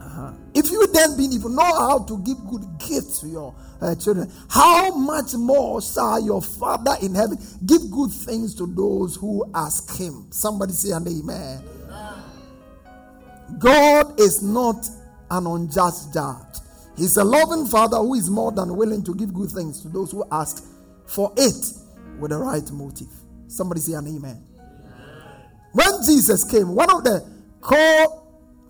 Uh-huh. 0.00 0.32
If 0.54 0.70
you 0.70 0.86
then 0.88 1.16
being 1.16 1.32
evil, 1.32 1.50
know 1.50 1.62
how 1.62 2.04
to 2.04 2.18
give 2.24 2.36
good 2.48 2.64
gifts 2.78 3.20
to 3.20 3.28
your 3.28 3.54
uh, 3.80 3.94
children, 3.94 4.30
how 4.48 4.94
much 4.94 5.34
more 5.34 5.80
shall 5.80 6.20
your 6.20 6.42
Father 6.42 6.94
in 7.02 7.14
heaven 7.14 7.38
give 7.66 7.90
good 7.90 8.10
things 8.10 8.54
to 8.56 8.66
those 8.66 9.16
who 9.16 9.44
ask 9.54 9.96
him? 9.96 10.26
Somebody 10.30 10.72
say, 10.72 10.90
and 10.90 11.06
amen. 11.06 11.64
God 13.58 14.20
is 14.20 14.42
not 14.42 14.86
an 15.30 15.46
unjust 15.46 16.12
judge. 16.12 16.36
He's 16.96 17.16
a 17.16 17.24
loving 17.24 17.66
father 17.66 17.98
who 17.98 18.14
is 18.14 18.28
more 18.28 18.52
than 18.52 18.76
willing 18.76 19.04
to 19.04 19.14
give 19.14 19.32
good 19.32 19.50
things 19.50 19.80
to 19.82 19.88
those 19.88 20.10
who 20.10 20.24
ask 20.32 20.64
for 21.06 21.32
it 21.36 21.72
with 22.18 22.30
the 22.30 22.36
right 22.36 22.68
motive. 22.72 23.08
Somebody 23.48 23.80
say 23.80 23.94
an 23.94 24.06
amen. 24.06 24.44
amen. 24.60 25.44
When 25.72 26.04
Jesus 26.04 26.44
came, 26.44 26.74
one 26.74 26.90
of 26.90 27.02
the 27.04 27.26
core 27.60 28.24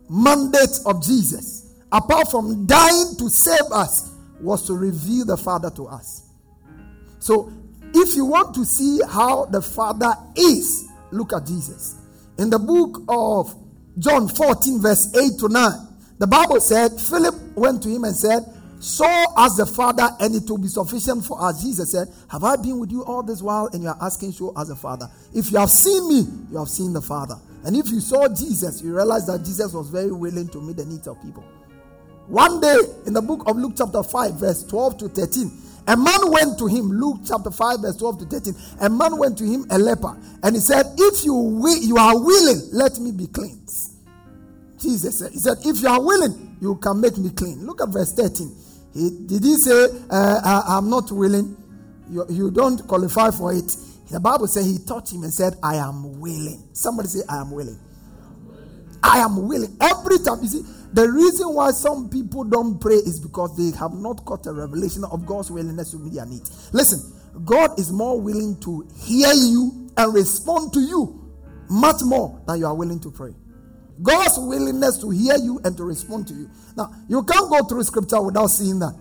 mandates 0.09 0.85
of 0.87 1.03
Jesus, 1.03 1.74
apart 1.93 2.31
from 2.31 2.66
dying 2.66 3.14
to 3.18 3.29
save 3.29 3.70
us, 3.72 4.12
was 4.41 4.66
to 4.66 4.74
reveal 4.74 5.24
the 5.24 5.37
Father 5.37 5.70
to 5.70 5.87
us. 5.87 6.31
So, 7.18 7.53
if 7.95 8.14
you 8.14 8.24
want 8.24 8.55
to 8.55 8.64
see 8.64 9.01
how 9.09 9.47
the 9.47 9.61
Father 9.61 10.14
is, 10.37 10.89
look 11.11 11.33
at 11.33 11.47
Jesus. 11.47 11.97
In 12.39 12.51
the 12.51 12.59
book 12.59 13.03
of 13.09 13.55
John 13.99 14.29
14, 14.29 14.81
verse 14.81 15.12
8 15.16 15.41
to 15.41 15.49
9, 15.49 15.72
the 16.18 16.26
Bible 16.26 16.61
said, 16.61 17.01
Philip 17.01 17.35
went 17.57 17.83
to 17.83 17.89
him 17.89 18.05
and 18.05 18.14
said, 18.14 18.45
Show 18.81 19.24
as 19.37 19.57
the 19.57 19.66
Father, 19.66 20.09
and 20.20 20.35
it 20.37 20.49
will 20.49 20.59
be 20.59 20.68
sufficient 20.68 21.24
for 21.24 21.43
us. 21.43 21.62
Jesus 21.62 21.91
said, 21.91 22.09
Have 22.31 22.45
I 22.45 22.57
been 22.57 22.79
with 22.79 22.93
you 22.93 23.05
all 23.05 23.24
this 23.24 23.43
while, 23.43 23.68
and 23.72 23.83
you 23.83 23.89
are 23.89 23.99
asking, 24.01 24.33
Show 24.33 24.51
us 24.55 24.68
the 24.68 24.76
Father? 24.76 25.11
If 25.35 25.51
you 25.51 25.59
have 25.59 25.70
seen 25.70 26.09
me, 26.09 26.26
you 26.51 26.59
have 26.59 26.68
seen 26.68 26.93
the 26.93 27.03
Father. 27.03 27.35
And 27.64 27.76
if 27.76 27.91
you 27.91 27.99
saw 27.99 28.29
Jesus, 28.29 28.81
you 28.83 28.95
realize 28.95 29.26
that 29.26 29.45
Jesus 29.45 29.72
was 29.72 29.89
very 29.91 30.12
willing 30.12 30.49
to 30.51 30.61
meet 30.61 30.76
the 30.76 30.85
needs 30.85 31.09
of 31.09 31.20
people. 31.22 31.45
One 32.29 32.61
day, 32.61 32.76
in 33.07 33.14
the 33.14 33.22
book 33.22 33.49
of 33.49 33.57
Luke, 33.57 33.72
chapter 33.76 34.03
5, 34.03 34.35
verse 34.35 34.62
12 34.64 34.99
to 34.99 35.09
13, 35.09 35.51
a 35.89 35.97
man 35.97 36.31
went 36.31 36.59
to 36.59 36.66
him, 36.66 36.91
Luke 36.93 37.20
chapter 37.26 37.51
5, 37.51 37.81
verse 37.81 37.97
12 37.97 38.18
to 38.18 38.24
13. 38.26 38.55
A 38.83 38.91
man 38.91 39.16
went 39.16 39.39
to 39.39 39.45
him, 39.45 39.66
a 39.70 39.79
leper, 39.79 40.16
and 40.43 40.55
he 40.55 40.61
said, 40.61 40.85
If 40.99 41.24
you, 41.24 41.35
will, 41.35 41.79
you 41.79 41.97
are 41.97 42.16
willing, 42.16 42.61
let 42.72 42.99
me 42.99 43.11
be 43.11 43.26
cleansed. 43.26 43.97
Jesus 44.79 45.18
said, 45.18 45.33
He 45.33 45.39
said, 45.39 45.57
If 45.64 45.81
you 45.81 45.89
are 45.89 46.01
willing, 46.01 46.57
you 46.61 46.76
can 46.76 47.01
make 47.01 47.16
me 47.16 47.31
clean. 47.31 47.66
Look 47.66 47.81
at 47.81 47.89
verse 47.89 48.12
13. 48.12 48.55
He, 48.95 49.11
did 49.26 49.43
he 49.43 49.57
say, 49.57 49.89
uh, 50.11 50.41
I, 50.68 50.78
am 50.78 50.89
not 50.89 51.11
willing? 51.12 51.57
You, 52.11 52.24
you 52.30 52.51
don't 52.51 52.86
qualify 52.86 53.30
for 53.30 53.53
it. 53.53 53.76
The 54.11 54.20
Bible 54.20 54.47
says 54.47 54.66
he 54.66 54.78
touched 54.84 55.12
him 55.12 55.22
and 55.22 55.32
said, 55.32 55.55
I 55.62 55.76
am 55.76 56.18
willing. 56.20 56.68
Somebody 56.72 57.09
say, 57.09 57.20
I 57.28 57.41
am 57.41 57.51
willing. 57.51 57.78
I 59.03 59.18
am 59.18 59.47
willing. 59.47 59.76
Every 59.80 60.18
time, 60.18 60.39
you 60.43 60.49
see, 60.49 60.62
the 60.93 61.09
reason 61.09 61.55
why 61.55 61.70
some 61.72 62.09
people 62.09 62.45
don't 62.45 62.80
pray 62.80 62.95
is 62.95 63.20
because 63.20 63.57
they 63.57 63.76
have 63.78 63.93
not 63.93 64.24
got 64.24 64.47
a 64.47 64.53
revelation 64.53 65.05
of 65.05 65.26
God's 65.26 65.51
willingness 65.51 65.91
to 65.91 65.99
meet 65.99 66.14
their 66.14 66.26
needs. 66.26 66.70
Listen, 66.72 67.01
God 67.45 67.78
is 67.78 67.93
more 67.93 68.18
willing 68.20 68.59
to 68.61 68.89
hear 68.97 69.32
you 69.34 69.91
and 69.97 70.14
respond 70.14 70.72
to 70.72 70.80
you 70.80 71.30
much 71.68 72.03
more 72.03 72.41
than 72.47 72.59
you 72.59 72.66
are 72.66 72.74
willing 72.74 73.01
to 73.01 73.11
pray. 73.11 73.34
God's 74.03 74.38
willingness 74.38 74.99
to 74.99 75.11
hear 75.11 75.36
you 75.36 75.61
and 75.64 75.76
to 75.76 75.84
respond 75.84 76.28
to 76.28 76.34
you. 76.34 76.51
Now, 76.76 76.92
you 77.09 77.22
can't 77.24 77.51
go 77.51 77.64
through 77.64 77.84
scripture 77.84 78.22
without 78.22 78.49
seeing 78.49 78.78
that. 78.78 78.94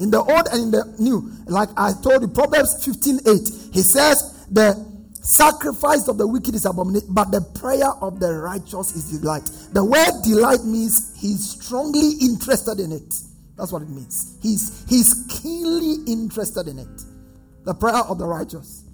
In 0.00 0.10
the 0.10 0.18
old 0.18 0.48
and 0.52 0.64
in 0.64 0.70
the 0.70 0.94
new, 0.98 1.30
like 1.46 1.68
I 1.76 1.92
told 2.02 2.22
you, 2.22 2.28
Proverbs 2.28 2.84
15 2.84 3.20
8, 3.26 3.72
he 3.72 3.82
says, 3.82 4.46
The 4.50 4.74
sacrifice 5.22 6.08
of 6.08 6.18
the 6.18 6.26
wicked 6.26 6.54
is 6.54 6.66
abomination, 6.66 7.08
but 7.10 7.30
the 7.30 7.40
prayer 7.40 7.90
of 8.00 8.18
the 8.18 8.32
righteous 8.34 8.96
is 8.96 9.20
delight. 9.20 9.48
The 9.72 9.84
word 9.84 10.22
delight 10.24 10.64
means 10.64 11.14
he's 11.16 11.50
strongly 11.50 12.12
interested 12.20 12.80
in 12.80 12.92
it. 12.92 13.14
That's 13.56 13.72
what 13.72 13.82
it 13.82 13.88
means. 13.90 14.38
He's 14.42 14.84
he's 14.88 15.26
keenly 15.28 16.02
interested 16.10 16.68
in 16.68 16.78
it. 16.78 17.02
The 17.64 17.74
prayer 17.74 18.02
of 18.08 18.18
the 18.18 18.26
righteous. 18.26 18.84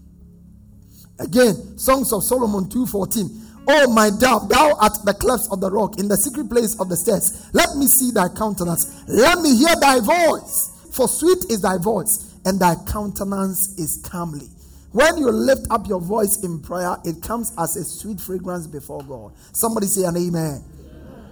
Again, 1.19 1.79
Songs 1.79 2.13
of 2.13 2.23
Solomon 2.23 2.69
2:14. 2.69 3.48
Oh, 3.71 3.93
my 3.93 4.09
dove, 4.09 4.49
thou 4.49 4.75
art 4.81 4.95
the 5.05 5.13
clefts 5.13 5.47
of 5.53 5.61
the 5.61 5.71
rock, 5.71 5.99
in 5.99 6.09
the 6.09 6.17
secret 6.17 6.49
place 6.49 6.81
of 6.81 6.89
the 6.89 6.97
stairs. 6.97 7.51
Let 7.53 7.77
me 7.77 7.87
see 7.87 8.11
thy 8.11 8.29
countenance. 8.29 9.05
Let 9.07 9.41
me 9.41 9.55
hear 9.55 9.77
thy 9.79 10.01
voice. 10.01 10.89
For 10.91 11.07
sweet 11.07 11.45
is 11.51 11.61
thy 11.61 11.77
voice, 11.77 12.35
and 12.47 12.59
thy 12.59 12.77
countenance 12.87 13.79
is 13.79 14.01
comely. 14.03 14.49
When 14.93 15.19
you 15.19 15.31
lift 15.31 15.67
up 15.71 15.87
your 15.87 16.01
voice 16.01 16.43
in 16.43 16.61
prayer, 16.61 16.97
it 17.05 17.21
comes 17.21 17.53
as 17.59 17.77
a 17.77 17.85
sweet 17.85 18.19
fragrance 18.19 18.67
before 18.67 19.03
God. 19.03 19.33
Somebody 19.53 19.87
say 19.87 20.05
an 20.05 20.17
amen. 20.17 20.65
amen. 20.65 21.29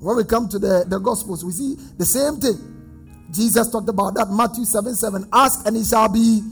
When 0.00 0.16
we 0.18 0.24
come 0.24 0.50
to 0.50 0.58
the, 0.58 0.84
the 0.86 0.98
Gospels, 0.98 1.46
we 1.46 1.52
see 1.52 1.76
the 1.96 2.04
same 2.04 2.36
thing. 2.36 2.60
Jesus 3.32 3.70
talked 3.70 3.88
about 3.88 4.14
that. 4.16 4.28
Matthew 4.28 4.66
7 4.66 4.94
7. 4.94 5.28
Ask 5.32 5.66
and 5.66 5.78
it 5.78 5.86
shall 5.86 6.10
be. 6.10 6.42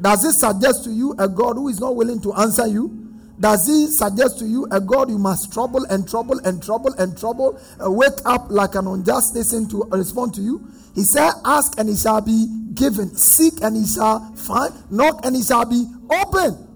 Does 0.00 0.24
it 0.24 0.34
suggest 0.34 0.84
to 0.84 0.90
you 0.90 1.16
a 1.18 1.28
God 1.28 1.54
who 1.54 1.68
is 1.68 1.80
not 1.80 1.96
willing 1.96 2.20
to 2.22 2.32
answer 2.34 2.68
you? 2.68 3.01
Does 3.42 3.66
he 3.66 3.88
suggest 3.88 4.38
to 4.38 4.46
you 4.46 4.68
a 4.70 4.80
God 4.80 5.10
you 5.10 5.18
must 5.18 5.52
trouble 5.52 5.84
and 5.90 6.08
trouble 6.08 6.38
and 6.44 6.62
trouble 6.62 6.94
and 6.96 7.18
trouble, 7.18 7.60
uh, 7.84 7.90
wake 7.90 8.20
up 8.24 8.46
like 8.50 8.76
an 8.76 8.86
unjust 8.86 9.34
nation 9.34 9.68
to 9.70 9.82
respond 9.90 10.32
to 10.34 10.40
you? 10.40 10.64
He 10.94 11.02
said, 11.02 11.32
Ask 11.44 11.76
and 11.76 11.88
it 11.88 11.98
shall 11.98 12.20
be 12.20 12.46
given, 12.74 13.12
seek 13.16 13.60
and 13.60 13.76
it 13.76 13.88
shall 13.88 14.32
find, 14.36 14.72
knock 14.92 15.26
and 15.26 15.34
it 15.34 15.44
shall 15.44 15.64
be 15.64 15.84
open. 16.08 16.68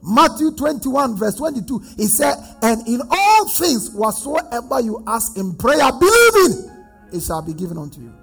Matthew 0.00 0.52
21, 0.52 1.16
verse 1.16 1.34
22, 1.34 1.82
he 1.96 2.06
said, 2.06 2.36
And 2.62 2.86
in 2.86 3.00
all 3.10 3.48
things, 3.48 3.90
whatsoever 3.90 4.80
you 4.80 5.02
ask 5.08 5.36
in 5.36 5.56
prayer, 5.56 5.90
believing, 5.90 6.70
it 7.12 7.20
shall 7.20 7.42
be 7.42 7.52
given 7.52 7.78
unto 7.78 8.00
you. 8.00 8.14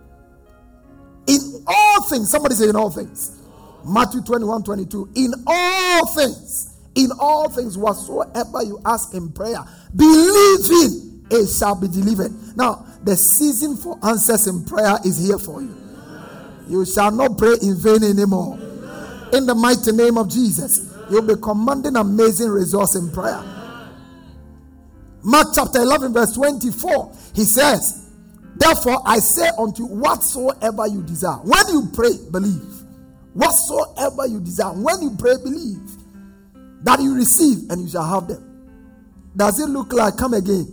In 1.28 1.66
all 1.68 2.04
things, 2.04 2.32
somebody 2.32 2.56
say, 2.56 2.70
In 2.70 2.78
all 2.78 2.92
things. 2.92 3.42
Matthew 3.86 4.22
21, 4.22 4.64
22, 4.64 5.10
in 5.16 5.34
all 5.46 6.08
things 6.08 6.73
in 6.96 7.10
all 7.20 7.50
things 7.50 7.78
whatsoever 7.78 8.64
you 8.64 8.80
ask 8.86 9.14
in 9.14 9.32
prayer, 9.32 9.64
believing 9.96 11.26
it 11.32 11.48
shall 11.48 11.76
be 11.76 11.88
delivered. 11.88 12.32
Now, 12.56 12.86
the 13.04 13.16
season 13.16 13.76
for 13.76 13.98
answers 14.04 14.48
in 14.48 14.64
prayer 14.66 14.98
is 15.06 15.18
here 15.18 15.39
for 15.39 15.62
you. 15.62 15.76
You 16.68 16.86
shall 16.86 17.12
not 17.12 17.38
pray 17.38 17.56
in 17.62 17.76
vain 17.78 18.04
anymore. 18.04 18.58
In 19.34 19.46
the 19.46 19.56
mighty 19.56 19.91
name 19.91 20.18
of 20.18 20.30
Jesus, 20.30 20.94
you'll 21.10 21.24
be 21.24 21.36
commanding 21.41 21.96
amazing 21.96 22.50
results 22.50 22.96
in 22.96 23.12
prayer. 23.12 23.44
Mark 25.24 25.48
chapter 25.56 25.80
11, 25.80 26.14
verse 26.14 26.34
24, 26.34 27.16
he 27.34 27.44
says, 27.44 28.10
Therefore 28.56 29.02
I 29.06 29.20
say 29.20 29.50
unto 29.58 29.84
you, 29.84 29.88
whatsoever 29.89 30.88
you 30.88 31.02
desire, 31.02 31.38
when 31.38 31.68
you 31.70 31.89
pray, 31.94 32.12
believe. 32.32 32.62
Whatsoever 33.34 34.28
you 34.28 34.39
desire, 34.39 34.74
when 34.74 35.02
you 35.02 35.16
pray, 35.18 35.36
believe 35.44 35.83
that 36.84 37.02
you 37.02 37.16
receive 37.16 37.70
and 37.70 37.82
you 37.82 37.90
shall 37.90 38.08
have 38.08 38.28
them. 38.28 38.50
Does 39.36 39.60
it 39.60 39.68
look 39.68 39.94
like 39.94 40.18
come 40.18 40.34
again? 40.34 40.68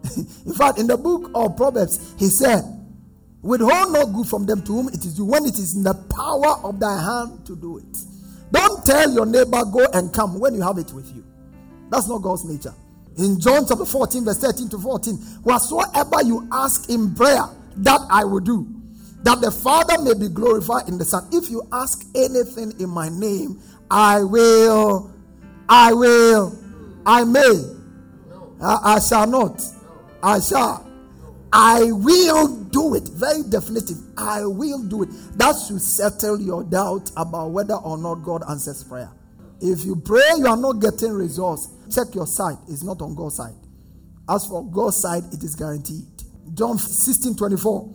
in 0.46 0.54
fact, 0.54 0.78
in 0.78 0.86
the 0.86 0.96
book 0.96 1.30
of 1.34 1.56
Proverbs, 1.56 2.14
he 2.18 2.26
said, 2.26 2.62
Withhold 3.42 3.92
no 3.92 4.06
good 4.06 4.26
from 4.26 4.46
them 4.46 4.62
to 4.62 4.72
whom 4.72 4.88
it 4.88 5.04
is 5.04 5.14
due, 5.16 5.24
when 5.24 5.44
it 5.44 5.58
is 5.58 5.76
in 5.76 5.82
the 5.82 5.94
power 5.94 6.58
of 6.64 6.80
thy 6.80 7.00
hand 7.00 7.46
to 7.46 7.54
do 7.54 7.78
it. 7.78 8.04
Don't 8.50 8.84
tell 8.84 9.12
your 9.12 9.26
neighbor, 9.26 9.64
Go 9.64 9.86
and 9.92 10.12
come 10.12 10.40
when 10.40 10.54
you 10.54 10.62
have 10.62 10.78
it 10.78 10.92
with 10.92 11.14
you. 11.14 11.24
That's 11.90 12.08
not 12.08 12.22
God's 12.22 12.44
nature. 12.44 12.74
In 13.18 13.38
John 13.40 13.66
chapter 13.68 13.84
14, 13.84 14.24
verse 14.24 14.38
13 14.38 14.68
to 14.70 14.78
14, 14.78 15.16
whatsoever 15.42 16.22
you 16.24 16.48
ask 16.52 16.88
in 16.88 17.14
prayer, 17.14 17.44
that 17.78 18.00
I 18.10 18.24
will 18.24 18.40
do, 18.40 18.66
that 19.22 19.40
the 19.40 19.50
Father 19.50 20.02
may 20.02 20.14
be 20.14 20.28
glorified 20.28 20.88
in 20.88 20.98
the 20.98 21.04
Son. 21.04 21.28
If 21.32 21.50
you 21.50 21.62
ask 21.72 22.06
anything 22.14 22.72
in 22.80 22.88
my 22.88 23.08
name, 23.08 23.60
I 23.90 24.22
will 24.22 25.12
I 25.68 25.92
will, 25.92 26.58
I 27.04 27.24
may, 27.24 27.64
I, 28.62 28.78
I 28.96 28.98
shall 29.00 29.26
not, 29.26 29.62
I 30.22 30.40
shall. 30.40 30.88
I 31.52 31.90
will 31.92 32.64
do 32.64 32.94
it. 32.94 33.08
Very 33.08 33.42
definitive. 33.42 33.96
I 34.18 34.44
will 34.44 34.82
do 34.82 35.02
it. 35.04 35.08
That 35.38 35.54
should 35.66 35.80
settle 35.80 36.40
your 36.40 36.62
doubt 36.62 37.10
about 37.16 37.52
whether 37.52 37.74
or 37.74 37.96
not 37.96 38.16
God 38.16 38.42
answers 38.50 38.84
prayer. 38.84 39.10
If 39.60 39.84
you 39.84 39.96
pray, 39.96 40.20
you 40.36 40.46
are 40.46 40.56
not 40.56 40.74
getting 40.74 41.12
results. 41.12 41.68
Check 41.92 42.14
your 42.14 42.26
side. 42.26 42.58
It's 42.68 42.82
not 42.82 43.00
on 43.00 43.14
God's 43.14 43.36
side. 43.36 43.54
As 44.28 44.46
for 44.46 44.64
God's 44.70 44.98
side, 44.98 45.24
it 45.32 45.42
is 45.42 45.54
guaranteed. 45.54 46.04
John 46.54 46.78
16 46.78 47.34
24. 47.36 47.94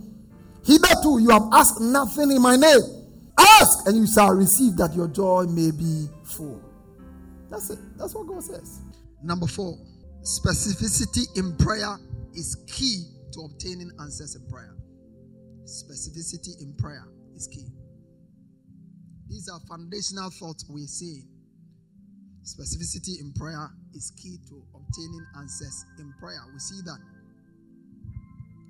Hitherto 0.65 1.19
you 1.19 1.29
have 1.29 1.43
asked 1.53 1.79
nothing 1.79 2.31
in 2.31 2.41
my 2.41 2.55
name. 2.55 2.81
Ask 3.37 3.87
and 3.87 3.97
you 3.97 4.07
shall 4.07 4.31
receive 4.33 4.77
that 4.77 4.93
your 4.95 5.07
joy 5.07 5.43
may 5.43 5.71
be 5.71 6.07
full. 6.23 6.62
That's 7.53 7.69
it. 7.69 7.79
That's 7.99 8.15
what 8.15 8.25
God 8.25 8.43
says. 8.43 8.81
Number 9.21 9.45
four, 9.45 9.77
specificity 10.23 11.25
in 11.37 11.55
prayer 11.57 11.97
is 12.33 12.55
key 12.65 13.03
to 13.31 13.41
obtaining 13.41 13.91
answers 14.01 14.35
in 14.35 14.41
prayer. 14.49 14.75
Specificity 15.63 16.59
in 16.59 16.73
prayer 16.79 17.05
is 17.35 17.45
key. 17.45 17.67
These 19.29 19.49
are 19.49 19.59
foundational 19.69 20.31
thoughts 20.31 20.65
we're 20.67 20.87
seeing. 20.87 21.27
Specificity 22.43 23.21
in 23.21 23.31
prayer 23.33 23.69
is 23.93 24.11
key 24.17 24.37
to 24.49 24.63
obtaining 24.73 25.25
answers 25.37 25.85
in 25.99 26.11
prayer. 26.19 26.41
We 26.51 26.57
see 26.59 26.81
that. 26.85 26.97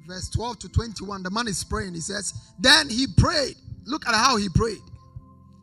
Verse 0.10 0.30
12 0.32 0.60
to 0.60 0.70
21, 0.70 1.24
the 1.24 1.32
man 1.32 1.48
is 1.48 1.64
praying. 1.64 1.94
He 1.94 2.02
says, 2.02 2.34
Then 2.60 2.90
he 2.90 3.08
prayed. 3.18 3.56
Look 3.86 4.06
at 4.10 4.14
how 4.14 4.36
he 4.36 4.50
prayed. 4.50 4.84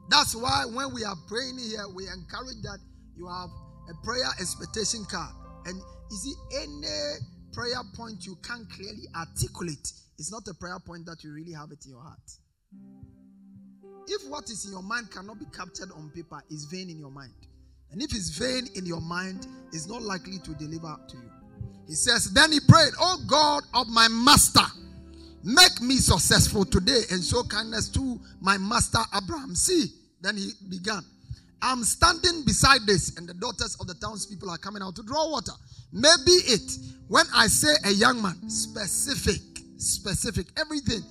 That's 0.09 0.35
why 0.35 0.64
when 0.64 0.95
we 0.95 1.05
are 1.05 1.16
praying 1.29 1.59
here, 1.59 1.87
we 1.95 2.09
encourage 2.09 2.62
that 2.62 2.79
you 3.21 3.29
have 3.29 3.51
a 3.91 3.95
prayer 4.05 4.31
expectation 4.41 5.05
card. 5.05 5.35
And 5.66 5.77
is 6.11 6.27
it 6.27 6.62
any 6.62 7.21
prayer 7.53 7.83
point 7.95 8.25
you 8.25 8.37
can't 8.43 8.68
clearly 8.71 9.05
articulate 9.14 9.93
It's 10.18 10.33
not 10.33 10.47
a 10.49 10.55
prayer 10.55 10.79
point 10.85 11.07
that 11.07 11.23
you 11.23 11.33
really 11.33 11.53
have 11.53 11.71
it 11.71 11.85
in 11.85 11.93
your 11.93 12.03
heart. 12.03 12.18
If 14.07 14.29
what 14.29 14.45
is 14.51 14.64
in 14.66 14.73
your 14.73 14.83
mind 14.83 15.11
cannot 15.11 15.39
be 15.39 15.47
captured 15.47 15.91
on 15.93 16.11
paper, 16.14 16.43
it's 16.51 16.64
vain 16.64 16.91
in 16.91 16.99
your 16.99 17.11
mind. 17.11 17.33
And 17.91 18.03
if 18.03 18.14
it's 18.14 18.31
vain 18.31 18.68
in 18.75 18.87
your 18.87 19.01
mind, 19.01 19.47
it's 19.73 19.89
not 19.89 20.03
likely 20.03 20.39
to 20.39 20.55
deliver 20.55 20.97
to 21.09 21.16
you. 21.16 21.31
He 21.89 21.95
says, 21.95 22.33
Then 22.33 22.53
he 22.53 22.61
prayed, 22.61 22.93
Oh 23.01 23.18
God 23.27 23.62
of 23.75 23.89
my 23.89 24.09
master, 24.09 24.66
make 25.43 25.81
me 25.81 25.97
successful 25.97 26.64
today 26.64 27.03
and 27.11 27.25
show 27.25 27.43
kindness 27.45 27.89
to 27.91 28.21
my 28.41 28.59
master 28.59 29.01
Abraham. 29.16 29.55
See, 29.55 29.87
then 30.21 30.37
he 30.37 30.51
began. 30.68 31.03
I'm 31.62 31.84
standing 31.84 32.44
beside 32.44 32.86
this, 32.86 33.16
and 33.16 33.28
the 33.28 33.34
daughters 33.34 33.76
of 33.80 33.86
the 33.86 33.94
townspeople 33.94 34.48
are 34.50 34.58
coming 34.58 34.82
out 34.82 34.96
to 34.96 35.02
draw 35.02 35.30
water. 35.30 35.52
Maybe 35.92 36.32
it, 36.46 36.78
when 37.08 37.26
I 37.34 37.48
say 37.48 37.74
a 37.84 37.90
young 37.90 38.22
man, 38.22 38.48
specific, 38.48 39.40
specific, 39.76 40.46
everything. 40.58 41.02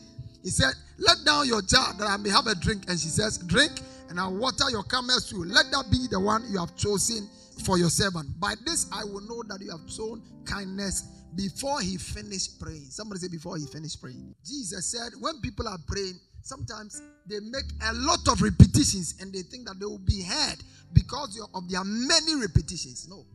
He 0.43 0.49
said, 0.49 0.73
Let 0.97 1.17
down 1.25 1.47
your 1.47 1.61
jar 1.61 1.93
that 1.97 2.07
I 2.07 2.17
may 2.17 2.29
have 2.29 2.47
a 2.47 2.55
drink. 2.55 2.85
And 2.87 2.99
she 2.99 3.09
says, 3.09 3.37
Drink, 3.39 3.71
and 4.09 4.19
I'll 4.19 4.33
water 4.35 4.69
your 4.69 4.83
camels 4.83 5.29
too. 5.29 5.43
Let 5.43 5.71
that 5.71 5.91
be 5.91 6.07
the 6.09 6.19
one 6.19 6.43
you 6.49 6.59
have 6.59 6.75
chosen 6.75 7.29
for 7.65 7.77
your 7.77 7.89
servant. 7.89 8.39
By 8.39 8.55
this 8.65 8.87
I 8.91 9.03
will 9.03 9.21
know 9.21 9.43
that 9.47 9.61
you 9.61 9.71
have 9.71 9.89
shown 9.89 10.21
kindness 10.45 11.03
before 11.35 11.81
he 11.81 11.97
finished 11.97 12.59
praying. 12.59 12.87
Somebody 12.89 13.21
say, 13.21 13.27
Before 13.27 13.57
he 13.57 13.65
finished 13.65 14.01
praying. 14.01 14.33
Jesus 14.45 14.91
said, 14.91 15.11
When 15.19 15.41
people 15.41 15.67
are 15.67 15.77
praying, 15.87 16.19
sometimes 16.41 17.01
they 17.27 17.39
make 17.39 17.65
a 17.89 17.93
lot 17.93 18.27
of 18.27 18.41
repetitions 18.41 19.15
and 19.19 19.33
they 19.33 19.41
think 19.41 19.67
that 19.67 19.79
they 19.79 19.85
will 19.85 19.99
be 19.99 20.21
heard 20.23 20.57
because 20.93 21.39
of 21.53 21.69
their 21.69 21.83
many 21.83 22.35
repetitions. 22.35 23.07
No. 23.09 23.25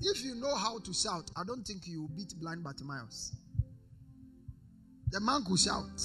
If 0.00 0.24
you 0.24 0.34
know 0.34 0.56
how 0.56 0.78
to 0.80 0.92
shout, 0.92 1.30
I 1.36 1.44
don't 1.44 1.64
think 1.64 1.86
you 1.86 2.08
beat 2.16 2.34
blind 2.40 2.64
Bartimaeus. 2.64 3.36
The 5.10 5.20
man 5.20 5.44
could 5.44 5.58
shout. 5.58 6.00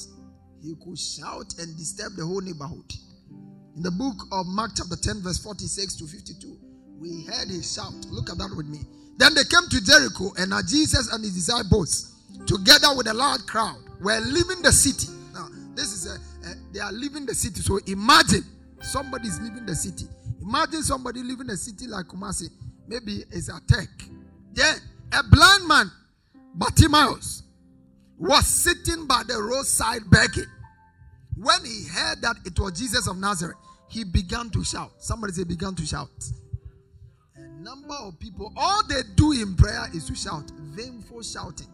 He 0.61 0.75
could 0.83 0.99
shout 0.99 1.53
and 1.59 1.77
disturb 1.77 2.15
the 2.15 2.25
whole 2.25 2.41
neighborhood. 2.41 2.93
In 3.75 3.83
the 3.83 3.91
book 3.91 4.15
of 4.31 4.45
Mark, 4.47 4.71
chapter 4.75 4.95
10, 4.95 5.21
verse 5.21 5.37
46 5.37 5.95
to 5.95 6.05
52, 6.05 6.57
we 6.99 7.23
heard 7.25 7.47
his 7.47 7.73
shout. 7.73 7.93
Look 8.09 8.29
at 8.29 8.37
that 8.37 8.53
with 8.55 8.67
me. 8.67 8.79
Then 9.17 9.33
they 9.33 9.43
came 9.43 9.69
to 9.69 9.83
Jericho, 9.83 10.31
and 10.37 10.53
Jesus 10.67 11.11
and 11.13 11.23
his 11.23 11.33
disciples, 11.33 12.15
together 12.45 12.95
with 12.95 13.07
a 13.07 13.13
large 13.13 13.45
crowd, 13.45 13.77
were 14.01 14.19
leaving 14.19 14.61
the 14.61 14.71
city. 14.71 15.07
This 15.77 15.93
is 15.93 16.07
a, 16.07 16.49
a 16.49 16.55
they 16.73 16.81
are 16.81 16.91
leaving 16.91 17.25
the 17.25 17.33
city. 17.33 17.61
So 17.61 17.79
imagine 17.87 18.43
somebody 18.81 19.29
is 19.29 19.39
leaving 19.39 19.65
the 19.65 19.75
city. 19.75 20.07
Imagine 20.41 20.83
somebody 20.83 21.23
leaving 21.23 21.49
a 21.49 21.55
city 21.55 21.87
like 21.87 22.07
Kumasi 22.07 22.49
maybe 22.87 23.23
it's 23.31 23.49
a 23.49 23.59
tech. 23.67 23.89
Then 24.53 24.77
a 25.11 25.23
blind 25.23 25.67
man, 25.67 25.91
Bartimaeus, 26.55 27.43
was 28.17 28.47
sitting 28.47 29.05
by 29.05 29.23
the 29.27 29.41
roadside 29.41 30.09
begging. 30.09 30.45
When 31.35 31.63
he 31.63 31.85
heard 31.87 32.21
that 32.21 32.37
it 32.45 32.59
was 32.59 32.79
Jesus 32.79 33.07
of 33.07 33.17
Nazareth, 33.17 33.57
he 33.89 34.03
began 34.03 34.49
to 34.51 34.63
shout. 34.63 34.91
Somebody 34.97 35.33
say, 35.33 35.43
began 35.43 35.75
to 35.75 35.85
shout. 35.85 36.09
A 37.35 37.61
number 37.61 37.93
of 37.93 38.19
people, 38.19 38.51
all 38.57 38.81
they 38.87 39.01
do 39.15 39.33
in 39.33 39.55
prayer 39.55 39.85
is 39.93 40.05
to 40.05 40.15
shout. 40.15 40.49
Vainful 40.71 41.21
shouting. 41.21 41.67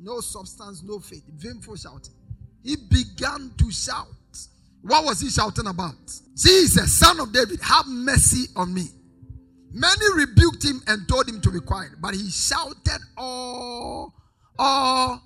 No 0.00 0.20
substance, 0.20 0.82
no 0.82 1.00
faith. 1.00 1.24
Vainful 1.34 1.76
shouting. 1.76 2.14
He 2.62 2.76
began 2.76 3.52
to 3.58 3.70
shout. 3.70 4.06
What 4.82 5.04
was 5.04 5.20
he 5.20 5.28
shouting 5.28 5.66
about? 5.66 5.94
Jesus, 6.36 6.92
son 6.98 7.20
of 7.20 7.32
David, 7.32 7.60
have 7.60 7.86
mercy 7.86 8.46
on 8.56 8.72
me. 8.72 8.86
Many 9.72 10.14
rebuked 10.14 10.64
him 10.64 10.82
and 10.86 11.06
told 11.08 11.28
him 11.28 11.40
to 11.42 11.50
be 11.50 11.60
quiet, 11.60 11.92
but 12.00 12.14
he 12.14 12.30
shouted 12.30 13.00
all, 13.16 14.14
all. 14.58 15.22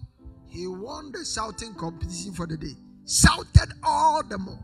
He 0.48 0.66
won 0.66 1.12
the 1.12 1.24
shouting 1.24 1.74
competition 1.74 2.32
for 2.32 2.46
the 2.46 2.56
day. 2.56 2.76
Shouted 3.06 3.72
all 3.82 4.22
the 4.22 4.38
more. 4.38 4.58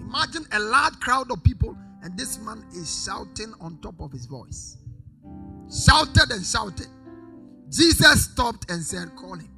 Imagine 0.00 0.46
a 0.52 0.58
large 0.58 0.98
crowd 1.00 1.30
of 1.30 1.42
people, 1.44 1.76
and 2.02 2.18
this 2.18 2.38
man 2.38 2.64
is 2.74 3.04
shouting 3.04 3.54
on 3.60 3.78
top 3.80 4.00
of 4.00 4.10
his 4.10 4.26
voice. 4.26 4.78
Shouted 5.86 6.30
and 6.30 6.44
shouted. 6.44 6.88
Jesus 7.68 8.24
stopped 8.24 8.70
and 8.70 8.82
said, 8.82 9.14
Call 9.16 9.34
him. 9.34 9.50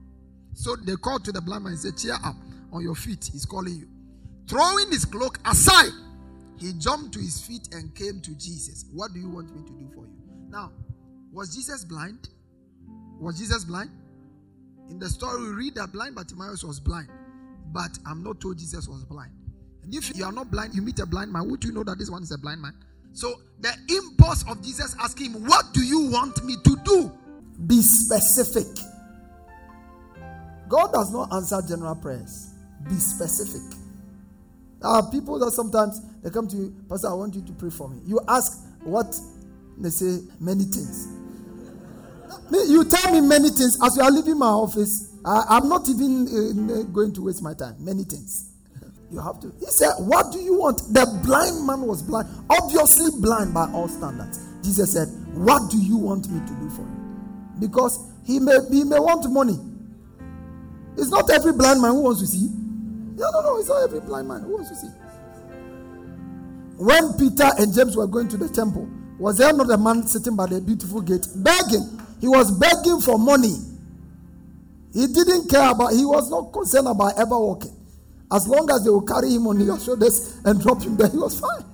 So 0.53 0.77
they 0.77 0.97
called 0.97 1.25
to 1.25 1.33
the 1.33 1.41
blind 1.41 1.65
man 1.65 1.73
and 1.73 1.81
said, 1.81 1.97
Cheer 1.97 2.19
up 2.23 2.37
on 2.73 2.83
your 2.83 2.95
feet. 2.95 3.31
He's 3.33 3.45
calling 3.45 3.75
you. 3.75 3.89
Throwing 4.49 4.91
his 4.91 5.05
cloak 5.05 5.39
aside, 5.45 5.93
he 6.59 6.73
jumped 6.75 7.15
to 7.15 7.21
his 7.21 7.41
feet 7.41 7.69
and 7.73 7.95
came 7.95 8.21
to 8.21 8.35
Jesus. 8.35 8.87
What 8.93 9.13
do 9.13 9.21
you 9.21 9.29
want 9.29 9.55
me 9.55 9.63
to 9.63 9.73
do 9.73 9.91
for 9.95 10.05
you? 10.05 10.17
Now, 10.49 10.73
was 11.33 11.55
Jesus 11.55 11.85
blind? 11.85 12.29
Was 13.21 13.39
Jesus 13.39 13.65
blind? 13.65 13.91
In 14.91 14.99
the 14.99 15.09
story, 15.09 15.41
we 15.41 15.49
read 15.49 15.75
that 15.77 15.93
blind 15.93 16.15
Bartimaeus 16.15 16.65
was 16.65 16.81
blind, 16.81 17.09
but 17.73 17.91
I'm 18.07 18.23
not 18.23 18.41
told 18.41 18.59
Jesus 18.59 18.89
was 18.89 19.05
blind. 19.05 19.33
And 19.83 19.95
if 19.95 20.15
you 20.17 20.25
are 20.25 20.33
not 20.33 20.51
blind, 20.51 20.75
you 20.75 20.83
meet 20.83 20.99
a 20.99 21.07
blind 21.07 21.33
man, 21.33 21.49
would 21.51 21.65
you 21.65 21.73
know 21.73 21.83
that 21.85 21.99
this 21.99 22.11
one 22.11 22.23
is 22.23 22.31
a 22.33 22.39
blind 22.39 22.61
man? 22.61 22.75
So, 23.13 23.35
the 23.61 23.73
impulse 23.89 24.45
of 24.49 24.63
Jesus 24.63 24.97
asking 25.01 25.33
him, 25.33 25.45
What 25.47 25.73
do 25.73 25.83
you 25.83 26.11
want 26.11 26.45
me 26.45 26.57
to 26.65 26.77
do? 26.85 27.13
Be 27.67 27.81
specific. 27.81 28.67
God 30.69 30.93
does 30.93 31.13
not 31.13 31.33
answer 31.33 31.61
general 31.69 31.95
prayers. 31.95 32.52
Be 32.89 32.95
specific. 32.95 33.63
There 34.81 34.91
are 34.91 35.11
people 35.11 35.39
that 35.39 35.53
sometimes 35.53 36.01
they 36.23 36.31
come 36.31 36.49
to 36.49 36.57
you, 36.57 36.75
Pastor, 36.89 37.09
I 37.09 37.15
want 37.15 37.35
you 37.35 37.43
to 37.43 37.53
pray 37.53 37.71
for 37.71 37.89
me. 37.89 37.99
You 38.05 38.21
ask 38.29 38.65
what? 38.83 39.15
They 39.79 39.91
say 39.91 40.19
many 40.41 40.65
things. 40.65 41.09
You 42.51 42.85
tell 42.85 43.13
me 43.13 43.21
many 43.27 43.49
things 43.51 43.79
as 43.83 43.97
you 43.97 44.03
are 44.03 44.11
leaving 44.11 44.39
my 44.39 44.47
office. 44.47 45.15
I, 45.25 45.57
am 45.59 45.69
not 45.69 45.89
even 45.89 46.27
uh, 46.29 46.83
going 46.93 47.13
to 47.15 47.23
waste 47.23 47.43
my 47.43 47.55
time. 47.55 47.77
Many 47.79 48.05
things. 48.05 48.51
You 49.11 49.21
have 49.21 49.41
to. 49.41 49.53
He 49.61 49.67
said, 49.67 49.93
What 49.99 50.33
do 50.33 50.39
you 50.41 50.59
want? 50.59 50.79
The 50.93 51.07
blind 51.25 51.67
man 51.67 51.83
was 51.83 52.03
blind, 52.03 52.29
obviously 52.51 53.11
blind 53.21 53.55
by 53.55 53.71
all 53.73 53.89
standards. 53.89 54.41
Jesus 54.63 54.93
said, 54.93 55.09
What 55.35 55.71
do 55.71 55.79
you 55.79 55.97
want 55.97 56.29
me 56.31 56.41
to 56.41 56.55
do 56.55 56.71
for 56.71 56.83
you? 56.83 57.61
Because 57.61 57.99
he 58.25 58.41
may, 58.41 58.57
he 58.71 58.85
may 58.85 58.99
want 58.99 59.31
money. 59.31 59.59
It's 60.97 61.09
not 61.11 61.31
every 61.31 61.53
blind 61.53 61.81
man 61.81 61.93
who 61.93 62.03
wants 62.03 62.21
to 62.21 62.27
see. 62.27 62.49
No, 63.17 63.31
no, 63.31 63.41
no. 63.43 63.59
It's 63.59 63.69
not 63.69 63.83
every 63.85 64.01
blind 64.01 64.29
man 64.29 64.43
who 64.43 64.55
wants 64.55 64.71
to 64.71 64.77
see. 64.77 64.89
When 66.77 67.13
Peter 67.15 67.49
and 67.59 67.73
James 67.75 67.97
were 67.97 68.07
going 68.07 68.29
to 68.29 68.37
the 68.37 68.49
temple, 68.49 68.89
was 69.19 69.39
there 69.39 69.53
not 69.53 69.71
a 69.71 69.77
man 69.79 70.07
sitting 70.07 70.35
by 70.35 70.47
the 70.47 70.61
beautiful 70.61 71.01
gate 71.01 71.27
begging? 71.37 72.01
He 72.21 72.29
was 72.29 72.51
begging 72.59 73.01
for 73.01 73.19
money. 73.19 73.55
He 74.93 75.07
didn't 75.07 75.49
care 75.49 75.71
about, 75.71 75.93
he 75.93 76.05
was 76.05 76.31
not 76.31 76.53
concerned 76.53 76.89
about 76.89 77.19
ever 77.19 77.39
walking. 77.39 77.77
As 78.33 78.49
long 78.49 78.71
as 78.71 78.85
they 78.85 78.91
will 78.91 79.03
carry 79.03 79.31
him 79.35 79.47
on 79.47 79.59
their 79.65 79.79
shoulders 79.79 80.41
and 80.45 80.61
drop 80.61 80.83
him 80.83 80.97
there, 80.97 81.09
he 81.09 81.19
was 81.19 81.39
fine. 81.39 81.65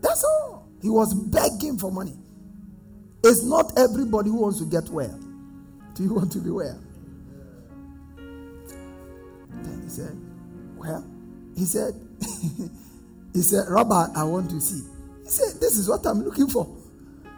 That's 0.00 0.24
all. 0.24 0.68
He 0.80 0.88
was 0.88 1.12
begging 1.14 1.78
for 1.78 1.90
money. 1.90 2.14
It's 3.24 3.42
not 3.42 3.72
everybody 3.76 4.30
who 4.30 4.36
wants 4.36 4.58
to 4.60 4.66
get 4.66 4.88
well. 4.88 5.18
Do 5.94 6.02
you 6.02 6.14
want 6.14 6.30
to 6.32 6.38
be 6.38 6.50
well? 6.50 6.78
Then 8.16 9.82
he 9.82 9.88
said, 9.88 10.16
Well, 10.76 11.04
he 11.56 11.64
said, 11.64 11.94
He 13.36 13.42
said, 13.42 13.66
Rabbi, 13.68 14.06
I 14.16 14.24
want 14.24 14.48
to 14.48 14.58
see. 14.62 14.82
He 15.22 15.28
said, 15.28 15.60
This 15.60 15.76
is 15.76 15.90
what 15.90 16.06
I'm 16.06 16.24
looking 16.24 16.48
for. 16.48 16.66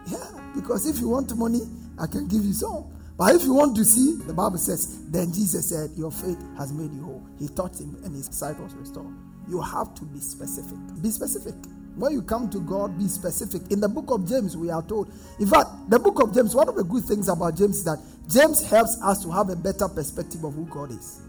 Yeah, 0.06 0.24
because 0.54 0.86
if 0.86 1.00
you 1.00 1.08
want 1.08 1.36
money, 1.36 1.62
I 1.98 2.06
can 2.06 2.28
give 2.28 2.44
you 2.44 2.52
some. 2.52 2.84
But 3.18 3.34
if 3.34 3.42
you 3.42 3.52
want 3.52 3.74
to 3.76 3.84
see, 3.84 4.14
the 4.24 4.32
Bible 4.32 4.58
says, 4.58 5.10
then 5.10 5.32
Jesus 5.32 5.68
said, 5.68 5.90
Your 5.96 6.12
faith 6.12 6.38
has 6.56 6.72
made 6.72 6.92
you 6.94 7.02
whole. 7.02 7.26
He 7.40 7.48
touched 7.48 7.80
him 7.80 7.98
and 8.04 8.14
his 8.14 8.26
sight 8.26 8.60
was 8.60 8.74
restored. 8.74 9.12
You 9.48 9.60
have 9.60 9.92
to 9.96 10.04
be 10.04 10.20
specific. 10.20 10.78
Be 11.02 11.10
specific. 11.10 11.54
When 11.96 12.12
you 12.12 12.22
come 12.22 12.48
to 12.50 12.60
God, 12.60 12.96
be 12.96 13.08
specific. 13.08 13.62
In 13.72 13.80
the 13.80 13.88
book 13.88 14.12
of 14.12 14.28
James, 14.28 14.56
we 14.56 14.70
are 14.70 14.82
told. 14.82 15.12
In 15.40 15.48
fact, 15.48 15.90
the 15.90 15.98
book 15.98 16.22
of 16.22 16.32
James, 16.32 16.54
one 16.54 16.68
of 16.68 16.76
the 16.76 16.84
good 16.84 17.02
things 17.02 17.28
about 17.28 17.56
James 17.56 17.78
is 17.78 17.84
that 17.84 17.98
James 18.28 18.62
helps 18.70 19.02
us 19.02 19.20
to 19.24 19.32
have 19.32 19.50
a 19.50 19.56
better 19.56 19.88
perspective 19.88 20.44
of 20.44 20.54
who 20.54 20.64
God 20.66 20.92
is. 20.92 21.22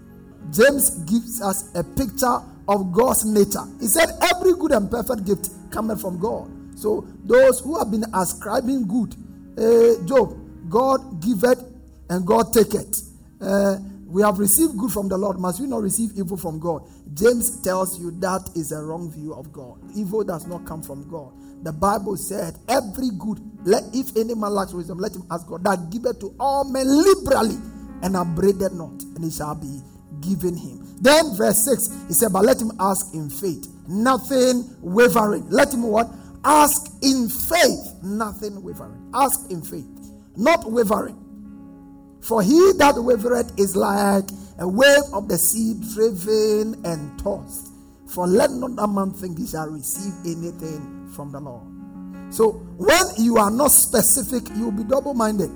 James 0.51 0.89
gives 1.05 1.41
us 1.41 1.73
a 1.75 1.83
picture 1.83 2.39
of 2.67 2.91
God's 2.91 3.25
nature. 3.25 3.63
He 3.79 3.87
said, 3.87 4.09
Every 4.33 4.53
good 4.53 4.71
and 4.71 4.89
perfect 4.89 5.25
gift 5.25 5.49
cometh 5.71 6.01
from 6.01 6.19
God. 6.19 6.49
So 6.77 7.05
those 7.25 7.59
who 7.59 7.77
have 7.79 7.91
been 7.91 8.05
ascribing 8.13 8.87
good, 8.87 9.15
uh, 9.57 10.05
Job, 10.05 10.37
God 10.69 11.21
giveth 11.21 11.63
and 12.09 12.25
God 12.25 12.53
taketh. 12.53 13.09
uh, 13.41 13.77
we 14.07 14.23
have 14.23 14.39
received 14.39 14.77
good 14.77 14.91
from 14.91 15.07
the 15.07 15.17
Lord. 15.17 15.39
Must 15.39 15.59
we 15.61 15.67
not 15.67 15.83
receive 15.83 16.11
evil 16.17 16.37
from 16.37 16.59
God? 16.59 16.83
James 17.13 17.61
tells 17.61 17.99
you 17.99 18.11
that 18.19 18.49
is 18.55 18.71
a 18.71 18.81
wrong 18.81 19.11
view 19.11 19.33
of 19.33 19.53
God. 19.53 19.79
Evil 19.95 20.23
does 20.23 20.47
not 20.47 20.65
come 20.65 20.81
from 20.81 21.07
God. 21.09 21.31
The 21.63 21.71
Bible 21.73 22.17
said, 22.17 22.57
Every 22.67 23.09
good, 23.19 23.39
let, 23.65 23.83
if 23.93 24.15
any 24.17 24.33
man 24.33 24.51
lacks 24.53 24.73
wisdom, 24.73 24.97
let 24.97 25.13
him 25.13 25.23
ask 25.29 25.47
God 25.47 25.63
that 25.65 25.91
giveth 25.91 26.19
to 26.21 26.33
all 26.39 26.63
men 26.63 26.87
liberally 26.87 27.57
and 28.01 28.15
upbraided 28.15 28.73
not, 28.73 29.01
and 29.15 29.25
it 29.25 29.33
shall 29.33 29.55
be 29.55 29.79
given 30.21 30.55
him. 30.55 30.85
Then, 31.01 31.35
verse 31.35 31.63
6, 31.65 32.07
he 32.07 32.13
said, 32.13 32.33
But 32.33 32.45
let 32.45 32.61
him 32.61 32.71
ask 32.79 33.13
in 33.13 33.29
faith, 33.29 33.67
nothing 33.87 34.75
wavering. 34.81 35.49
Let 35.49 35.73
him 35.73 35.83
what? 35.83 36.09
Ask 36.43 36.91
in 37.01 37.29
faith, 37.29 38.03
nothing 38.03 38.61
wavering. 38.63 39.11
Ask 39.13 39.51
in 39.51 39.61
faith, 39.61 39.87
not 40.35 40.71
wavering. 40.71 41.17
For 42.21 42.41
he 42.43 42.73
that 42.77 42.95
wavereth 42.95 43.57
is 43.59 43.75
like 43.75 44.25
a 44.59 44.67
wave 44.67 45.03
of 45.13 45.27
the 45.27 45.37
sea 45.37 45.75
driven 45.93 46.83
and 46.85 47.17
tossed. 47.19 47.71
For 48.07 48.27
let 48.27 48.51
not 48.51 48.71
a 48.77 48.87
man 48.87 49.11
think 49.11 49.37
he 49.37 49.47
shall 49.47 49.67
receive 49.67 50.13
anything 50.25 51.09
from 51.15 51.31
the 51.31 51.39
Lord. 51.39 51.63
So 52.33 52.51
when 52.77 53.01
you 53.17 53.37
are 53.37 53.51
not 53.51 53.71
specific, 53.71 54.49
you'll 54.55 54.71
be 54.71 54.83
double 54.83 55.13
minded. 55.13 55.51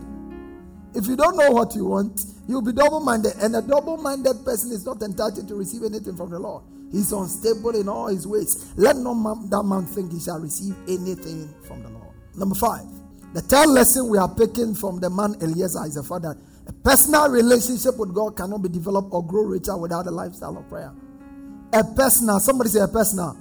If 0.96 1.08
you 1.08 1.16
don't 1.16 1.38
know 1.38 1.52
what 1.52 1.76
you 1.76 1.86
want, 1.86 2.22
you'll 2.48 2.62
be 2.62 2.72
double 2.74 3.00
minded. 3.00 3.34
And 3.42 3.56
a 3.56 3.62
double 3.62 3.98
minded 3.98 4.44
person 4.46 4.72
is 4.72 4.86
not 4.86 5.02
entitled 5.02 5.48
to 5.48 5.56
receive 5.56 5.84
anything 5.84 6.16
from 6.16 6.30
the 6.30 6.40
Lord. 6.40 6.64
He's 6.92 7.12
unstable 7.12 7.72
in 7.76 7.90
all 7.90 8.08
his 8.08 8.28
ways. 8.28 8.72
Let 8.78 8.98
no 8.98 9.16
man, 9.16 9.50
that 9.50 9.64
man 9.64 9.86
think 9.86 10.12
he 10.12 10.20
shall 10.20 10.40
receive 10.40 10.76
anything 10.88 11.54
from 11.68 11.82
the 11.82 11.90
Lord. 11.90 12.14
Number 12.36 12.56
five, 12.56 12.86
the 13.34 13.42
third 13.42 13.70
lesson 13.70 14.10
we 14.10 14.18
are 14.20 14.30
picking 14.30 14.76
from 14.76 15.00
the 15.00 15.10
man 15.10 15.36
Eliezer 15.42 15.84
is 15.88 15.96
the 15.96 16.04
fact 16.04 16.22
that 16.22 16.38
a 16.68 16.74
personal 16.74 17.30
relationship 17.30 17.98
with 17.98 18.14
God 18.14 18.38
cannot 18.38 18.62
be 18.62 18.70
developed 18.70 19.10
or 19.12 19.26
grow 19.26 19.44
richer 19.44 19.76
without 19.76 20.06
a 20.06 20.12
lifestyle 20.12 20.56
of 20.58 20.70
prayer. 20.70 20.94
A 21.74 21.84
personal, 21.84 22.40
somebody 22.40 22.70
say 22.70 22.80
a 22.82 22.88
personal. 22.88 23.36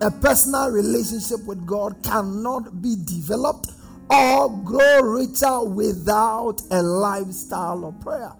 A 0.00 0.10
personal 0.10 0.70
relationship 0.70 1.44
with 1.46 1.66
God 1.66 2.02
cannot 2.04 2.80
be 2.80 2.94
developed 3.04 3.72
or 4.10 4.48
grow 4.64 5.00
richer 5.00 5.64
without 5.64 6.60
a 6.70 6.82
lifestyle 6.82 7.84
of 7.84 8.00
prayer. 8.00 8.32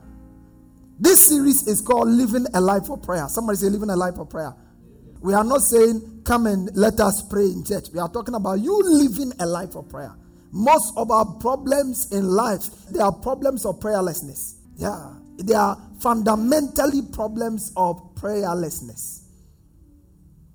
This 0.99 1.29
series 1.29 1.67
is 1.67 1.81
called 1.81 2.09
Living 2.09 2.47
a 2.55 2.61
Life 2.61 2.91
of 2.91 3.03
Prayer. 3.03 3.29
Somebody 3.29 3.59
say, 3.59 3.69
Living 3.69 3.91
a 3.91 3.97
Life 3.97 4.19
of 4.19 4.29
Prayer. 4.29 4.55
We 5.21 5.35
are 5.35 5.45
not 5.45 5.61
saying, 5.63 6.23
Come 6.25 6.47
and 6.47 6.71
let 6.77 7.01
us 7.01 7.23
pray 7.23 7.45
in 7.47 7.65
church. 7.65 7.89
We 7.93 7.99
are 7.99 8.09
talking 8.09 8.35
about 8.35 8.61
you 8.61 8.81
living 8.83 9.33
a 9.41 9.47
life 9.47 9.75
of 9.75 9.89
prayer. 9.89 10.15
Most 10.53 10.93
of 10.97 11.11
our 11.11 11.25
problems 11.25 12.13
in 12.13 12.25
life, 12.25 12.67
they 12.91 13.01
are 13.01 13.13
problems 13.13 13.65
of 13.65 13.81
prayerlessness. 13.81 14.57
Yeah. 14.77 15.15
They 15.39 15.55
are 15.55 15.81
fundamentally 16.01 17.03
problems 17.13 17.73
of 17.77 18.15
prayerlessness. 18.17 19.23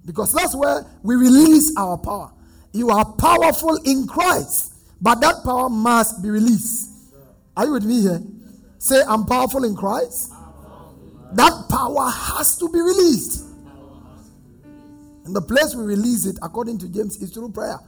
Because 0.06 0.34
that's 0.34 0.56
where 0.56 0.86
we 1.04 1.16
release 1.16 1.74
our 1.78 1.98
power. 1.98 2.32
You 2.72 2.90
are 2.90 3.06
powerful 3.14 3.76
in 3.86 4.06
Christ, 4.06 4.75
but 5.02 5.22
that 5.22 5.44
power 5.44 5.70
must 5.70 6.24
be 6.24 6.30
released. 6.30 6.92
Are 7.56 7.66
you 7.66 7.74
with 7.74 7.86
me 7.86 8.02
here? 8.02 8.22
Say, 8.78 9.02
I'm 9.08 9.26
powerful 9.26 9.64
in 9.64 9.76
Christ. 9.76 10.32
That 11.34 11.66
power 11.70 12.10
has 12.10 12.58
to 12.58 12.70
be 12.70 12.80
released. 12.80 13.44
And 15.26 15.36
the 15.36 15.42
place 15.42 15.74
we 15.76 15.84
release 15.84 16.26
it, 16.26 16.38
according 16.42 16.78
to 16.80 16.90
James, 16.90 17.18
is 17.18 17.32
through 17.32 17.52
prayer 17.52 17.80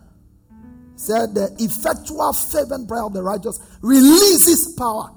said 0.98 1.36
the 1.36 1.56
effectual 1.60 2.34
fervent 2.34 2.88
prayer 2.88 3.04
of 3.04 3.14
the 3.14 3.22
righteous 3.22 3.60
releases 3.82 4.74
power 4.74 5.12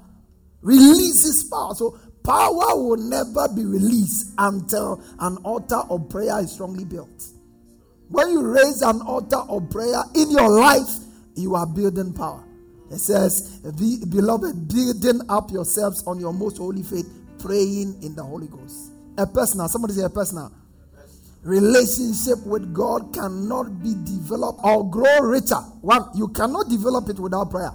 releases 0.61 1.43
power 1.45 1.73
so 1.73 1.97
power 2.23 2.77
will 2.77 2.97
never 2.97 3.47
be 3.55 3.65
released 3.65 4.31
until 4.37 5.03
an 5.19 5.37
altar 5.37 5.81
of 5.89 6.07
prayer 6.07 6.39
is 6.39 6.51
strongly 6.51 6.85
built 6.85 7.25
when 8.09 8.29
you 8.29 8.41
raise 8.45 8.83
an 8.83 9.01
altar 9.01 9.41
of 9.49 9.67
prayer 9.71 10.03
in 10.13 10.29
your 10.29 10.49
life 10.49 10.87
you 11.41 11.55
are 11.55 11.65
building 11.65 12.13
power 12.13 12.43
it 12.91 12.99
says 12.99 13.59
Be, 13.79 13.97
beloved 14.09 14.67
building 14.67 15.21
up 15.29 15.51
yourselves 15.51 16.03
on 16.05 16.19
your 16.19 16.33
most 16.33 16.57
holy 16.57 16.83
faith 16.83 17.09
praying 17.39 18.01
in 18.03 18.15
the 18.15 18.23
holy 18.23 18.47
ghost 18.47 18.91
a 19.17 19.25
personal 19.25 19.67
somebody 19.67 19.93
say 19.93 20.03
a 20.03 20.09
personal 20.09 20.51
relationship 21.43 22.45
with 22.45 22.73
God 22.73 23.13
cannot 23.13 23.81
be 23.81 23.95
developed 24.05 24.59
or 24.63 24.89
grow 24.89 25.19
richer. 25.21 25.55
One, 25.81 26.05
you 26.15 26.27
cannot 26.29 26.69
develop 26.69 27.09
it 27.09 27.19
without 27.19 27.49
prayer. 27.49 27.71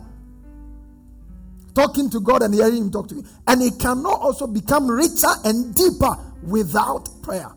Talking 1.75 2.09
to 2.11 2.21
God 2.21 2.43
and 2.43 2.55
hearing 2.55 2.77
Him 2.77 2.91
talk 2.91 3.09
to 3.09 3.17
you. 3.17 3.25
And 3.47 3.63
it 3.63 3.79
cannot 3.79 4.21
also 4.21 4.47
become 4.47 4.91
richer 4.91 5.29
and 5.45 5.75
deeper 5.75 6.17
without 6.43 7.09
prayer. 7.23 7.51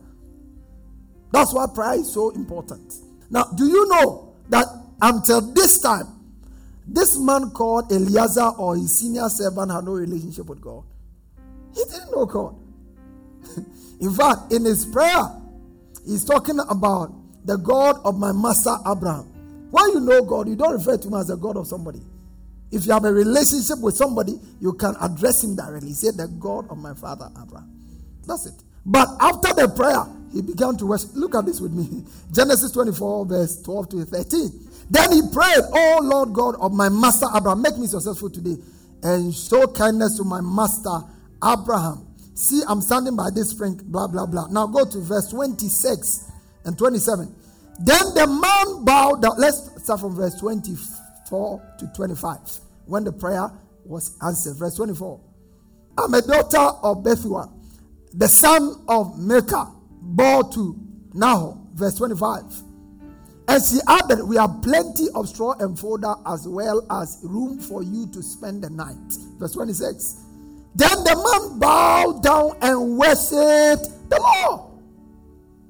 That's 1.31 1.53
why 1.53 1.67
prayer 1.73 1.99
is 1.99 2.11
so 2.11 2.31
important. 2.31 2.93
Now, 3.29 3.43
do 3.55 3.65
you 3.67 3.87
know 3.87 4.33
that 4.49 4.65
until 5.01 5.41
this 5.41 5.79
time, 5.79 6.07
this 6.87 7.17
man 7.17 7.51
called 7.51 7.91
Eliezer 7.91 8.49
or 8.57 8.75
his 8.75 8.99
senior 8.99 9.29
servant 9.29 9.71
had 9.71 9.83
no 9.83 9.91
relationship 9.91 10.47
with 10.47 10.61
God? 10.61 10.83
He 11.75 11.83
didn't 11.83 12.11
know 12.11 12.25
God. 12.25 12.55
in 14.01 14.13
fact, 14.13 14.51
in 14.51 14.65
his 14.65 14.85
prayer, 14.85 15.39
He's 16.05 16.25
talking 16.25 16.57
about 16.69 17.13
the 17.45 17.57
God 17.57 17.97
of 18.03 18.17
my 18.17 18.31
master 18.31 18.75
Abraham. 18.89 19.25
When 19.71 19.89
you 19.89 19.99
know 19.99 20.23
God, 20.23 20.47
you 20.47 20.55
don't 20.55 20.73
refer 20.73 20.97
to 20.97 21.07
him 21.07 21.13
as 21.13 21.27
the 21.27 21.35
God 21.35 21.57
of 21.57 21.67
somebody. 21.67 22.01
If 22.71 22.85
you 22.85 22.93
have 22.93 23.05
a 23.05 23.13
relationship 23.13 23.79
with 23.79 23.95
somebody, 23.95 24.39
you 24.59 24.73
can 24.73 24.95
address 25.01 25.43
him 25.43 25.55
directly. 25.55 25.93
Say, 25.93 26.09
The 26.11 26.27
God 26.27 26.69
of 26.69 26.77
my 26.77 26.93
father 26.93 27.29
Abraham. 27.39 27.69
That's 28.25 28.47
it. 28.47 28.53
But 28.85 29.07
after 29.19 29.53
the 29.53 29.67
prayer, 29.67 30.05
he 30.33 30.41
began 30.41 30.77
to 30.77 30.85
worship. 30.85 31.11
Look 31.13 31.35
at 31.35 31.45
this 31.45 31.59
with 31.61 31.73
me 31.73 32.03
Genesis 32.31 32.71
24, 32.71 33.25
verse 33.25 33.61
12 33.61 33.89
to 33.89 34.05
13. 34.05 34.68
Then 34.89 35.11
he 35.11 35.21
prayed, 35.33 35.63
Oh 35.71 35.99
Lord 36.03 36.33
God 36.33 36.55
of 36.59 36.73
my 36.73 36.89
master 36.89 37.27
Abraham, 37.35 37.61
make 37.61 37.77
me 37.77 37.87
successful 37.87 38.29
today 38.29 38.57
and 39.03 39.33
show 39.33 39.67
kindness 39.67 40.17
to 40.17 40.23
my 40.23 40.41
master 40.41 41.01
Abraham 41.43 42.09
See, 42.39 42.61
I'm 42.69 42.79
standing 42.79 43.17
by 43.17 43.31
this 43.35 43.49
spring, 43.49 43.81
blah, 43.83 44.07
blah, 44.07 44.25
blah. 44.25 44.47
Now 44.47 44.65
go 44.65 44.85
to 44.85 45.01
verse 45.01 45.27
26 45.27 46.31
and 46.63 46.77
27. 46.77 47.35
Then 47.81 47.99
the 48.15 48.27
man 48.27 48.85
bowed 48.85 49.21
down. 49.21 49.33
Let's 49.37 49.83
start 49.83 49.99
from 49.99 50.15
verse 50.15 50.35
24 50.35 51.75
to 51.79 51.87
25 51.93 52.37
when 52.85 53.03
the 53.03 53.11
prayer 53.11 53.51
was 53.83 54.15
answered. 54.25 54.55
Verse 54.55 54.73
24. 54.75 55.19
I'm 55.97 56.13
a 56.13 56.21
daughter 56.21 56.77
of 56.81 57.03
Bethuel, 57.03 57.53
the 58.13 58.29
son 58.29 58.85
of 58.87 59.19
Milcah, 59.19 59.73
bore 60.01 60.49
to 60.53 60.79
Nahor. 61.13 61.57
Verse 61.73 61.95
25. 61.95 62.43
And 63.49 63.63
she 63.65 63.79
added, 63.87 64.23
We 64.23 64.35
have 64.35 64.61
plenty 64.61 65.07
of 65.15 65.27
straw 65.27 65.53
and 65.59 65.77
fodder 65.77 66.13
as 66.27 66.47
well 66.47 66.85
as 66.91 67.17
room 67.23 67.57
for 67.57 67.81
you 67.81 68.05
to 68.13 68.21
spend 68.21 68.63
the 68.63 68.69
night. 68.69 68.95
Verse 69.39 69.53
26. 69.53 70.17
Then 70.75 71.03
the 71.03 71.15
man 71.15 71.57
bowed 71.59 72.21
down 72.21 72.55
and 72.61 72.95
worshipped 72.99 73.89
the 74.09 74.19
Lord. 74.21 74.69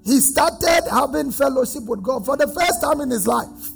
He 0.03 0.19
started 0.19 0.89
having 0.91 1.31
fellowship 1.31 1.83
with 1.85 2.03
God 2.03 2.25
for 2.25 2.35
the 2.35 2.47
first 2.47 2.81
time 2.81 2.99
in 2.99 3.09
his 3.09 3.25
life 3.25 3.69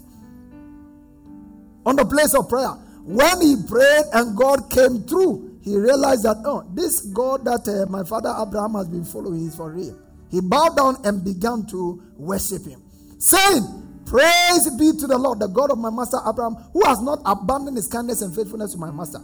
on 1.86 1.96
the 1.96 2.06
place 2.06 2.34
of 2.36 2.50
prayer. 2.50 2.76
When 3.06 3.40
he 3.40 3.56
prayed 3.70 4.04
and 4.12 4.36
God 4.36 4.70
came 4.70 5.04
through, 5.04 5.60
he 5.62 5.78
realized 5.78 6.24
that, 6.24 6.42
oh, 6.44 6.66
this 6.74 7.02
God 7.02 7.46
that 7.46 7.66
uh, 7.70 7.90
my 7.90 8.04
father 8.04 8.36
Abraham 8.38 8.74
has 8.74 8.90
been 8.90 9.06
following 9.06 9.48
is 9.48 9.56
for 9.56 9.72
real. 9.72 9.98
He 10.30 10.42
bowed 10.42 10.76
down 10.76 10.98
and 11.06 11.24
began 11.24 11.66
to 11.68 12.04
worship 12.18 12.66
him, 12.66 12.82
saying, 13.18 13.83
Praise 14.14 14.70
be 14.78 14.92
to 15.00 15.08
the 15.08 15.18
Lord, 15.18 15.40
the 15.40 15.48
God 15.48 15.72
of 15.72 15.80
my 15.80 15.90
master 15.90 16.20
Abraham, 16.30 16.54
who 16.72 16.86
has 16.86 17.02
not 17.02 17.20
abandoned 17.26 17.78
his 17.78 17.88
kindness 17.88 18.22
and 18.22 18.30
faithfulness 18.36 18.74
to 18.74 18.78
my 18.78 18.92
master. 18.92 19.18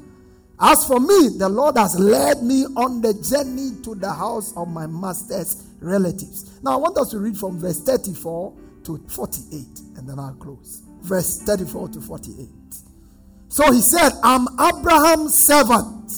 As 0.60 0.84
for 0.84 1.00
me, 1.00 1.38
the 1.38 1.48
Lord 1.48 1.78
has 1.78 2.00
led 2.00 2.42
me 2.42 2.66
on 2.76 3.00
the 3.00 3.14
journey 3.14 3.80
to 3.84 3.94
the 3.94 4.12
house 4.12 4.52
of 4.58 4.68
my 4.68 4.88
master's 4.88 5.64
relatives. 5.80 6.60
Now, 6.64 6.72
I 6.72 6.78
want 6.78 6.98
us 6.98 7.12
to 7.12 7.20
read 7.20 7.38
from 7.38 7.60
verse 7.60 7.80
34 7.84 8.52
to 8.86 8.98
48, 9.10 9.62
and 9.98 10.10
then 10.10 10.18
I'll 10.18 10.34
close. 10.34 10.82
Verse 11.04 11.40
34 11.44 11.90
to 11.90 12.02
48. 12.02 12.48
So 13.48 13.72
he 13.72 13.82
said, 13.82 14.10
I'm 14.24 14.48
Abraham's 14.60 15.36
servant. 15.36 16.14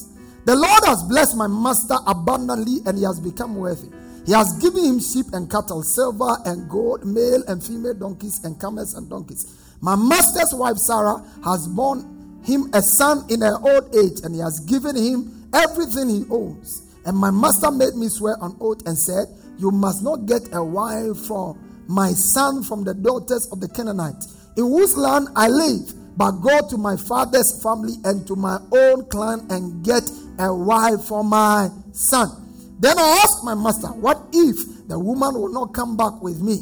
The 0.46 0.56
Lord 0.56 0.86
has 0.86 1.04
blessed 1.04 1.36
my 1.36 1.48
master 1.48 1.98
abundantly, 2.08 2.80
and 2.86 2.98
he 2.98 3.04
has 3.04 3.20
become 3.20 3.58
wealthy. 3.58 3.90
He 4.26 4.34
has 4.34 4.54
given 4.62 4.84
him 4.86 5.00
sheep 5.00 5.26
and 5.34 5.50
cattle, 5.50 5.82
silver 5.84 6.38
and 6.46 6.70
gold, 6.70 7.06
male 7.06 7.44
and 7.48 7.64
female 7.64 7.96
donkeys, 7.96 8.44
and 8.44 8.60
camels 8.60 8.94
and 8.94 9.10
donkeys. 9.10 9.46
My 9.82 9.96
master's 9.96 10.54
wife 10.54 10.78
Sarah 10.78 11.24
has 11.44 11.68
borne 11.68 12.40
him 12.44 12.70
a 12.74 12.82
son 12.82 13.26
in 13.30 13.42
her 13.42 13.58
old 13.58 13.96
age, 13.96 14.22
and 14.24 14.36
he 14.36 14.42
has 14.42 14.60
given 14.62 14.96
him 14.96 15.50
everything 15.54 16.10
he 16.10 16.26
owns. 16.30 16.84
And 17.06 17.18
my 17.18 17.32
master 17.32 17.72
made 17.72 17.96
me 17.96 18.10
swear 18.10 18.36
on 18.42 18.58
oath 18.62 18.86
and 18.86 18.98
said, 18.98 19.26
You 19.58 19.72
must 19.72 20.04
not 20.04 20.28
get 20.28 20.42
a 20.54 20.64
wife 20.64 21.18
for 21.26 21.58
my 21.88 22.12
son 22.12 22.64
from 22.64 22.84
the 22.84 22.94
daughters 22.94 23.48
of 23.52 23.60
the 23.60 23.68
Canaanites, 23.70 24.28
in 24.56 24.64
whose 24.64 24.96
land 24.96 25.30
I 25.36 25.48
live, 25.48 25.94
but 26.16 26.32
go 26.42 26.68
to 26.70 26.78
my 26.78 26.96
father's 26.96 27.62
family 27.64 27.96
and 28.04 28.26
to 28.28 28.36
my 28.36 28.60
own 28.72 29.06
clan 29.06 29.48
and 29.50 29.84
get 29.84 30.04
a 30.38 30.54
wife 30.54 31.06
for 31.06 31.24
my 31.24 31.70
son. 31.92 32.41
Then 32.82 32.98
I 32.98 33.22
asked 33.24 33.44
my 33.44 33.54
master, 33.54 33.90
What 33.90 34.26
if 34.34 34.88
the 34.88 34.98
woman 34.98 35.36
will 35.36 35.54
not 35.54 35.72
come 35.72 35.96
back 35.96 36.20
with 36.20 36.42
me? 36.42 36.58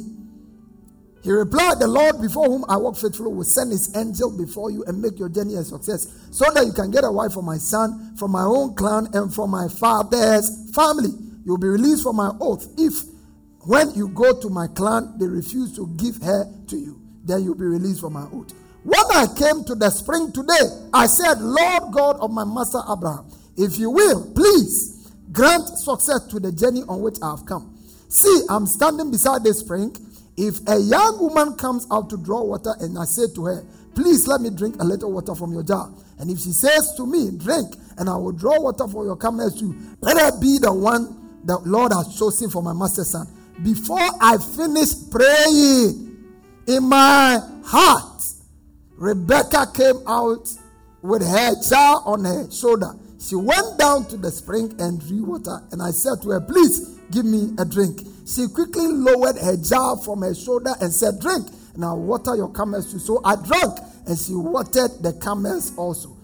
He 1.24 1.32
replied, 1.32 1.80
The 1.80 1.88
Lord 1.88 2.22
before 2.22 2.46
whom 2.46 2.66
I 2.68 2.76
walk 2.76 2.98
faithfully 2.98 3.32
will 3.34 3.46
send 3.46 3.72
his 3.72 3.96
angel 3.96 4.30
before 4.38 4.70
you 4.70 4.84
and 4.84 5.02
make 5.02 5.18
your 5.18 5.30
journey 5.30 5.56
a 5.56 5.64
success, 5.64 6.08
so 6.32 6.44
that 6.54 6.66
you 6.66 6.74
can 6.74 6.92
get 6.92 7.06
a 7.06 7.12
wife 7.12 7.34
for 7.34 7.42
my 7.42 7.58
son, 7.58 8.18
from 8.18 8.32
my 8.32 8.44
own 8.44 8.76
clan, 8.76 9.08
and 9.14 9.34
from 9.34 9.52
my 9.52 9.70
father's 9.70 10.70
family. 10.76 11.12
You'll 11.46 11.58
be 11.58 11.70
released 11.70 12.04
from 12.04 12.18
my 12.18 12.32
oath 12.42 12.68
if, 12.78 13.02
when 13.62 13.92
you 13.96 14.10
go 14.10 14.38
to 14.42 14.50
my 14.50 14.68
clan, 14.68 15.16
they 15.20 15.26
refuse 15.26 15.74
to 15.78 15.88
give 15.96 16.18
her 16.22 16.52
to 16.68 16.78
you. 16.78 17.02
Then 17.24 17.44
you'll 17.44 17.56
be 17.56 17.64
released 17.64 18.02
from 18.02 18.14
my 18.14 18.28
oath. 18.34 18.54
When 18.84 19.06
I 19.14 19.26
came 19.38 19.64
to 19.64 19.76
the 19.76 19.90
spring 19.90 20.34
today, 20.34 20.68
I 20.94 21.08
said, 21.08 21.40
Lord 21.40 21.94
God 21.94 22.18
of 22.20 22.32
my 22.32 22.44
master 22.44 22.80
Abraham, 22.92 23.26
if 23.56 23.80
you 23.80 23.90
will, 23.90 24.34
please 24.34 24.99
grant 25.32 25.68
success 25.68 26.26
to 26.28 26.40
the 26.40 26.52
journey 26.52 26.84
on 26.88 27.02
which 27.02 27.18
I 27.22 27.32
have 27.32 27.46
come. 27.46 27.76
See, 28.10 28.42
I'm 28.50 28.66
standing 28.66 29.12
beside 29.12 29.44
the 29.44 29.54
spring 29.54 29.96
if 30.38 30.56
a 30.68 30.80
young 30.80 31.20
woman 31.20 31.56
comes 31.56 31.86
out 31.92 32.10
to 32.10 32.18
draw 32.18 32.42
water 32.44 32.74
and 32.80 32.98
I 32.98 33.06
say 33.06 33.24
to 33.36 33.46
her, 33.46 33.66
Please 33.94 34.28
let 34.28 34.40
me 34.40 34.50
drink 34.50 34.76
a 34.80 34.86
little 34.86 35.12
water 35.12 35.36
from 35.36 35.52
your 35.52 35.64
jar. 35.64 35.92
And 36.20 36.32
if 36.32 36.40
she 36.40 36.52
says 36.52 36.94
to 36.96 37.06
me, 37.06 37.32
Drink, 37.38 37.76
and 37.98 38.10
I 38.10 38.16
will 38.16 38.32
draw 38.32 38.60
water 38.60 38.88
for 38.88 39.04
your 39.04 39.18
camels 39.18 39.60
too, 39.60 39.76
let 40.00 40.18
her 40.18 40.40
be 40.40 40.58
the 40.58 40.72
one 40.72 41.42
the 41.44 41.58
Lord 41.60 41.92
has 41.92 42.18
chosen 42.18 42.50
for 42.50 42.64
my 42.64 42.74
master's 42.74 43.10
son. 43.10 43.28
Before 43.64 44.00
I 44.22 44.38
finish 44.38 44.90
praying 45.12 46.16
in 46.68 46.84
my 46.84 47.42
heart, 47.66 48.24
Rebecca 48.96 49.68
came 49.74 50.02
out 50.08 50.48
with 51.02 51.22
her 51.22 51.52
jar 51.70 52.02
on 52.06 52.24
her 52.24 52.50
shoulder. 52.50 52.94
She 53.20 53.36
went 53.36 53.78
down 53.78 54.06
to 54.08 54.18
the 54.18 54.32
spring 54.32 54.74
and 54.80 55.00
drew 55.00 55.26
water. 55.26 55.62
And 55.72 55.82
I 55.82 55.92
said 55.92 56.22
to 56.24 56.30
her, 56.32 56.42
Please 56.42 57.00
give 57.12 57.26
me 57.26 57.54
a 57.60 57.66
drink. 57.66 58.02
She 58.26 58.48
quickly 58.48 58.88
lowered 58.88 59.38
her 59.38 59.58
jar 59.58 59.98
from 59.98 60.22
her 60.22 60.34
shoulder 60.34 60.74
and 60.80 60.94
said, 60.94 61.20
Drink, 61.20 61.48
and 61.76 61.84
I'll 61.84 62.00
water 62.00 62.36
your 62.36 62.52
camels 62.54 62.92
too. 62.92 63.00
So 63.00 63.22
I 63.26 63.36
drank, 63.36 63.78
and 64.08 64.18
she 64.18 64.34
watered 64.34 65.04
the 65.04 65.14
camels 65.22 65.76
also. 65.78 66.16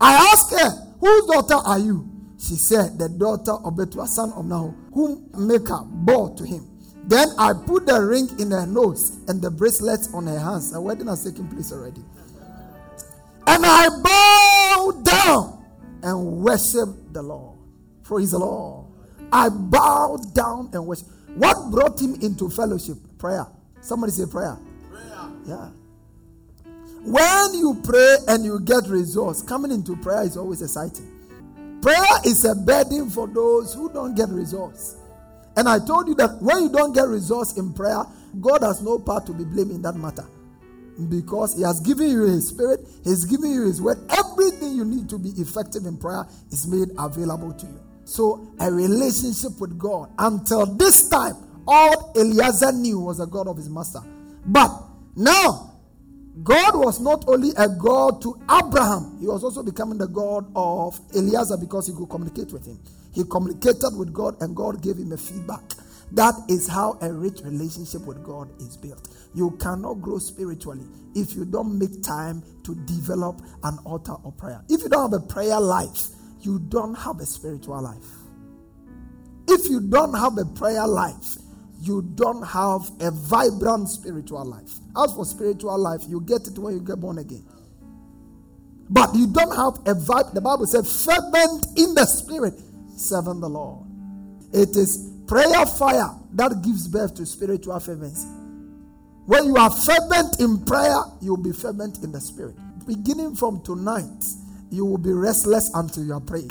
I 0.00 0.14
asked 0.32 0.52
her, 0.52 0.70
Whose 1.00 1.26
daughter 1.26 1.56
are 1.66 1.78
you? 1.78 2.08
She 2.38 2.54
said, 2.54 2.98
The 2.98 3.08
daughter 3.08 3.52
of 3.64 3.76
Bethuel, 3.76 4.06
son 4.06 4.32
of 4.32 4.46
Nahor, 4.46 4.74
whom 4.92 5.28
Milcah 5.36 5.84
bore 5.86 6.36
to 6.36 6.44
him. 6.44 6.68
Then 7.04 7.28
I 7.36 7.52
put 7.52 7.86
the 7.86 8.00
ring 8.00 8.28
in 8.38 8.52
her 8.52 8.66
nose 8.66 9.18
and 9.26 9.42
the 9.42 9.50
bracelets 9.50 10.12
on 10.14 10.26
her 10.26 10.38
hands. 10.38 10.72
A 10.74 10.80
wedding 10.80 11.08
has 11.08 11.24
taken 11.24 11.48
place 11.48 11.72
already. 11.72 12.02
And 13.46 13.64
I 13.64 13.88
bowed 13.88 15.04
down 15.04 15.57
and 16.02 16.42
worship 16.42 16.88
the 17.12 17.22
Lord. 17.22 17.58
Praise 18.02 18.30
the 18.30 18.38
Lord. 18.38 18.86
I 19.32 19.48
bowed 19.48 20.34
down 20.34 20.70
and 20.72 20.86
worshiped. 20.86 21.10
What 21.36 21.70
brought 21.70 22.00
him 22.00 22.14
into 22.22 22.48
fellowship? 22.48 22.96
Prayer. 23.18 23.46
Somebody 23.80 24.12
say 24.12 24.24
prayer. 24.30 24.58
Prayer. 24.90 25.30
Yeah. 25.46 25.68
When 27.04 27.54
you 27.54 27.80
pray 27.84 28.16
and 28.28 28.44
you 28.44 28.60
get 28.60 28.86
results, 28.88 29.42
coming 29.42 29.70
into 29.70 29.96
prayer 29.96 30.22
is 30.22 30.36
always 30.36 30.62
exciting. 30.62 31.78
Prayer 31.80 32.04
is 32.24 32.44
a 32.44 32.54
burden 32.54 33.08
for 33.08 33.28
those 33.28 33.72
who 33.74 33.92
don't 33.92 34.14
get 34.14 34.28
results. 34.30 34.96
And 35.56 35.68
I 35.68 35.78
told 35.78 36.08
you 36.08 36.14
that 36.16 36.40
when 36.40 36.64
you 36.64 36.68
don't 36.68 36.92
get 36.92 37.06
results 37.08 37.56
in 37.56 37.72
prayer, 37.72 38.04
God 38.40 38.62
has 38.62 38.82
no 38.82 38.98
part 38.98 39.26
to 39.26 39.32
be 39.32 39.44
blamed 39.44 39.70
in 39.70 39.82
that 39.82 39.94
matter. 39.94 40.26
Because 41.08 41.56
He 41.56 41.62
has 41.62 41.80
given 41.80 42.08
you 42.10 42.22
His 42.22 42.48
Spirit, 42.48 42.80
He's 43.04 43.24
given 43.24 43.52
you 43.52 43.66
His 43.66 43.80
Word. 43.80 43.98
Everything 44.10 44.74
you 44.74 44.84
need 44.84 45.08
to 45.10 45.18
be 45.18 45.30
effective 45.30 45.86
in 45.86 45.96
prayer 45.96 46.24
is 46.50 46.66
made 46.66 46.88
available 46.98 47.52
to 47.52 47.66
you. 47.66 47.80
So, 48.04 48.48
a 48.58 48.72
relationship 48.72 49.60
with 49.60 49.78
God. 49.78 50.10
Until 50.18 50.64
this 50.64 51.08
time, 51.08 51.36
all 51.66 52.12
Eliezer 52.16 52.72
knew 52.72 53.00
was 53.00 53.18
the 53.18 53.26
God 53.26 53.46
of 53.46 53.58
his 53.58 53.68
master. 53.68 54.00
But 54.46 54.70
now, 55.14 55.74
God 56.42 56.76
was 56.76 57.00
not 57.00 57.24
only 57.28 57.50
a 57.58 57.68
God 57.68 58.22
to 58.22 58.40
Abraham, 58.50 59.18
he 59.20 59.26
was 59.26 59.44
also 59.44 59.62
becoming 59.62 59.98
the 59.98 60.06
God 60.06 60.50
of 60.56 60.98
Eliezer 61.14 61.58
because 61.58 61.88
he 61.88 61.92
could 61.92 62.08
communicate 62.08 62.50
with 62.52 62.66
him. 62.66 62.78
He 63.12 63.24
communicated 63.24 63.96
with 63.96 64.12
God 64.12 64.40
and 64.40 64.56
God 64.56 64.82
gave 64.82 64.96
him 64.96 65.12
a 65.12 65.16
feedback. 65.16 65.62
That 66.12 66.34
is 66.48 66.66
how 66.66 66.98
a 67.02 67.12
rich 67.12 67.40
relationship 67.44 68.02
with 68.06 68.24
God 68.24 68.50
is 68.60 68.76
built. 68.76 69.08
You 69.34 69.52
cannot 69.60 70.00
grow 70.00 70.18
spiritually 70.18 70.86
if 71.14 71.34
you 71.34 71.44
don't 71.44 71.78
make 71.78 72.02
time 72.02 72.42
to 72.64 72.74
develop 72.86 73.40
an 73.62 73.78
altar 73.84 74.14
of 74.24 74.36
prayer. 74.38 74.62
If 74.68 74.82
you 74.82 74.88
don't 74.88 75.12
have 75.12 75.22
a 75.22 75.26
prayer 75.26 75.60
life, 75.60 76.08
you 76.40 76.58
don't 76.58 76.94
have 76.94 77.20
a 77.20 77.26
spiritual 77.26 77.82
life. 77.82 78.04
If 79.48 79.68
you 79.68 79.80
don't 79.80 80.14
have 80.14 80.38
a 80.38 80.44
prayer 80.44 80.86
life, 80.86 81.36
you 81.80 82.02
don't 82.14 82.42
have 82.42 82.90
a 83.00 83.10
vibrant 83.10 83.88
spiritual 83.88 84.44
life. 84.44 84.72
As 84.96 85.12
for 85.14 85.24
spiritual 85.24 85.78
life, 85.78 86.02
you 86.08 86.20
get 86.20 86.46
it 86.46 86.58
when 86.58 86.74
you 86.74 86.80
get 86.80 87.00
born 87.00 87.18
again. 87.18 87.44
But 88.90 89.14
you 89.14 89.26
don't 89.26 89.54
have 89.54 89.74
a 89.86 89.98
vibe. 89.98 90.34
The 90.34 90.40
Bible 90.40 90.66
said, 90.66 90.86
fervent 90.86 91.66
in 91.78 91.94
the 91.94 92.06
spirit, 92.06 92.54
serving 92.96 93.40
the 93.40 93.48
Lord. 93.48 93.86
It 94.52 94.70
is 94.76 95.12
prayer 95.28 95.66
fire 95.66 96.10
that 96.32 96.62
gives 96.62 96.88
birth 96.88 97.14
to 97.16 97.26
spiritual 97.26 97.78
fervency. 97.78 98.26
When 99.26 99.44
you 99.44 99.56
are 99.56 99.70
fervent 99.70 100.40
in 100.40 100.64
prayer, 100.64 100.96
you'll 101.20 101.36
be 101.36 101.52
fervent 101.52 102.02
in 102.02 102.12
the 102.12 102.20
spirit. 102.20 102.56
Beginning 102.86 103.36
from 103.36 103.62
tonight, 103.62 104.24
you 104.70 104.86
will 104.86 104.98
be 104.98 105.12
restless 105.12 105.70
until 105.74 106.04
you 106.04 106.14
are 106.14 106.20
praying. 106.20 106.50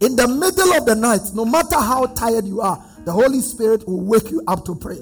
In 0.00 0.16
the 0.16 0.28
middle 0.28 0.74
of 0.74 0.84
the 0.84 0.94
night, 0.94 1.20
no 1.32 1.44
matter 1.46 1.76
how 1.76 2.06
tired 2.06 2.44
you 2.44 2.60
are, 2.60 2.84
the 3.04 3.12
Holy 3.12 3.40
Spirit 3.40 3.86
will 3.86 4.00
wake 4.00 4.30
you 4.30 4.42
up 4.46 4.64
to 4.66 4.74
pray. 4.74 4.98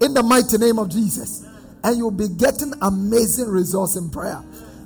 In 0.00 0.14
the 0.14 0.22
mighty 0.22 0.56
name 0.56 0.78
of 0.78 0.88
Jesus. 0.88 1.46
And 1.82 1.98
you'll 1.98 2.10
be 2.10 2.28
getting 2.28 2.72
amazing 2.80 3.48
results 3.48 3.96
in 3.96 4.08
prayer. 4.08 4.42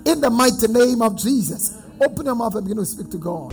In 0.06 0.20
the 0.20 0.30
mighty 0.30 0.66
name 0.66 1.02
of 1.02 1.16
Jesus. 1.16 1.80
Open 2.00 2.26
your 2.26 2.34
mouth 2.34 2.54
and 2.56 2.64
begin 2.64 2.78
to 2.78 2.86
speak 2.86 3.10
to 3.10 3.18
God. 3.18 3.52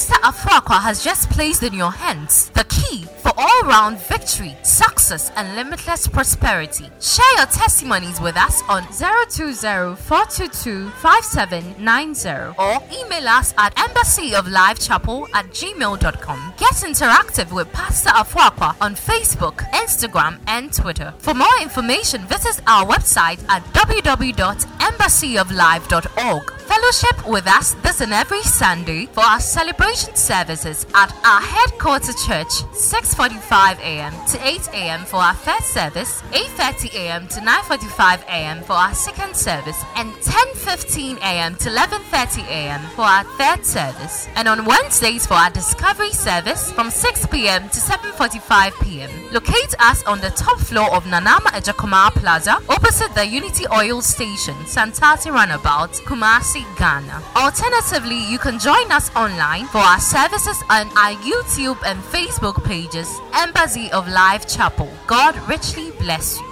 essa 0.00 0.19
Afrakwa 0.22 0.80
has 0.80 1.02
just 1.02 1.28
placed 1.30 1.62
in 1.62 1.72
your 1.74 1.90
hands 1.90 2.50
the 2.50 2.64
key 2.64 3.04
for 3.22 3.32
all 3.36 3.62
round 3.64 3.98
victory, 3.98 4.56
success, 4.62 5.30
and 5.36 5.54
limitless 5.56 6.06
prosperity. 6.06 6.88
Share 7.00 7.36
your 7.36 7.46
testimonies 7.46 8.20
with 8.20 8.36
us 8.36 8.62
on 8.68 8.82
020 8.84 9.96
422 9.96 10.90
5790 10.90 12.54
or 12.58 12.78
email 12.92 13.26
us 13.28 13.54
at 13.58 13.74
embassyoflifechapel 13.76 15.26
at 15.34 15.46
gmail.com. 15.46 16.54
Get 16.58 16.74
interactive 16.74 17.50
with 17.52 17.72
Pastor 17.72 18.10
Afrakwa 18.10 18.76
on 18.80 18.94
Facebook, 18.94 19.56
Instagram, 19.72 20.38
and 20.46 20.72
Twitter. 20.72 21.12
For 21.18 21.34
more 21.34 21.58
information, 21.60 22.24
visit 22.26 22.60
our 22.66 22.86
website 22.86 23.40
at 23.48 23.64
www.embassyoflife.org. 23.74 26.52
Fellowship 26.70 27.26
with 27.26 27.48
us 27.48 27.72
this 27.82 28.00
and 28.00 28.12
every 28.12 28.42
Sunday 28.42 29.06
for 29.06 29.24
our 29.24 29.40
celebration 29.40 30.09
services 30.16 30.86
at 30.94 31.10
our 31.24 31.40
headquarters 31.40 32.16
church, 32.26 32.52
6:45 32.72 33.78
a.m. 33.80 34.12
to 34.28 34.46
8 34.46 34.68
a.m. 34.74 35.00
for 35.04 35.16
our 35.16 35.34
first 35.34 35.68
service, 35.72 36.22
8:30 36.32 36.94
a.m. 36.94 37.28
to 37.28 37.40
9:45 37.40 38.22
a.m. 38.26 38.62
for 38.62 38.72
our 38.72 38.94
second 38.94 39.34
service, 39.36 39.80
and 39.96 40.12
10:15 40.14 41.18
a.m. 41.18 41.54
to 41.56 41.68
11:30 41.68 42.46
a.m. 42.48 42.80
for 42.96 43.02
our 43.02 43.24
third 43.38 43.64
service. 43.64 44.28
And 44.36 44.48
on 44.48 44.64
Wednesdays 44.64 45.26
for 45.26 45.34
our 45.34 45.50
discovery 45.50 46.12
service 46.12 46.72
from 46.72 46.90
6 46.90 47.26
p.m. 47.26 47.68
to 47.68 47.78
7:45 47.78 48.72
p.m. 48.82 49.10
Locate 49.32 49.74
us 49.78 50.02
on 50.04 50.20
the 50.20 50.30
top 50.30 50.58
floor 50.58 50.92
of 50.92 51.04
Nanama 51.04 51.50
Ejakoma 51.54 52.10
Plaza, 52.10 52.58
opposite 52.68 53.14
the 53.14 53.24
Unity 53.24 53.64
Oil 53.72 54.02
Station, 54.02 54.54
Santasi 54.66 55.30
Runabout, 55.30 55.92
Kumasi, 56.04 56.64
Ghana. 56.76 57.22
Alternatively, 57.36 58.28
you 58.28 58.38
can 58.38 58.58
join 58.58 58.90
us 58.90 59.14
online 59.14 59.66
for 59.66 59.78
our 59.78 60.00
services 60.00 60.60
on 60.68 60.88
our 60.98 61.14
YouTube 61.22 61.78
and 61.86 62.02
Facebook 62.02 62.64
pages, 62.64 63.08
Embassy 63.34 63.88
of 63.92 64.08
Life 64.08 64.48
Chapel. 64.48 64.90
God 65.06 65.36
richly 65.48 65.92
bless 65.92 66.36
you. 66.40 66.46